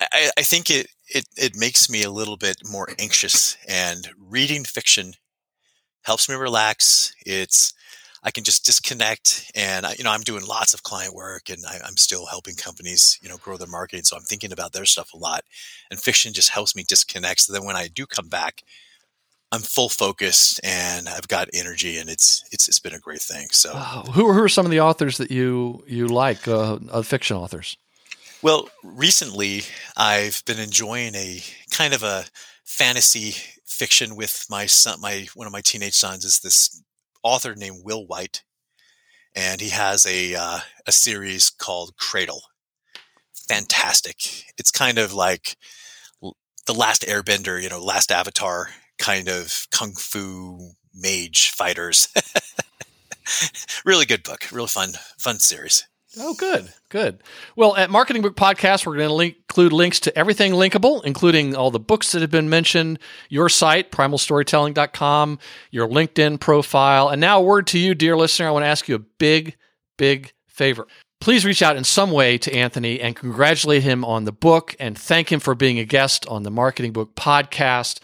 I, 0.02 0.32
I 0.38 0.42
think 0.42 0.70
it, 0.70 0.88
it 1.08 1.26
it 1.38 1.56
makes 1.56 1.90
me 1.90 2.04
a 2.04 2.12
little 2.12 2.38
bit 2.38 2.58
more 2.70 2.90
anxious. 3.00 3.58
And 3.68 4.10
reading 4.18 4.64
fiction 4.64 5.14
helps 6.04 6.28
me 6.28 6.36
relax. 6.36 7.14
It's 7.26 7.74
I 8.24 8.32
can 8.32 8.46
just 8.46 8.66
disconnect, 8.66 9.52
and 9.54 9.86
I, 9.86 9.96
you 9.98 10.04
know 10.04 10.12
I'm 10.12 10.22
doing 10.22 10.46
lots 10.46 10.74
of 10.74 10.84
client 10.84 11.14
work, 11.14 11.50
and 11.50 11.64
I, 11.68 11.80
I'm 11.86 11.98
still 11.98 12.26
helping 12.26 12.56
companies, 12.56 13.20
you 13.22 13.30
know, 13.30 13.38
grow 13.38 13.58
their 13.58 13.68
marketing. 13.68 14.06
So 14.06 14.16
I'm 14.16 14.24
thinking 14.24 14.54
about 14.54 14.72
their 14.72 14.86
stuff 14.86 15.14
a 15.14 15.18
lot, 15.18 15.44
and 15.92 16.00
fiction 16.00 16.34
just 16.34 16.50
helps 16.50 16.76
me 16.76 16.84
disconnect. 16.88 17.42
So 17.42 17.54
then 17.54 17.66
when 17.66 17.76
I 17.76 17.90
do 17.90 18.06
come 18.06 18.30
back, 18.30 18.64
I'm 19.54 19.62
full 19.62 19.90
focused 19.90 20.60
and 20.64 21.08
I've 21.08 21.28
got 21.28 21.48
energy, 21.54 22.00
and 22.00 22.10
it's 22.10 22.44
it's 22.52 22.68
it's 22.68 22.80
been 22.80 22.96
a 22.96 23.00
great 23.00 23.22
thing. 23.22 23.50
So, 23.52 23.70
who 23.70 24.34
who 24.34 24.42
are 24.42 24.50
some 24.50 24.66
of 24.66 24.72
the 24.72 24.80
authors 24.80 25.20
that 25.20 25.30
you 25.30 25.84
you 25.86 26.08
like, 26.08 26.48
uh, 26.48 26.80
uh, 26.90 27.04
fiction 27.04 27.38
authors? 27.38 27.78
Well, 28.42 28.68
recently 28.84 29.62
I've 29.96 30.44
been 30.48 30.60
enjoying 30.60 31.14
a 31.14 31.42
kind 31.70 31.94
of 31.94 32.02
a 32.02 32.26
fantasy 32.66 33.36
fiction 33.64 34.16
with 34.16 34.48
my 34.50 34.66
son. 34.66 35.00
My 35.00 35.28
one 35.36 35.46
of 35.46 35.54
my 35.54 35.62
teenage 35.62 35.94
sons 35.94 36.26
is 36.26 36.40
this 36.40 36.82
author 37.22 37.54
named 37.54 37.84
Will 37.84 38.08
Wight, 38.08 38.42
and 39.36 39.62
he 39.62 39.70
has 39.70 40.04
a 40.08 40.34
uh, 40.34 40.60
a 40.88 40.92
series 40.92 41.52
called 41.52 41.96
Cradle. 41.96 42.42
Fantastic! 43.48 44.46
It's 44.58 44.72
kind 44.72 44.98
of 44.98 45.14
like 45.14 45.58
the 46.66 46.74
last 46.74 47.04
Airbender, 47.04 47.62
you 47.62 47.70
know, 47.70 47.84
last 47.84 48.12
Avatar 48.12 48.70
kind 49.04 49.28
of 49.28 49.68
kung 49.70 49.92
fu 49.92 50.72
mage 50.94 51.52
fighters. 51.52 52.08
really 53.86 54.06
good 54.06 54.24
book, 54.24 54.50
really 54.52 54.68
fun, 54.68 54.94
fun 55.18 55.40
series. 55.40 55.86
Oh, 56.18 56.34
good, 56.36 56.72
good. 56.90 57.22
Well, 57.58 57.76
at 57.76 57.90
Marketing 57.90 58.22
Book 58.22 58.38
Podcast, 58.38 58.86
we're 58.86 58.96
going 58.96 59.10
to 59.10 59.14
link, 59.14 59.36
include 59.50 59.74
links 59.74 60.00
to 60.02 60.18
everything 60.18 60.54
linkable, 60.54 61.04
including 61.04 61.54
all 61.54 61.70
the 61.70 61.80
books 61.80 62.12
that 62.12 62.22
have 62.22 62.32
been 62.32 62.50
mentioned, 62.50 63.00
your 63.30 63.50
site, 63.50 63.92
primalstorytelling.com, 63.92 65.40
your 65.72 65.88
LinkedIn 65.88 66.40
profile. 66.40 67.10
And 67.10 67.20
now, 67.20 67.40
a 67.40 67.44
word 67.44 67.68
to 67.68 67.80
you, 67.80 67.96
dear 67.96 68.16
listener. 68.16 68.48
I 68.48 68.52
want 68.52 68.64
to 68.64 68.68
ask 68.68 68.88
you 68.88 68.96
a 68.96 69.00
big, 69.00 69.58
big 69.98 70.34
favor. 70.48 70.88
Please 71.20 71.46
reach 71.46 71.64
out 71.64 71.76
in 71.76 71.84
some 71.84 72.12
way 72.12 72.38
to 72.38 72.54
Anthony 72.54 73.02
and 73.02 73.16
congratulate 73.16 73.84
him 73.84 74.06
on 74.06 74.26
the 74.26 74.32
book 74.32 74.76
and 74.80 74.98
thank 74.98 75.32
him 75.32 75.40
for 75.40 75.56
being 75.56 75.80
a 75.80 75.86
guest 75.86 76.28
on 76.28 76.44
the 76.44 76.52
Marketing 76.52 76.94
Book 76.94 77.16
Podcast 77.16 78.00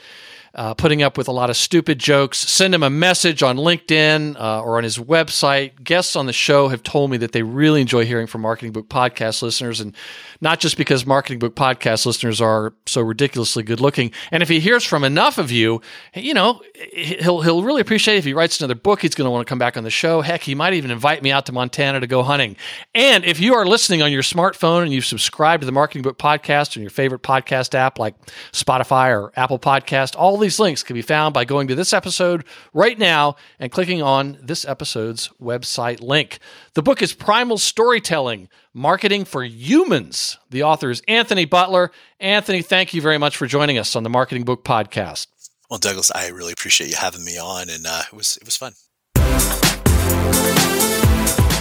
uh, 0.59 0.73
putting 0.73 1.01
up 1.01 1.17
with 1.17 1.29
a 1.29 1.31
lot 1.31 1.49
of 1.49 1.55
stupid 1.55 1.99
jokes. 1.99 2.37
Send 2.37 2.75
him 2.75 2.83
a 2.83 2.89
message 2.89 3.41
on 3.41 3.55
LinkedIn 3.55 4.37
uh, 4.37 4.61
or 4.61 4.75
on 4.75 4.83
his 4.83 4.97
website. 4.97 5.81
Guests 5.85 6.17
on 6.17 6.25
the 6.25 6.33
show 6.33 6.67
have 6.67 6.83
told 6.83 7.11
me 7.11 7.15
that 7.15 7.31
they 7.31 7.43
really 7.43 7.79
enjoy 7.79 8.05
hearing 8.05 8.27
from 8.27 8.41
Marketing 8.41 8.73
Book 8.73 8.89
Podcast 8.89 9.41
listeners, 9.41 9.79
and 9.79 9.95
not 10.41 10.59
just 10.59 10.75
because 10.75 11.05
Marketing 11.05 11.39
Book 11.39 11.55
Podcast 11.55 12.05
listeners 12.05 12.41
are 12.41 12.73
so 12.85 12.99
ridiculously 12.99 13.63
good 13.63 13.79
looking. 13.79 14.11
And 14.31 14.43
if 14.43 14.49
he 14.49 14.59
hears 14.59 14.83
from 14.83 15.05
enough 15.05 15.37
of 15.37 15.49
you, 15.49 15.81
you 16.13 16.33
know, 16.33 16.61
he'll 16.91 17.39
he'll 17.39 17.63
really 17.63 17.79
appreciate 17.79 18.15
it 18.15 18.17
if 18.17 18.25
he 18.25 18.33
writes 18.33 18.59
another 18.59 18.75
book. 18.75 19.01
He's 19.01 19.15
going 19.15 19.27
to 19.27 19.31
want 19.31 19.47
to 19.47 19.49
come 19.49 19.59
back 19.59 19.77
on 19.77 19.85
the 19.85 19.89
show. 19.89 20.19
Heck, 20.19 20.41
he 20.41 20.55
might 20.55 20.73
even 20.73 20.91
invite 20.91 21.23
me 21.23 21.31
out 21.31 21.45
to 21.45 21.53
Montana 21.53 22.01
to 22.01 22.07
go 22.07 22.21
hunting. 22.21 22.57
And 22.93 23.23
if 23.23 23.39
you 23.39 23.53
are 23.53 23.65
listening 23.65 24.01
on 24.01 24.11
your 24.11 24.23
smartphone 24.23 24.83
and 24.83 24.91
you've 24.91 25.05
subscribed 25.05 25.61
to 25.61 25.65
the 25.65 25.71
Marketing 25.71 26.01
Book 26.01 26.17
Podcast 26.17 26.75
on 26.75 26.83
your 26.83 26.89
favorite 26.89 27.23
podcast 27.23 27.73
app 27.75 27.97
like 27.97 28.15
Spotify 28.51 29.17
or 29.17 29.31
Apple 29.37 29.57
Podcast, 29.57 30.17
all 30.17 30.35
these 30.35 30.48
links 30.57 30.83
can 30.83 30.93
be 30.93 31.01
found 31.01 31.33
by 31.33 31.43
going 31.43 31.67
to 31.67 31.75
this 31.75 31.91
episode 31.91 32.45
right 32.73 32.97
now 32.97 33.35
and 33.59 33.71
clicking 33.71 34.01
on 34.01 34.37
this 34.41 34.63
episode's 34.63 35.29
website 35.41 36.01
link. 36.01 36.39
The 36.75 36.81
book 36.81 37.01
is 37.01 37.11
Primal 37.11 37.57
Storytelling 37.57 38.47
Marketing 38.73 39.25
for 39.25 39.43
Humans. 39.43 40.37
The 40.49 40.63
author 40.63 40.89
is 40.89 41.03
Anthony 41.09 41.43
Butler. 41.43 41.91
Anthony, 42.21 42.61
thank 42.61 42.93
you 42.93 43.01
very 43.01 43.17
much 43.17 43.35
for 43.35 43.47
joining 43.47 43.77
us 43.77 43.97
on 43.97 44.03
the 44.03 44.09
Marketing 44.09 44.45
Book 44.45 44.63
Podcast. 44.63 45.27
Well, 45.69 45.79
Douglas, 45.79 46.11
I 46.15 46.29
really 46.29 46.53
appreciate 46.53 46.89
you 46.89 46.95
having 46.95 47.25
me 47.25 47.37
on, 47.37 47.69
and 47.69 47.85
uh, 47.85 48.03
it 48.07 48.15
was 48.15 48.37
it 48.37 48.45
was 48.45 48.55
fun. 48.55 48.73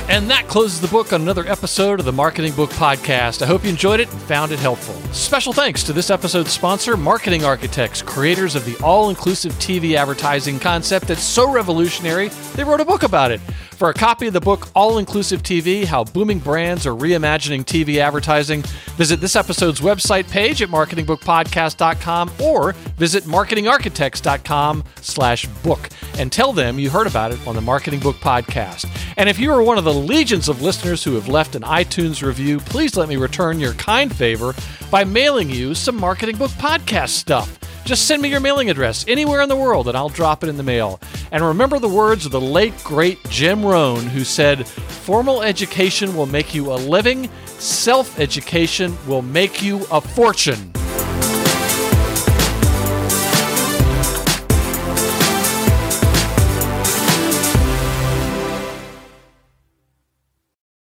And 0.09 0.31
that 0.31 0.49
closes 0.49 0.81
the 0.81 0.89
book 0.89 1.13
on 1.13 1.21
another 1.21 1.47
episode 1.47 2.01
of 2.01 2.07
the 2.07 2.13
Marketing 2.13 2.55
Book 2.55 2.71
Podcast. 2.71 3.43
I 3.43 3.47
hope 3.47 3.63
you 3.63 3.69
enjoyed 3.69 4.01
it 4.01 4.11
and 4.11 4.23
found 4.23 4.53
it 4.53 4.59
helpful. 4.59 4.95
Special 5.13 5.53
thanks 5.53 5.83
to 5.83 5.93
this 5.93 6.09
episode's 6.09 6.51
sponsor, 6.51 6.97
Marketing 6.97 7.45
Architects, 7.45 8.01
creators 8.01 8.55
of 8.55 8.65
the 8.65 8.77
all 8.83 9.11
inclusive 9.11 9.53
TV 9.55 9.97
advertising 9.97 10.59
concept 10.59 11.09
that's 11.09 11.23
so 11.23 11.53
revolutionary, 11.53 12.29
they 12.57 12.65
wrote 12.65 12.81
a 12.81 12.87
book 12.87 13.03
about 13.03 13.31
it. 13.31 13.41
For 13.79 13.91
a 13.91 13.95
copy 13.95 14.27
of 14.27 14.33
the 14.33 14.41
book 14.41 14.67
All 14.75 14.99
Inclusive 14.99 15.45
TV 15.45 15.85
How 15.85 16.03
Booming 16.03 16.41
Brands 16.41 16.85
Are 16.85 16.95
Reimagining 16.95 17.65
TV 17.65 17.99
Advertising, 17.99 18.63
visit 18.97 19.21
this 19.21 19.37
episode's 19.37 19.81
website 19.81 20.29
page 20.29 20.61
at 20.63 20.69
marketingbookpodcast.com 20.69 22.33
or 22.43 22.73
visit 22.73 23.23
marketingarchitects.com 23.23 24.83
slash 25.01 25.47
book 25.63 25.89
and 26.19 26.33
tell 26.33 26.53
them 26.53 26.81
you 26.81 26.91
heard 26.91 27.07
about 27.07 27.31
it 27.31 27.39
on 27.47 27.55
the 27.55 27.61
Marketing 27.61 28.01
Book 28.01 28.17
Podcast. 28.17 28.91
And 29.17 29.29
if 29.29 29.39
you 29.39 29.53
are 29.53 29.63
one 29.63 29.79
of 29.79 29.85
the 29.85 29.95
legions 29.99 30.49
of 30.49 30.63
listeners 30.63 31.05
who 31.05 31.15
have 31.15 31.29
left 31.29 31.55
an 31.55 31.63
iTunes 31.63 32.23
review, 32.23 32.59
please 32.59 32.97
let 32.97 33.09
me 33.09 33.17
return 33.17 33.61
your 33.61 33.75
kind 33.75 34.15
favor 34.15 34.55
by 34.91 35.05
mailing 35.05 35.51
you 35.51 35.75
some 35.75 35.97
Marketing 35.97 36.37
Book 36.37 36.51
Podcast 36.53 37.11
stuff. 37.11 37.59
Just 37.85 38.07
send 38.07 38.21
me 38.23 38.29
your 38.29 38.41
mailing 38.41 38.71
address 38.71 39.05
anywhere 39.09 39.41
in 39.41 39.49
the 39.49 39.57
world 39.57 39.89
and 39.89 39.97
I'll 39.97 40.09
drop 40.09 40.45
it 40.45 40.49
in 40.49 40.57
the 40.57 40.63
mail. 40.63 41.01
And 41.33 41.45
remember 41.45 41.79
the 41.79 41.89
words 41.89 42.27
of 42.27 42.33
the 42.33 42.41
late, 42.41 42.75
great 42.85 43.19
Jim 43.31 43.65
Rohn, 43.65 44.07
who 44.07 44.25
said, 44.25 44.67
Formal 44.67 45.43
education 45.43 46.15
will 46.15 46.27
make 46.27 46.55
you 46.55 46.73
a 46.73 46.77
living, 46.77 47.31
self 47.47 48.19
education 48.19 48.97
will 49.07 49.23
make 49.23 49.63
you 49.63 49.87
a 49.91 50.01
fortune. 50.01 50.73